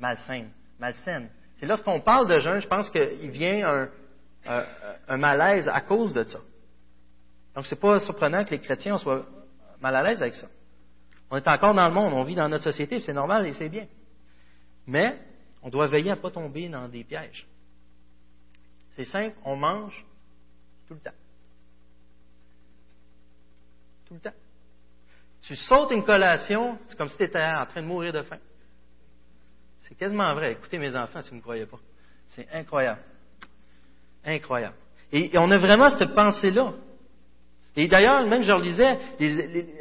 Malsaine. 0.00 0.48
Malsaine. 0.78 1.28
C'est 1.56 1.66
lorsqu'on 1.66 2.00
parle 2.00 2.26
de 2.28 2.38
jeûne, 2.38 2.60
je 2.60 2.68
pense 2.68 2.88
qu'il 2.88 3.30
vient 3.30 3.68
un, 3.68 3.88
un, 4.46 5.16
malaise 5.16 5.68
à 5.68 5.80
cause 5.80 6.12
de 6.12 6.22
ça. 6.24 6.40
Donc 7.54 7.66
c'est 7.66 7.80
pas 7.80 8.00
surprenant 8.00 8.44
que 8.44 8.50
les 8.50 8.60
chrétiens 8.60 8.98
soient 8.98 9.24
mal 9.80 9.96
à 9.96 10.02
l'aise 10.02 10.22
avec 10.22 10.34
ça. 10.34 10.48
On 11.30 11.36
est 11.36 11.48
encore 11.48 11.74
dans 11.74 11.88
le 11.88 11.94
monde, 11.94 12.12
on 12.12 12.24
vit 12.24 12.34
dans 12.34 12.48
notre 12.48 12.64
société, 12.64 13.00
c'est 13.00 13.12
normal 13.12 13.46
et 13.46 13.54
c'est 13.54 13.68
bien. 13.68 13.86
Mais 14.86 15.18
on 15.62 15.70
doit 15.70 15.88
veiller 15.88 16.10
à 16.10 16.16
ne 16.16 16.20
pas 16.20 16.30
tomber 16.30 16.68
dans 16.68 16.88
des 16.88 17.04
pièges. 17.04 17.46
C'est 18.96 19.04
simple, 19.04 19.36
on 19.44 19.56
mange 19.56 20.04
tout 20.86 20.94
le 20.94 21.00
temps. 21.00 21.16
Tout 24.06 24.14
le 24.14 24.20
temps. 24.20 24.34
Tu 25.42 25.56
sautes 25.56 25.90
une 25.90 26.04
collation, 26.04 26.78
c'est 26.86 26.96
comme 26.96 27.08
si 27.08 27.16
tu 27.16 27.24
étais 27.24 27.42
en 27.42 27.66
train 27.66 27.82
de 27.82 27.86
mourir 27.86 28.12
de 28.12 28.22
faim. 28.22 28.38
C'est 29.80 29.94
quasiment 29.94 30.32
vrai. 30.34 30.52
Écoutez 30.52 30.78
mes 30.78 30.96
enfants 30.96 31.20
si 31.20 31.30
vous 31.30 31.36
ne 31.36 31.42
croyez 31.42 31.66
pas. 31.66 31.78
C'est 32.28 32.48
incroyable. 32.52 33.00
Incroyable. 34.24 34.74
Et 35.12 35.30
on 35.34 35.50
a 35.50 35.58
vraiment 35.58 35.90
cette 35.90 36.14
pensée-là. 36.14 36.72
Et 37.76 37.88
d'ailleurs, 37.88 38.24
même 38.26 38.42
je 38.42 38.52
relisais, 38.52 38.98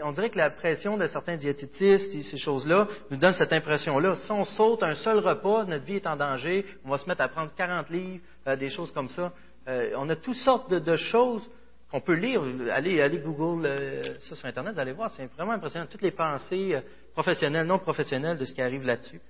on 0.04 0.12
dirait 0.14 0.32
que 0.32 0.38
la 0.38 0.50
pression 0.50 0.98
de 0.98 1.06
certains 1.06 1.38
diététistes 1.38 2.14
et 2.16 2.24
ces 2.24 2.38
choses-là 2.38 2.88
nous 3.12 3.18
donne 3.18 3.34
cette 3.34 3.54
impression-là. 3.54 4.16
Si 4.16 4.32
on 4.32 4.46
saute 4.46 4.82
un 4.82 4.96
seul 4.96 5.20
repas, 5.20 5.66
notre 5.66 5.86
vie 5.86 5.98
est 5.98 6.08
en 6.08 6.16
danger, 6.16 6.66
on 6.84 6.90
va 6.90 6.98
se 6.98 7.08
mettre 7.08 7.22
à 7.22 7.28
prendre 7.28 7.52
40 7.56 7.90
livres, 7.92 8.24
euh, 8.48 8.56
des 8.56 8.72
choses 8.72 8.92
comme 8.92 9.10
ça. 9.10 9.32
Euh, 9.68 9.92
on 9.98 10.10
a 10.10 10.16
toutes 10.16 10.38
sortes 10.38 10.74
de, 10.74 10.96
choses 10.96 11.48
qu'on 11.92 12.02
peut 12.02 12.16
lire. 12.16 12.42
Allez, 12.72 13.00
allez 13.00 13.20
Google 13.20 13.68
euh, 13.68 14.04
ça 14.22 14.36
sur 14.36 14.48
Internet, 14.48 14.74
vous 14.74 14.80
allez 14.80 14.94
voir, 14.94 15.12
c'est 15.12 15.28
vraiment 15.36 15.52
impressionnant. 15.52 15.86
Toutes 15.86 16.02
les 16.02 16.12
pensées 16.12 16.80
professionnelles, 17.14 17.68
non 17.68 17.78
professionnelles 17.78 18.40
de 18.40 18.46
ce 18.46 18.54
qui 18.54 18.62
arrive 18.64 18.84
là-dessus. 18.84 19.22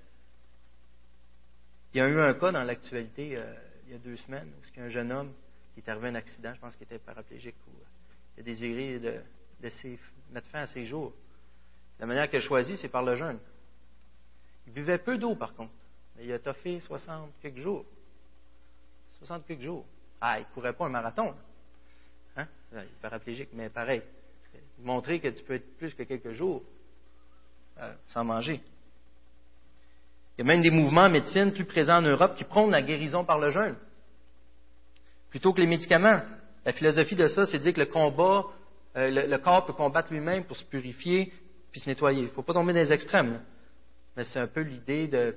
Il 1.94 1.98
y 1.98 2.02
a 2.02 2.08
eu 2.08 2.18
un 2.18 2.34
cas 2.34 2.52
dans 2.52 2.64
l'actualité 2.64 3.38
il 3.86 3.94
y 3.94 3.96
a 3.96 4.00
deux 4.00 4.18
semaines 4.18 4.50
où 4.50 4.66
il 4.68 4.80
y 4.80 4.82
a 4.82 4.86
un 4.86 4.90
jeune 4.90 5.12
homme 5.12 5.34
qui 5.74 5.80
est 5.80 5.90
arrivé 5.90 6.08
à 6.08 6.12
un 6.12 6.16
accident, 6.16 6.54
je 6.54 6.60
pense 6.60 6.76
qu'il 6.76 6.86
était 6.86 7.00
paraplégique 7.00 7.56
ou 7.68 7.72
il 8.38 8.42
a 8.42 8.44
désiré 8.44 9.00
de 9.00 9.22
mettre 10.32 10.48
fin 10.48 10.62
à 10.62 10.68
ses 10.68 10.86
jours. 10.86 11.14
La 12.00 12.06
manière 12.06 12.30
qu'il 12.30 12.38
a 12.38 12.42
choisie, 12.42 12.78
c'est 12.78 12.90
par 12.90 13.04
le 13.04 13.16
jeûne. 13.16 13.40
Il 14.68 14.74
buvait 14.74 14.98
peu 14.98 15.18
d'eau, 15.18 15.36
par 15.36 15.54
contre. 15.54 15.72
Mais 16.16 16.26
il 16.26 16.34
a 16.34 16.40
toffé 16.40 16.80
60 16.80 17.32
quelques 17.42 17.62
jours. 17.62 17.86
60 19.20 19.46
quelques 19.46 19.62
jours. 19.62 19.86
Ah, 20.20 20.40
il 20.40 20.44
ne 20.44 20.54
courait 20.54 20.74
pas 20.74 20.86
un 20.86 20.90
marathon. 20.90 21.36
Hein? 22.36 22.48
Il 22.72 22.80
est 22.80 23.02
paraplégique, 23.02 23.50
mais 23.54 23.70
pareil. 23.70 24.02
Montrer 24.80 25.20
que 25.20 25.28
tu 25.30 25.44
peux 25.44 25.56
être 25.56 25.78
plus 25.78 25.94
que 25.94 26.04
quelques 26.04 26.32
jours 26.32 26.64
euh, 27.80 27.94
sans 28.08 28.24
manger. 28.24 28.62
Il 30.38 30.42
y 30.46 30.50
a 30.50 30.54
même 30.54 30.62
des 30.62 30.72
mouvements 30.72 31.04
en 31.04 31.10
médecine 31.10 31.52
plus 31.52 31.66
présents 31.66 31.98
en 31.98 32.02
Europe 32.02 32.36
qui 32.36 32.44
prônent 32.44 32.72
la 32.72 32.82
guérison 32.82 33.24
par 33.24 33.40
le 33.40 33.52
jeûne. 33.52 33.76
Plutôt 35.30 35.54
que 35.54 35.62
les 35.62 35.68
médicaments. 35.68 36.22
La 36.66 36.74
philosophie 36.74 37.16
de 37.16 37.28
ça, 37.28 37.46
c'est 37.46 37.58
de 37.58 37.64
dire 37.64 37.74
que 37.74 37.82
le 37.82 37.88
combat, 37.88 38.44
euh, 38.96 39.28
le, 39.28 39.38
corps 39.38 39.66
peut 39.66 39.74
combattre 39.74 40.12
lui-même 40.12 40.46
pour 40.46 40.56
se 40.56 40.64
purifier 40.64 41.34
puis 41.72 41.82
se 41.82 41.90
nettoyer. 41.90 42.22
Il 42.22 42.26
ne 42.26 42.30
faut 42.30 42.44
pas 42.44 42.54
tomber 42.54 42.74
dans 42.74 42.80
les 42.80 42.94
extrêmes. 42.94 43.42
Mais 44.16 44.24
c'est 44.24 44.40
un 44.40 44.48
peu 44.48 44.62
l'idée 44.62 45.08
de 45.08 45.36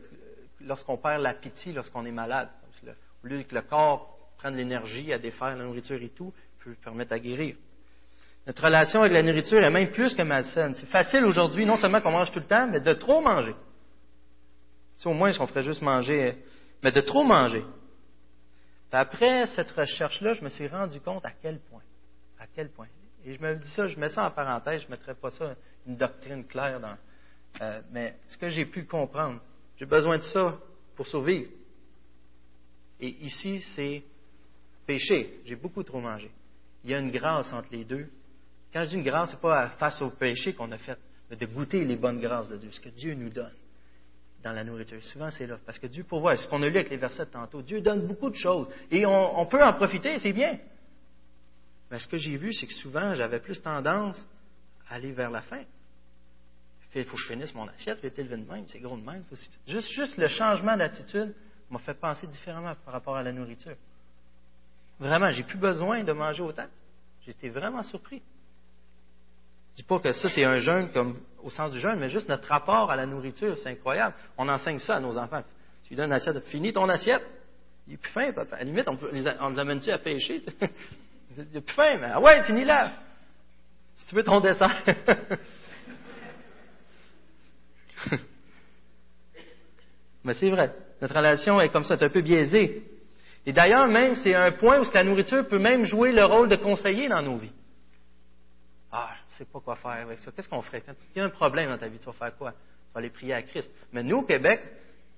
lorsqu'on 0.61 0.97
perd 0.97 1.23
l'appétit, 1.23 1.73
lorsqu'on 1.73 2.05
est 2.07 2.13
malade. 2.13 2.49
Au 3.25 3.27
lieu 3.27 3.43
que 3.43 3.55
le 3.55 3.63
corps 3.63 4.17
prenne 4.39 4.57
l'énergie 4.57 5.13
à 5.13 5.19
défaire 5.19 5.57
la 5.57 5.65
nourriture 5.65 6.01
et 6.03 6.11
tout, 6.11 6.33
peut 6.63 6.75
permettre 6.83 7.13
à 7.13 7.19
guérir. 7.19 7.57
Notre 8.47 8.63
relation 8.63 9.01
avec 9.01 9.13
la 9.13 9.23
nourriture 9.23 9.63
est 9.63 9.71
même 9.71 9.91
plus 9.91 10.15
que 10.15 10.23
malsaine. 10.23 10.75
C'est 10.75 10.87
facile 10.87 11.25
aujourd'hui, 11.25 11.67
non 11.67 11.77
seulement 11.77 12.01
qu'on 12.01 12.13
mange 12.13 12.31
tout 12.31 12.39
le 12.39 12.47
temps, 12.47 12.69
mais 12.71 12.81
de 12.81 12.93
trop 12.93 13.21
manger. 13.21 13.55
Si 14.97 15.07
au 15.07 15.13
moins 15.13 15.31
on 15.39 15.47
ferait 15.47 15.63
juste 15.63 15.83
manger, 15.83 16.37
mais 16.83 16.93
de 16.93 17.01
trop 17.01 17.25
manger. 17.25 17.65
Après 18.93 19.47
cette 19.49 19.71
recherche-là, 19.73 20.33
je 20.33 20.43
me 20.43 20.49
suis 20.49 20.67
rendu 20.69 21.01
compte 21.01 21.25
à 21.27 21.33
quel 21.43 21.59
point. 21.61 21.83
À 22.39 22.47
quel 22.47 22.71
point. 22.71 22.89
Et 23.25 23.35
je 23.35 23.43
me 23.43 23.57
dis 23.57 23.71
ça, 23.73 23.87
je 23.87 23.99
mets 23.99 24.09
ça 24.09 24.25
en 24.25 24.31
parenthèse, 24.31 24.83
je 24.83 24.87
ne 24.87 24.93
mettrai 24.93 25.15
pas 25.15 25.31
ça 25.31 25.55
une 25.87 25.97
doctrine 25.97 26.47
claire 26.47 26.81
dans. 26.81 26.97
Euh, 27.61 27.83
mais 27.91 28.17
ce 28.29 28.39
que 28.39 28.49
j'ai 28.49 28.65
pu 28.65 28.85
comprendre, 28.85 29.41
j'ai 29.79 29.85
besoin 29.85 30.17
de 30.17 30.23
ça 30.23 30.57
pour 30.95 31.07
survivre. 31.07 31.51
Et 33.01 33.09
ici, 33.25 33.61
c'est 33.75 34.03
péché. 34.87 35.41
J'ai 35.45 35.57
beaucoup 35.57 35.83
trop 35.83 36.01
mangé. 36.01 36.31
Il 36.85 36.91
y 36.91 36.95
a 36.95 36.99
une 36.99 37.11
grâce 37.11 37.53
entre 37.53 37.69
les 37.73 37.85
deux. 37.85 38.09
Quand 38.73 38.83
je 38.85 38.89
dis 38.89 38.95
une 38.97 39.05
grâce, 39.05 39.31
ce 39.31 39.35
n'est 39.35 39.43
pas 39.43 39.71
face 39.71 40.01
au 40.01 40.11
péché 40.11 40.55
qu'on 40.55 40.73
a 40.73 40.79
fait, 40.79 40.99
mais 41.29 41.37
de 41.37 41.45
goûter 41.45 41.85
les 41.85 41.97
bonnes 41.97 42.21
grâces 42.21 42.49
de 42.49 42.57
Dieu, 42.57 42.71
ce 42.73 42.81
que 42.81 42.89
Dieu 42.89 43.15
nous 43.15 43.29
donne 43.29 43.53
dans 44.47 44.53
la 44.53 44.63
nourriture. 44.63 45.03
Souvent, 45.03 45.29
c'est 45.31 45.47
là. 45.47 45.59
Parce 45.67 45.79
que 45.79 45.89
Dieu 45.89 46.05
pourvoit. 46.05 46.37
Ce 46.37 46.49
qu'on 46.49 46.63
a 46.63 46.69
lu 46.69 46.77
avec 46.77 46.89
les 46.89 46.97
versets 46.97 47.27
tantôt. 47.27 47.63
Dieu 47.63 47.81
donne 47.81 48.07
beaucoup 48.07 48.31
de 48.31 48.37
choses. 48.37 48.69
Et 48.93 49.05
on, 49.05 49.45
peut 49.47 49.63
en 49.63 49.73
profiter, 49.73 50.19
c'est 50.21 50.33
bien. 50.33 50.57
Mais 51.91 51.99
ce 51.99 52.07
que 52.07 52.17
j'ai 52.17 52.37
vu, 52.37 52.53
c'est 52.53 52.67
que 52.67 52.73
souvent, 52.75 53.13
j'avais 53.15 53.41
plus 53.41 53.61
tendance 53.61 54.25
à 54.89 54.95
aller 54.95 55.11
vers 55.11 55.31
la 55.31 55.43
fin. 55.43 55.63
Il 56.95 57.05
faut 57.05 57.17
que 57.17 57.23
je 57.23 57.27
finisse 57.27 57.55
mon 57.55 57.69
assiette, 57.69 57.99
j'ai 58.01 58.09
été 58.09 58.23
élevé 58.23 58.39
de 58.39 58.51
même, 58.51 58.65
c'est 58.69 58.79
gros 58.79 58.97
de 58.97 59.05
même. 59.05 59.23
Juste, 59.67 59.91
juste 59.91 60.17
le 60.17 60.29
changement 60.29 60.75
d'attitude 60.79 61.35
m'a 61.69 61.79
fait 61.81 61.93
penser 61.93 62.27
différemment 62.27 62.73
par 62.87 62.95
rapport 62.95 63.17
à 63.17 63.23
la 63.23 63.33
nourriture. 63.33 63.77
Vraiment, 64.99 65.31
j'ai 65.31 65.43
plus 65.43 65.59
besoin 65.59 66.03
de 66.05 66.13
manger 66.13 66.43
autant. 66.43 66.69
J'étais 67.27 67.51
vraiment 67.51 67.83
surpris. 67.83 68.23
Je 69.77 69.83
dis 69.83 69.87
pas 69.87 69.99
que 69.99 70.11
ça, 70.13 70.31
c'est 70.31 70.43
un 70.43 70.57
jeûne 70.57 70.91
comme 70.91 71.19
au 71.43 71.51
sens 71.51 71.71
du 71.71 71.79
jeûne, 71.79 71.99
mais 71.99 72.09
juste 72.09 72.31
notre 72.31 72.49
rapport 72.49 72.91
à 72.91 72.97
la 72.97 73.05
nourriture, 73.05 73.59
c'est 73.59 73.69
incroyable. 73.69 74.15
On 74.39 74.49
enseigne 74.49 74.79
ça 74.79 74.97
à 74.97 75.01
nos 75.01 75.19
enfants. 75.19 75.43
Tu 75.83 75.91
lui 75.91 75.97
donnes 75.97 76.07
une 76.07 76.15
assiette, 76.15 76.43
finis 76.47 76.73
ton 76.73 76.89
assiette. 76.89 77.21
Il 77.87 77.91
n'est 77.91 77.99
plus 77.99 78.11
faim, 78.11 78.33
papa. 78.35 78.57
À 78.57 78.61
la 78.61 78.65
limite, 78.65 78.89
on, 78.89 78.99
on 79.41 79.51
nous 79.51 79.61
amène-tu 79.61 79.91
à 79.91 79.99
pêcher? 79.99 80.41
Il 81.37 81.45
n'est 81.53 81.61
plus 81.61 81.75
faim, 81.75 81.99
mais 82.01 82.09
ah 82.11 82.19
ouais, 82.19 82.43
finis-la. 82.45 82.95
Si 83.97 84.07
tu 84.07 84.15
veux 84.15 84.23
ton 84.23 84.41
dessert. 84.41 84.83
mais 90.25 90.33
c'est 90.33 90.49
vrai. 90.49 90.73
Notre 91.03 91.15
relation 91.15 91.61
est 91.61 91.69
comme 91.69 91.85
ça, 91.85 91.99
c'est 91.99 92.07
un 92.07 92.09
peu 92.09 92.23
biaisée. 92.23 92.83
Et 93.45 93.53
d'ailleurs, 93.53 93.89
même, 93.89 94.15
c'est 94.17 94.35
un 94.35 94.53
point 94.53 94.81
où 94.81 94.85
la 94.95 95.05
nourriture 95.05 95.47
peut 95.47 95.59
même 95.59 95.85
jouer 95.85 96.13
le 96.13 96.25
rôle 96.25 96.49
de 96.49 96.57
conseiller 96.57 97.11
dans 97.11 97.21
nos 97.21 97.37
vies. 97.37 97.53
Ne 99.39 99.45
sais 99.45 99.51
pas 99.53 99.61
quoi 99.61 99.77
faire 99.77 99.91
avec 99.91 100.19
ça. 100.21 100.31
Qu'est-ce 100.33 100.49
qu'on 100.49 100.63
ferait? 100.63 100.81
Quand 100.81 100.95
il 101.15 101.19
y 101.19 101.21
a 101.21 101.27
un 101.27 101.29
problème 101.29 101.69
dans 101.69 101.77
ta 101.77 101.89
vie, 101.89 101.99
tu 101.99 102.07
vas 102.07 102.13
faire 102.13 102.35
quoi? 102.39 102.53
Tu 102.53 102.95
vas 102.95 103.01
aller 103.01 103.11
prier 103.11 103.35
à 103.35 103.43
Christ. 103.43 103.71
Mais 103.93 104.03
nous, 104.03 104.19
au 104.19 104.23
Québec, 104.23 104.63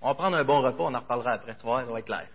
on 0.03 0.09
va 0.09 0.14
prendre 0.14 0.37
un 0.37 0.43
bon 0.43 0.61
repas, 0.61 0.83
on 0.83 0.95
en 0.95 0.99
reparlera 0.99 1.35
après. 1.35 1.55
Tu 1.55 1.62
vois, 1.62 1.85
ça 1.85 1.93
va 1.93 2.01
être 2.01 2.07
clair. 2.07 2.27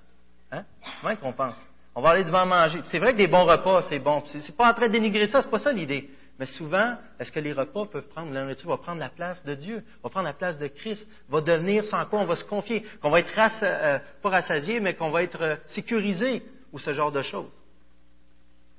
Hein? 0.53 0.63
Comment 1.01 1.15
qu'on 1.17 1.33
pense? 1.33 1.55
On 1.93 2.01
va 2.01 2.11
aller 2.11 2.23
devant 2.23 2.45
manger. 2.45 2.79
C'est 2.85 2.99
vrai 2.99 3.11
que 3.11 3.17
des 3.17 3.27
bons 3.27 3.43
repas, 3.43 3.81
c'est 3.89 3.99
bon. 3.99 4.23
C'est 4.27 4.55
pas 4.55 4.71
en 4.71 4.73
train 4.73 4.87
de 4.87 4.93
dénigrer 4.93 5.27
ça, 5.27 5.41
c'est 5.41 5.49
pas 5.49 5.59
ça 5.59 5.73
l'idée. 5.73 6.09
Mais 6.39 6.45
souvent, 6.45 6.95
est-ce 7.19 7.33
que 7.33 7.41
les 7.41 7.51
repas 7.51 7.85
peuvent 7.85 8.07
prendre, 8.07 8.31
la 8.31 8.43
nourriture 8.43 8.69
va 8.69 8.77
prendre 8.77 8.99
la 8.99 9.09
place 9.09 9.43
de 9.43 9.53
Dieu, 9.53 9.83
va 10.01 10.09
prendre 10.09 10.25
la 10.25 10.33
place 10.33 10.57
de 10.57 10.67
Christ, 10.67 11.05
va 11.27 11.41
devenir 11.41 11.83
sans 11.83 12.05
quoi 12.05 12.21
on 12.21 12.25
va 12.25 12.37
se 12.37 12.45
confier, 12.45 12.85
qu'on 13.01 13.09
va 13.09 13.19
être 13.19 13.63
euh, 13.63 13.99
pas 14.21 14.29
rassasié, 14.29 14.79
mais 14.79 14.95
qu'on 14.95 15.11
va 15.11 15.21
être 15.21 15.41
euh, 15.41 15.55
sécurisé, 15.67 16.43
ou 16.71 16.79
ce 16.79 16.93
genre 16.93 17.11
de 17.11 17.21
choses? 17.21 17.51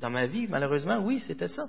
Dans 0.01 0.11
ma 0.11 0.27
vie, 0.27 0.49
malheureusement, 0.49 0.99
oui, 0.99 1.21
c'était 1.21 1.49
ça. 1.49 1.69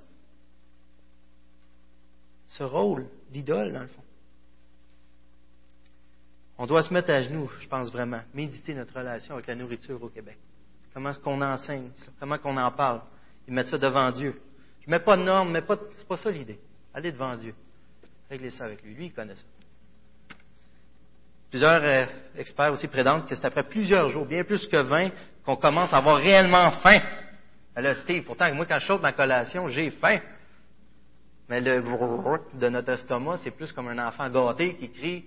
Ce 2.47 2.63
rôle 2.63 3.07
d'idole, 3.31 3.73
dans 3.73 3.81
le 3.81 3.87
fond. 3.87 4.03
On 6.57 6.65
doit 6.65 6.83
se 6.83 6.93
mettre 6.93 7.11
à 7.11 7.21
genoux, 7.21 7.51
je 7.59 7.67
pense 7.67 7.91
vraiment, 7.91 8.21
méditer 8.33 8.73
notre 8.73 8.95
relation 8.97 9.35
avec 9.35 9.47
la 9.47 9.55
nourriture 9.55 10.01
au 10.01 10.09
Québec. 10.09 10.37
Comment 10.93 11.13
qu'on 11.13 11.41
enseigne 11.41 11.89
ça, 11.95 12.11
comment 12.19 12.37
qu'on 12.37 12.55
en 12.55 12.71
parle, 12.71 13.01
et 13.47 13.51
mettre 13.51 13.71
ça 13.71 13.77
devant 13.77 14.09
Dieu. 14.11 14.39
Je 14.81 14.89
ne 14.89 14.95
mets 14.95 15.03
pas 15.03 15.17
de 15.17 15.23
normes, 15.23 15.51
mais 15.51 15.61
pas, 15.61 15.77
c'est 15.97 16.07
pas 16.07 16.15
ça 16.17 16.31
l'idée. 16.31 16.59
Allez 16.93 17.11
devant 17.11 17.35
Dieu. 17.35 17.53
Réglez 18.29 18.51
ça 18.51 18.65
avec 18.65 18.81
lui. 18.83 18.93
Lui, 18.93 19.05
il 19.07 19.13
connaît 19.13 19.35
ça. 19.35 19.43
Plusieurs 21.49 21.83
euh, 21.83 22.05
experts 22.37 22.71
aussi 22.71 22.87
prédent 22.87 23.21
que 23.21 23.35
c'est 23.35 23.45
après 23.45 23.63
plusieurs 23.63 24.09
jours, 24.09 24.25
bien 24.25 24.43
plus 24.43 24.65
que 24.67 24.77
20, 24.77 25.11
qu'on 25.45 25.55
commence 25.57 25.93
à 25.93 25.97
avoir 25.97 26.17
réellement 26.17 26.71
faim. 26.81 26.99
Là, 27.75 27.95
Steve, 27.95 28.23
pourtant, 28.23 28.53
moi, 28.53 28.65
quand 28.65 28.79
je 28.79 28.87
saute 28.87 29.01
ma 29.01 29.11
collation, 29.11 29.67
j'ai 29.67 29.91
faim. 29.91 30.19
Mais 31.47 31.61
le 31.61 31.81
de 32.59 32.69
notre 32.69 32.91
estomac, 32.91 33.37
c'est 33.37 33.51
plus 33.51 33.71
comme 33.71 33.87
un 33.87 34.07
enfant 34.07 34.29
gâté 34.29 34.75
qui 34.75 34.89
crie 34.89 35.25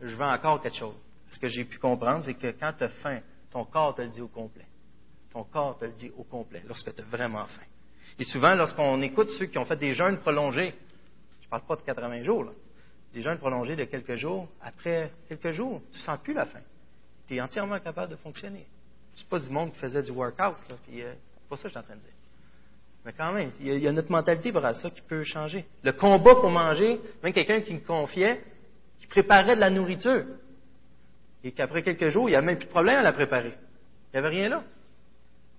Je 0.00 0.14
veux 0.14 0.24
encore 0.24 0.60
quelque 0.62 0.78
chose. 0.78 0.94
Ce 1.30 1.38
que 1.38 1.48
j'ai 1.48 1.64
pu 1.64 1.78
comprendre, 1.78 2.24
c'est 2.24 2.34
que 2.34 2.52
quand 2.58 2.72
tu 2.76 2.84
as 2.84 2.88
faim, 2.88 3.20
ton 3.50 3.64
corps 3.64 3.94
te 3.94 4.02
le 4.02 4.08
dit 4.08 4.20
au 4.20 4.28
complet. 4.28 4.66
Ton 5.30 5.44
corps 5.44 5.78
te 5.78 5.84
le 5.84 5.92
dit 5.92 6.10
au 6.16 6.24
complet, 6.24 6.62
lorsque 6.66 6.94
tu 6.94 7.00
as 7.00 7.04
vraiment 7.04 7.44
faim. 7.46 7.66
Et 8.18 8.24
souvent, 8.24 8.54
lorsqu'on 8.54 9.00
écoute 9.02 9.28
ceux 9.38 9.46
qui 9.46 9.58
ont 9.58 9.64
fait 9.64 9.76
des 9.76 9.92
jeûnes 9.92 10.18
prolongés, 10.18 10.74
je 11.40 11.46
ne 11.46 11.50
parle 11.50 11.62
pas 11.62 11.76
de 11.76 11.82
80 11.82 12.22
jours, 12.22 12.44
là, 12.44 12.50
des 13.12 13.22
jeûnes 13.22 13.38
prolongés 13.38 13.76
de 13.76 13.84
quelques 13.84 14.16
jours, 14.16 14.48
après 14.62 15.12
quelques 15.28 15.52
jours, 15.52 15.82
tu 15.92 15.98
ne 15.98 16.04
sens 16.04 16.18
plus 16.22 16.34
la 16.34 16.46
faim. 16.46 16.60
Tu 17.26 17.36
es 17.36 17.40
entièrement 17.40 17.78
capable 17.78 18.10
de 18.10 18.16
fonctionner. 18.16 18.66
Ce 19.14 19.22
n'est 19.22 19.28
pas 19.28 19.38
du 19.38 19.50
monde 19.50 19.72
qui 19.72 19.78
faisait 19.78 20.02
du 20.02 20.10
workout, 20.10 20.56
là, 20.68 20.76
puis 20.86 21.02
euh, 21.02 21.12
c'est 21.34 21.48
pas 21.48 21.56
ça 21.56 21.62
que 21.62 21.68
je 21.68 21.72
suis 21.72 21.78
en 21.78 21.82
train 21.82 21.96
de 21.96 22.00
dire. 22.00 22.19
Mais 23.04 23.12
quand 23.12 23.32
même, 23.32 23.50
il 23.60 23.78
y, 23.78 23.88
a, 23.88 23.92
notre 23.92 24.12
mentalité 24.12 24.52
par 24.52 24.74
ça 24.74 24.90
qui 24.90 25.00
peut 25.00 25.24
changer. 25.24 25.64
Le 25.82 25.92
combat 25.92 26.34
pour 26.34 26.50
manger, 26.50 27.00
même 27.22 27.32
quelqu'un 27.32 27.60
qui 27.62 27.74
me 27.74 27.80
confiait, 27.80 28.42
qui 28.98 29.06
préparait 29.06 29.56
de 29.56 29.60
la 29.60 29.70
nourriture, 29.70 30.24
et 31.42 31.52
qu'après 31.52 31.82
quelques 31.82 32.08
jours, 32.08 32.28
il 32.28 32.32
n'y 32.32 32.36
avait 32.36 32.46
même 32.46 32.58
plus 32.58 32.66
de 32.66 32.70
problème 32.70 32.96
à 32.96 33.02
la 33.02 33.12
préparer. 33.12 33.54
Il 34.12 34.20
n'y 34.20 34.26
avait 34.26 34.36
rien 34.36 34.48
là. 34.50 34.62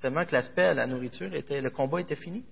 Tellement 0.02 0.26
que 0.26 0.34
l'aspect 0.34 0.74
la 0.74 0.86
nourriture 0.86 1.34
était, 1.34 1.62
le 1.62 1.72
combat 1.72 2.02
était 2.02 2.16
fini. 2.16 2.44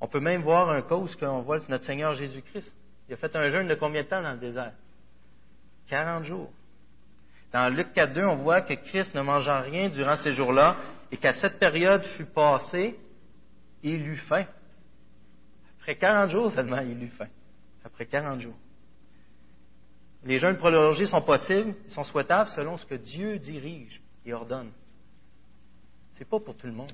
On 0.00 0.08
peut 0.08 0.20
même 0.20 0.42
voir 0.42 0.70
un 0.70 0.82
cas 0.82 0.94
où 0.94 1.08
ce 1.08 1.16
qu'on 1.16 1.40
voit, 1.40 1.60
c'est 1.60 1.68
notre 1.68 1.84
Seigneur 1.84 2.14
Jésus-Christ. 2.14 2.72
Il 3.08 3.14
a 3.14 3.16
fait 3.16 3.34
un 3.36 3.48
jeûne 3.50 3.68
de 3.68 3.74
combien 3.74 4.02
de 4.02 4.08
temps 4.08 4.22
dans 4.22 4.32
le 4.32 4.38
désert? 4.38 4.72
40 5.88 6.24
jours. 6.24 6.50
Dans 7.52 7.72
Luc 7.74 7.88
4.2, 7.94 8.26
on 8.26 8.36
voit 8.36 8.62
que 8.62 8.74
Christ 8.74 9.14
ne 9.14 9.22
mangea 9.22 9.60
rien 9.60 9.88
durant 9.88 10.16
ces 10.16 10.32
jours-là 10.32 10.76
et 11.10 11.16
qu'à 11.16 11.32
cette 11.34 11.58
période 11.58 12.04
fut 12.16 12.26
passée, 12.26 12.98
il 13.82 14.06
eut 14.06 14.16
faim. 14.16 14.46
Après 15.78 15.96
40 15.96 16.30
jours 16.30 16.52
seulement, 16.52 16.80
il 16.80 17.02
eut 17.02 17.12
faim. 17.16 17.28
Après 17.84 18.06
40 18.06 18.40
jours. 18.40 18.56
Les 20.24 20.38
jeûnes 20.38 20.56
prolongés 20.56 21.06
sont 21.06 21.22
possibles, 21.22 21.74
ils 21.84 21.92
sont 21.92 22.02
souhaitables 22.02 22.50
selon 22.50 22.76
ce 22.76 22.84
que 22.84 22.96
Dieu 22.96 23.38
dirige 23.38 24.02
et 24.24 24.32
ordonne. 24.32 24.72
Ce 26.14 26.20
n'est 26.20 26.26
pas 26.26 26.40
pour 26.40 26.56
tout 26.56 26.66
le 26.66 26.72
monde. 26.72 26.92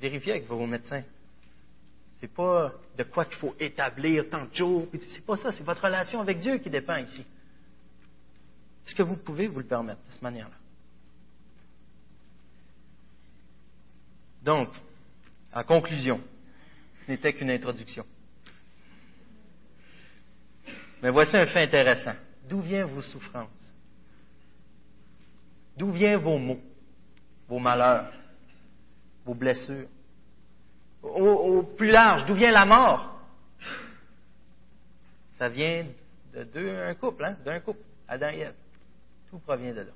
Vérifiez 0.00 0.32
avec 0.32 0.46
vos 0.46 0.66
médecins. 0.66 1.02
Ce 2.16 2.26
n'est 2.26 2.32
pas 2.32 2.72
de 2.98 3.02
quoi 3.04 3.24
qu'il 3.24 3.36
faut 3.36 3.54
établir 3.58 4.28
tant 4.28 4.44
de 4.44 4.52
jours. 4.52 4.86
C'est 4.92 5.24
pas 5.24 5.36
ça, 5.36 5.52
c'est 5.52 5.64
votre 5.64 5.82
relation 5.82 6.20
avec 6.20 6.40
Dieu 6.40 6.58
qui 6.58 6.68
dépend 6.68 6.96
ici. 6.96 7.24
Est-ce 8.86 8.94
que 8.94 9.02
vous 9.02 9.16
pouvez 9.16 9.46
vous 9.46 9.60
le 9.60 9.66
permettre 9.66 10.04
de 10.06 10.12
cette 10.12 10.22
manière-là? 10.22 10.59
Donc, 14.42 14.68
en 15.52 15.64
conclusion, 15.64 16.20
ce 17.04 17.10
n'était 17.10 17.32
qu'une 17.32 17.50
introduction. 17.50 18.04
Mais 21.02 21.10
voici 21.10 21.36
un 21.36 21.46
fait 21.46 21.62
intéressant. 21.62 22.14
D'où 22.48 22.60
viennent 22.60 22.86
vos 22.86 23.02
souffrances? 23.02 23.48
D'où 25.76 25.90
viennent 25.90 26.20
vos 26.20 26.38
maux, 26.38 26.60
vos 27.48 27.58
malheurs, 27.58 28.12
vos 29.24 29.34
blessures? 29.34 29.88
Au, 31.02 31.62
plus 31.62 31.90
large, 31.90 32.26
d'où 32.26 32.34
vient 32.34 32.50
la 32.50 32.66
mort? 32.66 33.18
Ça 35.38 35.48
vient 35.48 35.86
de 36.34 36.44
deux, 36.44 36.68
un 36.68 36.94
couple, 36.94 37.24
hein, 37.24 37.36
d'un 37.44 37.60
couple, 37.60 37.80
Adam 38.06 38.28
et 38.28 38.40
Ève. 38.40 38.54
Tout 39.30 39.38
provient 39.38 39.72
de 39.72 39.80
là. 39.80 39.92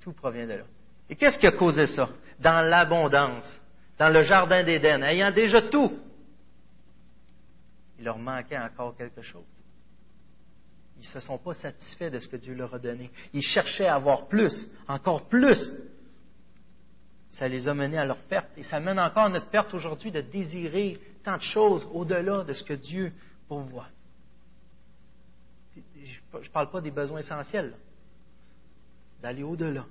Tout 0.00 0.12
provient 0.12 0.46
de 0.46 0.54
là. 0.54 0.64
Et 1.08 1.16
qu'est-ce 1.16 1.38
qui 1.38 1.46
a 1.46 1.52
causé 1.52 1.86
ça? 1.86 2.08
Dans 2.38 2.60
l'abondance, 2.60 3.60
dans 3.98 4.08
le 4.08 4.22
jardin 4.22 4.62
d'Éden, 4.62 5.02
ayant 5.02 5.30
déjà 5.30 5.62
tout, 5.62 5.98
il 7.98 8.04
leur 8.04 8.18
manquait 8.18 8.58
encore 8.58 8.96
quelque 8.96 9.22
chose. 9.22 9.44
Ils 10.98 11.06
ne 11.06 11.12
se 11.12 11.20
sont 11.20 11.38
pas 11.38 11.54
satisfaits 11.54 12.10
de 12.10 12.18
ce 12.18 12.28
que 12.28 12.36
Dieu 12.36 12.54
leur 12.54 12.74
a 12.74 12.78
donné. 12.78 13.10
Ils 13.32 13.42
cherchaient 13.42 13.86
à 13.86 13.96
avoir 13.96 14.28
plus, 14.28 14.68
encore 14.88 15.28
plus. 15.28 15.72
Ça 17.30 17.48
les 17.48 17.68
a 17.68 17.74
menés 17.74 17.98
à 17.98 18.04
leur 18.04 18.18
perte. 18.18 18.56
Et 18.56 18.62
ça 18.62 18.80
mène 18.80 18.98
encore 18.98 19.24
à 19.24 19.28
notre 19.28 19.50
perte 19.50 19.74
aujourd'hui 19.74 20.10
de 20.10 20.22
désirer 20.22 20.98
tant 21.22 21.36
de 21.36 21.42
choses 21.42 21.86
au-delà 21.92 22.44
de 22.44 22.52
ce 22.54 22.64
que 22.64 22.72
Dieu 22.74 23.12
pourvoit. 23.46 23.88
Je 25.74 26.38
ne 26.38 26.48
parle 26.48 26.70
pas 26.70 26.80
des 26.80 26.90
besoins 26.90 27.20
essentiels, 27.20 27.74
d'aller 29.20 29.42
au-delà. 29.42 29.84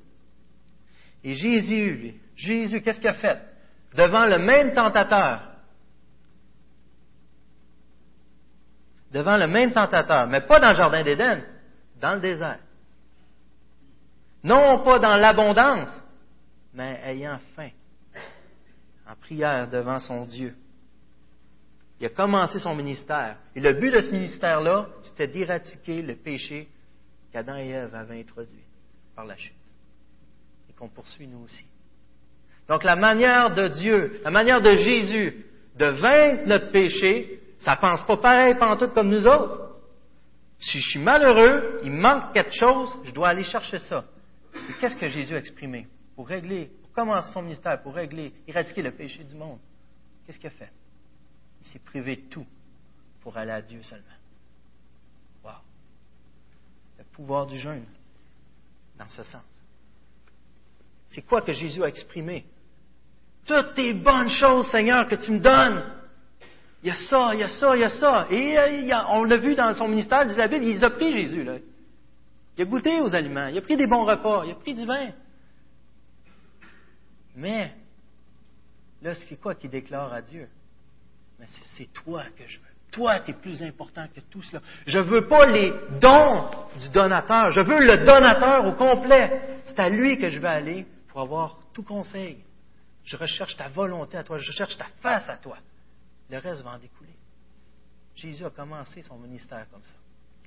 Et 1.25 1.33
Jésus, 1.33 2.13
Jésus, 2.35 2.81
qu'est-ce 2.81 2.99
qu'il 2.99 3.09
a 3.09 3.15
fait? 3.15 3.41
Devant 3.95 4.27
le 4.27 4.37
même 4.37 4.73
tentateur, 4.73 5.41
devant 9.11 9.35
le 9.35 9.47
même 9.47 9.71
tentateur, 9.71 10.27
mais 10.27 10.41
pas 10.41 10.59
dans 10.59 10.69
le 10.69 10.75
jardin 10.75 11.03
d'Éden, 11.03 11.43
dans 11.99 12.13
le 12.13 12.19
désert. 12.19 12.59
Non 14.43 14.83
pas 14.83 14.99
dans 14.99 15.17
l'abondance, 15.17 15.89
mais 16.75 17.01
ayant 17.03 17.39
faim, 17.55 17.71
en 19.09 19.15
prière 19.15 19.67
devant 19.67 19.97
son 19.97 20.25
Dieu. 20.25 20.55
Il 21.99 22.05
a 22.05 22.09
commencé 22.09 22.59
son 22.59 22.75
ministère. 22.75 23.37
Et 23.55 23.61
le 23.61 23.73
but 23.73 23.89
de 23.89 24.01
ce 24.01 24.11
ministère-là, 24.11 24.89
c'était 25.01 25.27
d'éradiquer 25.27 26.03
le 26.03 26.17
péché 26.17 26.67
qu'Adam 27.31 27.55
et 27.55 27.69
Ève 27.69 27.95
avaient 27.95 28.19
introduit 28.19 28.63
par 29.15 29.25
la 29.25 29.35
chute. 29.37 29.64
Et 30.69 30.73
qu'on 30.73 30.89
poursuit 30.89 31.27
nous 31.27 31.43
aussi. 31.43 31.65
Donc 32.67 32.83
la 32.83 32.95
manière 32.95 33.53
de 33.53 33.67
Dieu, 33.67 34.21
la 34.23 34.31
manière 34.31 34.61
de 34.61 34.73
Jésus 34.73 35.45
de 35.75 35.85
vaincre 35.85 36.45
notre 36.47 36.71
péché, 36.71 37.39
ça 37.59 37.75
pense 37.75 38.03
pas 38.05 38.17
pareil 38.17 38.55
tout 38.79 38.89
comme 38.89 39.09
nous 39.09 39.27
autres. 39.27 39.75
Si 40.59 40.79
je 40.79 40.89
suis 40.89 40.99
malheureux, 40.99 41.81
il 41.83 41.91
manque 41.91 42.33
quelque 42.33 42.53
chose, 42.53 42.97
je 43.03 43.11
dois 43.11 43.29
aller 43.29 43.43
chercher 43.43 43.79
ça. 43.79 44.05
Et 44.53 44.73
qu'est-ce 44.79 44.95
que 44.95 45.07
Jésus 45.07 45.35
a 45.35 45.39
exprimé? 45.39 45.87
Pour 46.15 46.27
régler, 46.27 46.71
pour 46.81 46.91
commencer 46.93 47.31
son 47.33 47.41
ministère, 47.41 47.81
pour 47.81 47.93
régler, 47.93 48.33
éradiquer 48.47 48.81
le 48.81 48.91
péché 48.91 49.23
du 49.23 49.35
monde? 49.35 49.59
Qu'est-ce 50.25 50.39
qu'il 50.39 50.47
a 50.47 50.51
fait? 50.51 50.71
Il 51.61 51.67
s'est 51.67 51.79
privé 51.79 52.15
de 52.15 52.29
tout 52.29 52.45
pour 53.21 53.37
aller 53.37 53.51
à 53.51 53.61
Dieu 53.61 53.83
seulement. 53.83 54.05
Wow. 55.43 55.51
Le 56.97 57.03
pouvoir 57.11 57.45
du 57.47 57.57
jeûne, 57.57 57.85
dans 58.97 59.09
ce 59.09 59.23
sens. 59.23 59.43
C'est 61.07 61.21
quoi 61.21 61.41
que 61.41 61.51
Jésus 61.51 61.83
a 61.83 61.87
exprimé? 61.87 62.45
Toutes 63.45 63.73
tes 63.75 63.93
bonnes 63.93 64.29
choses, 64.29 64.69
Seigneur, 64.71 65.07
que 65.07 65.15
tu 65.15 65.31
me 65.31 65.39
donnes, 65.39 65.83
il 66.85 66.89
y 66.89 66.91
a 66.91 66.95
ça, 66.95 67.31
il 67.33 67.39
y 67.39 67.43
a 67.43 67.47
ça, 67.47 67.75
il 67.75 67.81
y 67.81 67.83
a 67.83 67.89
ça. 67.89 68.27
Et 68.29 68.59
euh, 68.59 69.03
on 69.09 69.23
l'a 69.23 69.37
vu 69.37 69.55
dans 69.55 69.73
son 69.73 69.87
ministère 69.87 70.25
d'Isabelle, 70.25 70.63
il 70.63 70.83
a 70.83 70.89
pris 70.91 71.11
Jésus. 71.13 71.43
Là. 71.43 71.57
Il 72.57 72.61
a 72.61 72.65
goûté 72.65 73.01
aux 73.01 73.15
aliments, 73.15 73.47
il 73.47 73.57
a 73.57 73.61
pris 73.61 73.75
des 73.75 73.87
bons 73.87 74.05
repas, 74.05 74.43
il 74.45 74.51
a 74.51 74.55
pris 74.55 74.73
du 74.73 74.85
vin. 74.85 75.09
Mais, 77.35 77.73
là, 79.01 79.13
c'est 79.13 79.35
quoi 79.35 79.55
qu'il 79.55 79.69
déclare 79.69 80.13
à 80.13 80.21
Dieu? 80.21 80.47
C'est 81.77 81.91
toi 81.91 82.23
que 82.37 82.47
je 82.47 82.59
veux. 82.59 82.65
toi, 82.91 83.19
tu 83.19 83.31
es 83.31 83.33
plus 83.33 83.61
important 83.61 84.05
que 84.13 84.21
tout 84.31 84.41
cela. 84.41 84.61
Je 84.87 84.99
ne 84.99 85.03
veux 85.03 85.27
pas 85.27 85.45
les 85.47 85.73
dons 85.99 86.49
du 86.79 86.89
donateur, 86.91 87.49
je 87.49 87.61
veux 87.61 87.79
le 87.79 88.05
donateur 88.05 88.65
au 88.65 88.73
complet. 88.73 89.59
C'est 89.65 89.79
à 89.79 89.89
lui 89.89 90.17
que 90.17 90.29
je 90.29 90.39
vais 90.39 90.47
aller 90.47 90.85
avoir 91.21 91.57
tout 91.73 91.83
conseil. 91.83 92.43
Je 93.03 93.17
recherche 93.17 93.55
ta 93.55 93.69
volonté 93.69 94.17
à 94.17 94.23
toi, 94.23 94.37
je 94.37 94.51
cherche 94.51 94.77
ta 94.77 94.85
face 95.01 95.29
à 95.29 95.37
toi. 95.37 95.57
Le 96.29 96.37
reste 96.39 96.61
va 96.63 96.71
en 96.71 96.79
découler. 96.79 97.13
Jésus 98.15 98.45
a 98.45 98.49
commencé 98.49 99.01
son 99.01 99.17
ministère 99.17 99.69
comme 99.69 99.83
ça. 99.83 99.97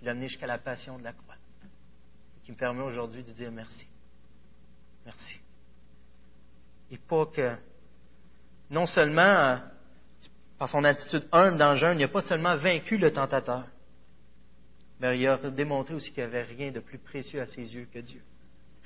Il 0.00 0.06
l'a 0.06 0.12
amené 0.12 0.28
jusqu'à 0.28 0.46
la 0.46 0.58
passion 0.58 0.98
de 0.98 1.04
la 1.04 1.12
croix. 1.12 1.36
Qui 2.44 2.52
me 2.52 2.56
permet 2.56 2.82
aujourd'hui 2.82 3.22
de 3.22 3.32
dire 3.32 3.52
merci. 3.52 3.86
Merci. 5.04 5.40
Et 6.90 6.98
pas 6.98 7.26
que, 7.26 7.56
non 8.70 8.86
seulement 8.86 9.60
par 10.58 10.68
son 10.68 10.82
attitude 10.84 11.28
humble 11.30 11.58
dans 11.58 11.72
le 11.72 11.76
jeûne, 11.76 11.98
il 11.98 12.02
n'a 12.02 12.08
pas 12.08 12.22
seulement 12.22 12.56
vaincu 12.56 12.98
le 12.98 13.12
tentateur, 13.12 13.66
mais 15.00 15.18
il 15.18 15.26
a 15.26 15.36
démontré 15.50 15.94
aussi 15.94 16.12
qu'il 16.12 16.24
n'y 16.24 16.28
avait 16.28 16.42
rien 16.42 16.72
de 16.72 16.80
plus 16.80 16.98
précieux 16.98 17.40
à 17.40 17.46
ses 17.46 17.62
yeux 17.62 17.86
que 17.92 18.00
Dieu. 18.00 18.22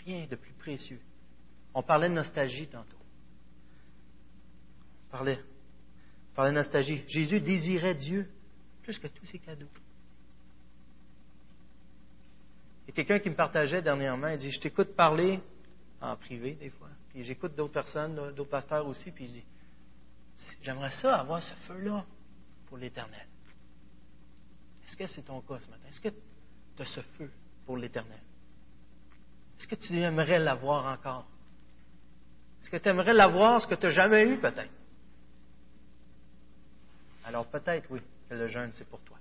Rien 0.05 0.26
de 0.26 0.37
plus 0.37 0.53
précieux. 0.53 1.01
On 1.75 1.83
parlait 1.83 2.09
de 2.09 2.14
nostalgie 2.14 2.68
tantôt. 2.68 2.97
On 5.09 5.11
parlait, 5.12 5.41
parlait 6.35 6.51
de 6.51 6.57
nostalgie. 6.57 7.05
Jésus 7.09 7.41
désirait 7.41 7.95
Dieu 7.95 8.31
plus 8.83 8.99
que 8.99 9.07
tous 9.07 9.27
ses 9.27 9.39
cadeaux. 9.39 9.68
Il 12.85 12.89
y 12.89 12.91
a 12.91 12.95
quelqu'un 12.95 13.18
qui 13.20 13.31
me 13.31 13.37
partageait 13.37 13.81
dernièrement, 13.81 14.29
il 14.29 14.39
dit, 14.39 14.51
je 14.51 14.61
t'écoute 14.61 14.95
parler 14.97 15.41
en 16.01 16.16
privé 16.16 16.55
des 16.55 16.70
fois, 16.70 16.89
puis 17.11 17.23
j'écoute 17.23 17.55
d'autres 17.55 17.73
personnes, 17.73 18.14
d'autres 18.35 18.51
pasteurs 18.51 18.87
aussi, 18.87 19.12
puis 19.12 19.29
je 19.29 19.33
dis, 19.35 19.45
J'aimerais 20.62 20.93
ça 20.93 21.18
avoir 21.18 21.43
ce 21.43 21.55
feu-là 21.66 22.05
pour 22.66 22.79
l'éternel. 22.79 23.27
Est-ce 24.87 24.97
que 24.97 25.07
c'est 25.07 25.23
ton 25.23 25.41
cas 25.41 25.59
ce 25.59 25.68
matin? 25.70 25.89
Est-ce 25.89 26.01
que 26.01 26.09
tu 26.09 26.83
as 26.83 26.87
ce 26.87 27.01
feu 27.01 27.31
pour 27.66 27.77
l'éternel? 27.77 28.20
Est-ce 29.59 29.66
que 29.66 29.75
tu 29.75 29.99
aimerais 29.99 30.39
l'avoir 30.39 30.87
encore? 30.87 31.27
Est-ce 32.63 32.71
que 32.71 32.77
tu 32.77 32.89
aimerais 32.89 33.13
l'avoir, 33.13 33.61
ce 33.61 33.67
que 33.67 33.75
tu 33.75 33.87
n'as 33.87 33.93
jamais 33.93 34.29
eu 34.29 34.39
peut-être? 34.39 34.71
Alors 37.25 37.47
peut-être, 37.47 37.87
oui, 37.91 38.01
que 38.29 38.35
le 38.35 38.47
jeûne, 38.47 38.71
c'est 38.75 38.89
pour 38.89 39.01
toi. 39.01 39.17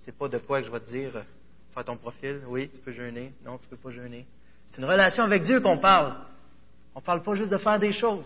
C'est 0.00 0.16
pas 0.16 0.28
de 0.28 0.38
quoi 0.38 0.60
que 0.60 0.66
je 0.66 0.72
vais 0.72 0.80
te 0.80 0.90
dire, 0.90 1.16
euh, 1.16 1.22
faire 1.72 1.84
ton 1.84 1.96
profil, 1.96 2.42
oui, 2.46 2.68
tu 2.70 2.80
peux 2.80 2.92
jeûner, 2.92 3.32
non, 3.44 3.58
tu 3.58 3.66
ne 3.66 3.70
peux 3.70 3.76
pas 3.76 3.90
jeûner. 3.90 4.26
C'est 4.66 4.78
une 4.78 4.86
relation 4.86 5.24
avec 5.24 5.42
Dieu 5.42 5.60
qu'on 5.60 5.78
parle. 5.78 6.16
On 6.94 7.00
ne 7.00 7.04
parle 7.04 7.22
pas 7.22 7.34
juste 7.34 7.50
de 7.50 7.58
faire 7.58 7.78
des 7.78 7.92
choses. 7.92 8.24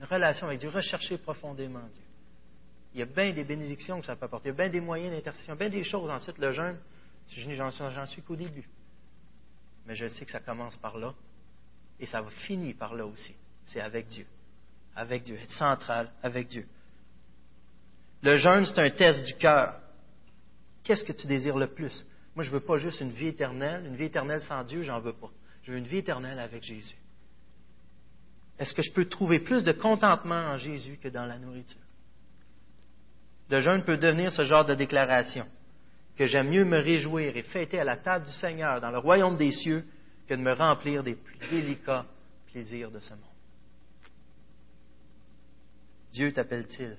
Une 0.00 0.06
relation 0.06 0.46
avec 0.46 0.60
Dieu, 0.60 0.68
rechercher 0.68 1.18
profondément 1.18 1.82
Dieu. 1.92 2.02
Il 2.92 3.00
y 3.00 3.02
a 3.02 3.06
bien 3.06 3.32
des 3.32 3.42
bénédictions 3.42 4.00
que 4.00 4.06
ça 4.06 4.14
peut 4.14 4.26
apporter, 4.26 4.50
il 4.50 4.52
y 4.52 4.54
a 4.54 4.62
bien 4.62 4.68
des 4.68 4.80
moyens 4.80 5.12
d'intercession, 5.12 5.56
bien 5.56 5.68
des 5.68 5.82
choses. 5.82 6.08
Ensuite, 6.08 6.38
le 6.38 6.52
jeûne, 6.52 6.78
j'en 7.28 8.06
suis 8.06 8.22
qu'au 8.22 8.36
début. 8.36 8.68
Mais 9.86 9.94
je 9.94 10.06
sais 10.06 10.24
que 10.24 10.30
ça 10.30 10.40
commence 10.40 10.76
par 10.76 10.96
là 10.98 11.12
et 12.00 12.06
ça 12.06 12.20
va 12.20 12.30
finir 12.30 12.74
par 12.78 12.94
là 12.94 13.06
aussi. 13.06 13.34
C'est 13.66 13.80
avec 13.80 14.08
Dieu. 14.08 14.26
Avec 14.96 15.22
Dieu. 15.22 15.36
Être 15.36 15.52
central 15.52 16.10
avec 16.22 16.48
Dieu. 16.48 16.66
Le 18.22 18.36
jeûne, 18.36 18.64
c'est 18.64 18.78
un 18.78 18.90
test 18.90 19.24
du 19.24 19.34
cœur. 19.34 19.80
Qu'est-ce 20.82 21.04
que 21.04 21.12
tu 21.12 21.26
désires 21.26 21.56
le 21.56 21.66
plus? 21.66 22.04
Moi, 22.34 22.44
je 22.44 22.50
ne 22.50 22.54
veux 22.54 22.64
pas 22.64 22.76
juste 22.76 23.00
une 23.00 23.10
vie 23.10 23.28
éternelle. 23.28 23.86
Une 23.86 23.96
vie 23.96 24.04
éternelle 24.04 24.42
sans 24.42 24.64
Dieu, 24.64 24.82
j'en 24.82 25.00
veux 25.00 25.12
pas. 25.12 25.30
Je 25.62 25.72
veux 25.72 25.78
une 25.78 25.86
vie 25.86 25.98
éternelle 25.98 26.38
avec 26.38 26.62
Jésus. 26.62 26.96
Est-ce 28.58 28.74
que 28.74 28.82
je 28.82 28.92
peux 28.92 29.06
trouver 29.06 29.40
plus 29.40 29.64
de 29.64 29.72
contentement 29.72 30.34
en 30.52 30.56
Jésus 30.56 30.98
que 31.02 31.08
dans 31.08 31.26
la 31.26 31.38
nourriture? 31.38 31.80
Le 33.50 33.60
jeûne 33.60 33.82
peut 33.82 33.96
devenir 33.96 34.30
ce 34.30 34.44
genre 34.44 34.64
de 34.64 34.74
déclaration, 34.74 35.46
que 36.16 36.24
j'aime 36.24 36.48
mieux 36.48 36.64
me 36.64 36.80
réjouir 36.80 37.36
et 37.36 37.42
fêter 37.42 37.80
à 37.80 37.84
la 37.84 37.96
table 37.96 38.26
du 38.26 38.32
Seigneur 38.32 38.80
dans 38.80 38.90
le 38.90 38.98
royaume 38.98 39.36
des 39.36 39.52
cieux 39.52 39.84
que 40.26 40.34
de 40.34 40.40
me 40.40 40.52
remplir 40.52 41.02
des 41.02 41.14
plus 41.14 41.38
délicats 41.50 42.06
plaisirs 42.46 42.90
de 42.90 43.00
ce 43.00 43.10
monde. 43.10 43.20
Dieu 46.12 46.32
t'appelle-t-il 46.32 46.96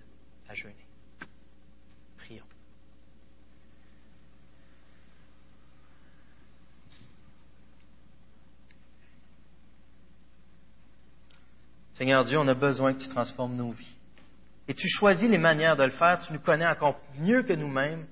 à 0.49 0.53
jeûner? 0.53 0.75
Prions. 2.17 2.43
Seigneur 11.93 12.25
Dieu, 12.25 12.37
on 12.37 12.47
a 12.47 12.53
besoin 12.53 12.93
que 12.93 13.01
tu 13.01 13.07
transformes 13.07 13.55
nos 13.55 13.71
vies. 13.71 13.95
Et 14.67 14.73
tu 14.73 14.87
choisis 14.89 15.29
les 15.29 15.37
manières 15.37 15.77
de 15.77 15.83
le 15.83 15.91
faire, 15.91 16.19
tu 16.25 16.33
nous 16.33 16.39
connais 16.39 16.67
encore 16.67 16.99
mieux 17.19 17.43
que 17.43 17.53
nous-mêmes. 17.53 18.05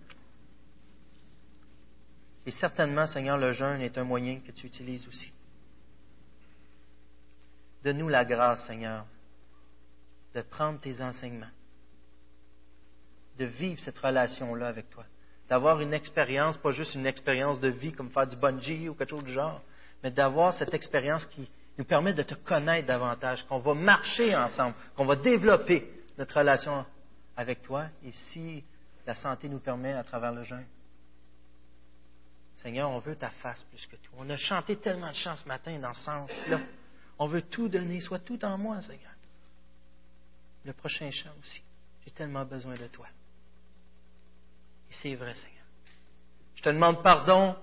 Et 2.46 2.52
certainement, 2.52 3.08
Seigneur, 3.08 3.38
le 3.38 3.52
jeûne 3.52 3.82
est 3.82 3.98
un 3.98 4.04
moyen 4.04 4.40
que 4.40 4.52
tu 4.52 4.68
utilises 4.68 5.08
aussi. 5.08 5.32
Donne-nous 7.84 8.10
la 8.10 8.26
grâce, 8.26 8.66
Seigneur, 8.66 9.06
de 10.34 10.42
prendre 10.42 10.80
tes 10.80 11.02
enseignements, 11.02 11.52
de 13.38 13.46
vivre 13.46 13.80
cette 13.82 13.98
relation-là 13.98 14.68
avec 14.68 14.90
toi, 14.90 15.06
d'avoir 15.50 15.80
une 15.82 15.94
expérience, 15.94 16.58
pas 16.58 16.72
juste 16.72 16.96
une 16.96 17.06
expérience 17.06 17.60
de 17.60 17.70
vie 17.70 17.94
comme 17.94 18.10
faire 18.10 18.28
du 18.28 18.36
bungee 18.36 18.90
ou 18.90 18.96
quelque 18.96 19.10
chose 19.10 19.24
du 19.24 19.34
genre, 19.34 19.62
mais 20.02 20.12
d'avoir 20.12 20.54
cette 20.54 20.74
expérience 20.74 21.26
qui, 21.28 21.48
nous 21.78 21.86
permet 21.86 22.14
de 22.14 22.24
te 22.24 22.36
connaître 22.36 22.88
davantage, 22.88 23.44
qu'on 23.48 23.60
va 23.60 23.74
marcher 23.74 24.36
ensemble, 24.36 24.76
qu'on 24.96 25.06
va 25.06 25.16
développer 25.16 25.90
notre 26.18 26.38
relation 26.38 26.86
avec 27.36 27.62
toi, 27.64 27.86
et 28.06 28.12
si 28.12 28.64
la 29.06 29.16
santé 29.16 29.50
nous 29.50 29.60
permet 29.60 29.94
à 29.94 30.04
travers 30.04 30.32
le 30.32 30.44
jeûne. 30.44 30.66
Seigneur, 32.64 32.90
on 32.90 33.00
veut 33.00 33.18
ta 33.18 33.30
face 33.30 33.62
plus 33.64 33.86
que 33.88 33.98
tout. 33.98 34.12
On 34.18 34.30
a 34.30 34.38
chanté 34.38 34.78
tellement 34.78 35.10
de 35.10 35.16
chants 35.16 35.36
ce 35.36 35.46
matin 35.46 35.78
dans 35.80 35.94
ce 35.94 36.04
sens-là. 36.06 36.62
On 37.20 37.28
veut 37.28 37.42
tout 37.42 37.68
donner, 37.68 38.00
soit 38.00 38.20
tout 38.20 38.44
en 38.46 38.58
moi, 38.58 38.80
Seigneur. 38.80 39.12
Le 40.64 40.72
prochain 40.72 41.12
chant 41.12 41.34
aussi. 41.42 41.62
J'ai 42.06 42.12
tellement 42.12 42.46
besoin 42.46 42.76
de 42.76 42.88
toi. 42.88 43.08
Et 44.90 44.94
c'est 44.94 45.16
vrai, 45.16 45.36
Seigneur. 45.36 45.66
Je 46.56 46.64
te 46.64 46.70
demande 46.70 47.04
pardon 47.04 47.58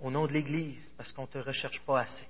au 0.00 0.12
nom 0.12 0.26
de 0.28 0.32
l'Église 0.32 0.92
parce 0.96 1.10
qu'on 1.12 1.22
ne 1.22 1.26
te 1.26 1.38
recherche 1.38 1.80
pas 1.80 2.02
assez. 2.02 2.28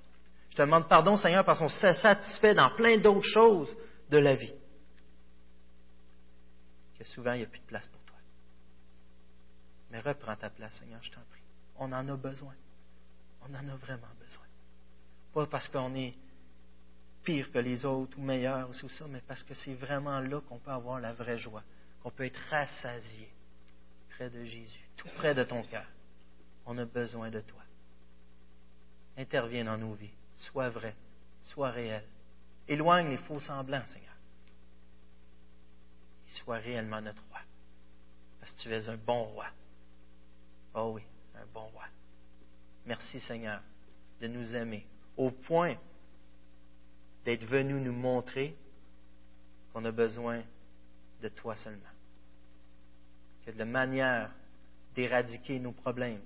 Je 0.49 0.55
te 0.55 0.63
demande 0.63 0.89
pardon, 0.89 1.15
Seigneur, 1.15 1.45
parce 1.45 1.59
qu'on 1.59 1.69
s'est 1.69 1.93
satisfait 1.93 2.55
dans 2.55 2.73
plein 2.75 2.97
d'autres 2.97 3.27
choses 3.27 3.77
de 4.09 4.17
la 4.17 4.33
vie. 4.33 4.53
Que 6.97 7.03
souvent, 7.03 7.33
il 7.33 7.39
n'y 7.39 7.45
a 7.45 7.47
plus 7.47 7.59
de 7.59 7.65
place 7.65 7.85
pour 7.85 8.01
toi. 8.01 8.17
Mais 9.91 9.99
reprends 9.99 10.35
ta 10.35 10.49
place, 10.49 10.73
Seigneur, 10.79 11.03
je 11.03 11.11
t'en 11.11 11.21
prie. 11.29 11.44
On 11.77 11.91
en 11.91 12.07
a 12.07 12.15
besoin. 12.15 12.53
On 13.41 13.53
en 13.53 13.69
a 13.69 13.75
vraiment 13.75 14.07
besoin. 14.19 14.45
Pas 15.33 15.47
parce 15.47 15.67
qu'on 15.69 15.93
est 15.95 16.13
pire 17.23 17.51
que 17.51 17.59
les 17.59 17.85
autres 17.85 18.17
ou 18.17 18.21
meilleur 18.21 18.69
ou 18.69 18.73
tout 18.73 18.89
ça, 18.89 19.05
mais 19.07 19.21
parce 19.27 19.43
que 19.43 19.53
c'est 19.53 19.73
vraiment 19.73 20.19
là 20.19 20.41
qu'on 20.41 20.59
peut 20.59 20.71
avoir 20.71 20.99
la 20.99 21.13
vraie 21.13 21.37
joie, 21.37 21.63
qu'on 22.01 22.11
peut 22.11 22.25
être 22.25 22.39
rassasié 22.49 23.29
près 24.09 24.29
de 24.29 24.43
Jésus, 24.43 24.87
tout 24.95 25.09
près 25.15 25.33
de 25.35 25.43
ton 25.43 25.63
cœur. 25.63 25.87
On 26.65 26.77
a 26.77 26.85
besoin 26.85 27.29
de 27.29 27.41
toi. 27.41 27.61
Interviens 29.17 29.65
dans 29.65 29.77
nos 29.77 29.93
vies 29.93 30.11
soit 30.37 30.69
vrai, 30.69 30.95
soit 31.43 31.71
réel. 31.71 32.03
Éloigne 32.67 33.09
les 33.09 33.17
faux 33.17 33.39
semblants, 33.39 33.85
Seigneur. 33.87 34.13
Et 36.27 36.31
sois 36.31 36.57
réellement 36.57 37.01
notre 37.01 37.23
roi. 37.29 37.39
Parce 38.39 38.51
que 38.53 38.61
tu 38.61 38.73
es 38.73 38.89
un 38.89 38.97
bon 38.97 39.23
roi. 39.23 39.47
Oh 40.73 40.91
oui, 40.95 41.03
un 41.35 41.45
bon 41.53 41.65
roi. 41.67 41.85
Merci, 42.85 43.19
Seigneur, 43.19 43.61
de 44.21 44.27
nous 44.27 44.55
aimer 44.55 44.85
au 45.17 45.31
point 45.31 45.75
d'être 47.23 47.45
venu 47.45 47.73
nous 47.73 47.93
montrer 47.93 48.55
qu'on 49.73 49.83
a 49.85 49.91
besoin 49.91 50.43
de 51.21 51.29
toi 51.29 51.55
seulement. 51.55 51.81
Que 53.45 53.51
la 53.51 53.65
manière 53.65 54.31
d'éradiquer 54.93 55.59
nos 55.59 55.71
problèmes, 55.71 56.21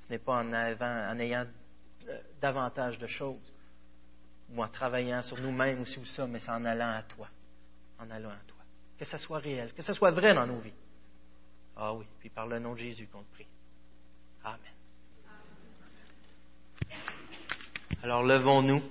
ce 0.00 0.08
n'est 0.08 0.18
pas 0.18 0.42
en, 0.42 1.18
ayant 1.18 1.46
euh, 2.08 2.20
davantage 2.40 2.98
de 2.98 3.06
choses, 3.06 3.54
ou 4.50 4.62
en 4.62 4.68
travaillant 4.68 5.22
sur 5.22 5.40
nous-mêmes 5.40 5.80
aussi 5.80 5.98
ou 5.98 6.04
ça, 6.04 6.26
mais 6.26 6.40
c'est 6.40 6.50
en 6.50 6.64
allant 6.64 6.90
à 6.90 7.02
toi, 7.02 7.28
en 7.98 8.10
allant 8.10 8.30
à 8.30 8.42
toi. 8.46 8.58
Que 8.98 9.04
ça 9.04 9.18
soit 9.18 9.38
réel, 9.38 9.72
que 9.72 9.82
ça 9.82 9.94
soit 9.94 10.10
vrai 10.10 10.34
dans 10.34 10.46
nos 10.46 10.58
vies. 10.58 10.72
Ah 11.76 11.94
oui, 11.94 12.06
puis 12.20 12.28
par 12.28 12.46
le 12.46 12.58
nom 12.58 12.74
de 12.74 12.78
Jésus 12.78 13.06
qu'on 13.06 13.22
te 13.22 13.32
prie. 13.32 13.46
Amen. 14.44 14.58
Alors 18.02 18.22
levons-nous. 18.22 18.82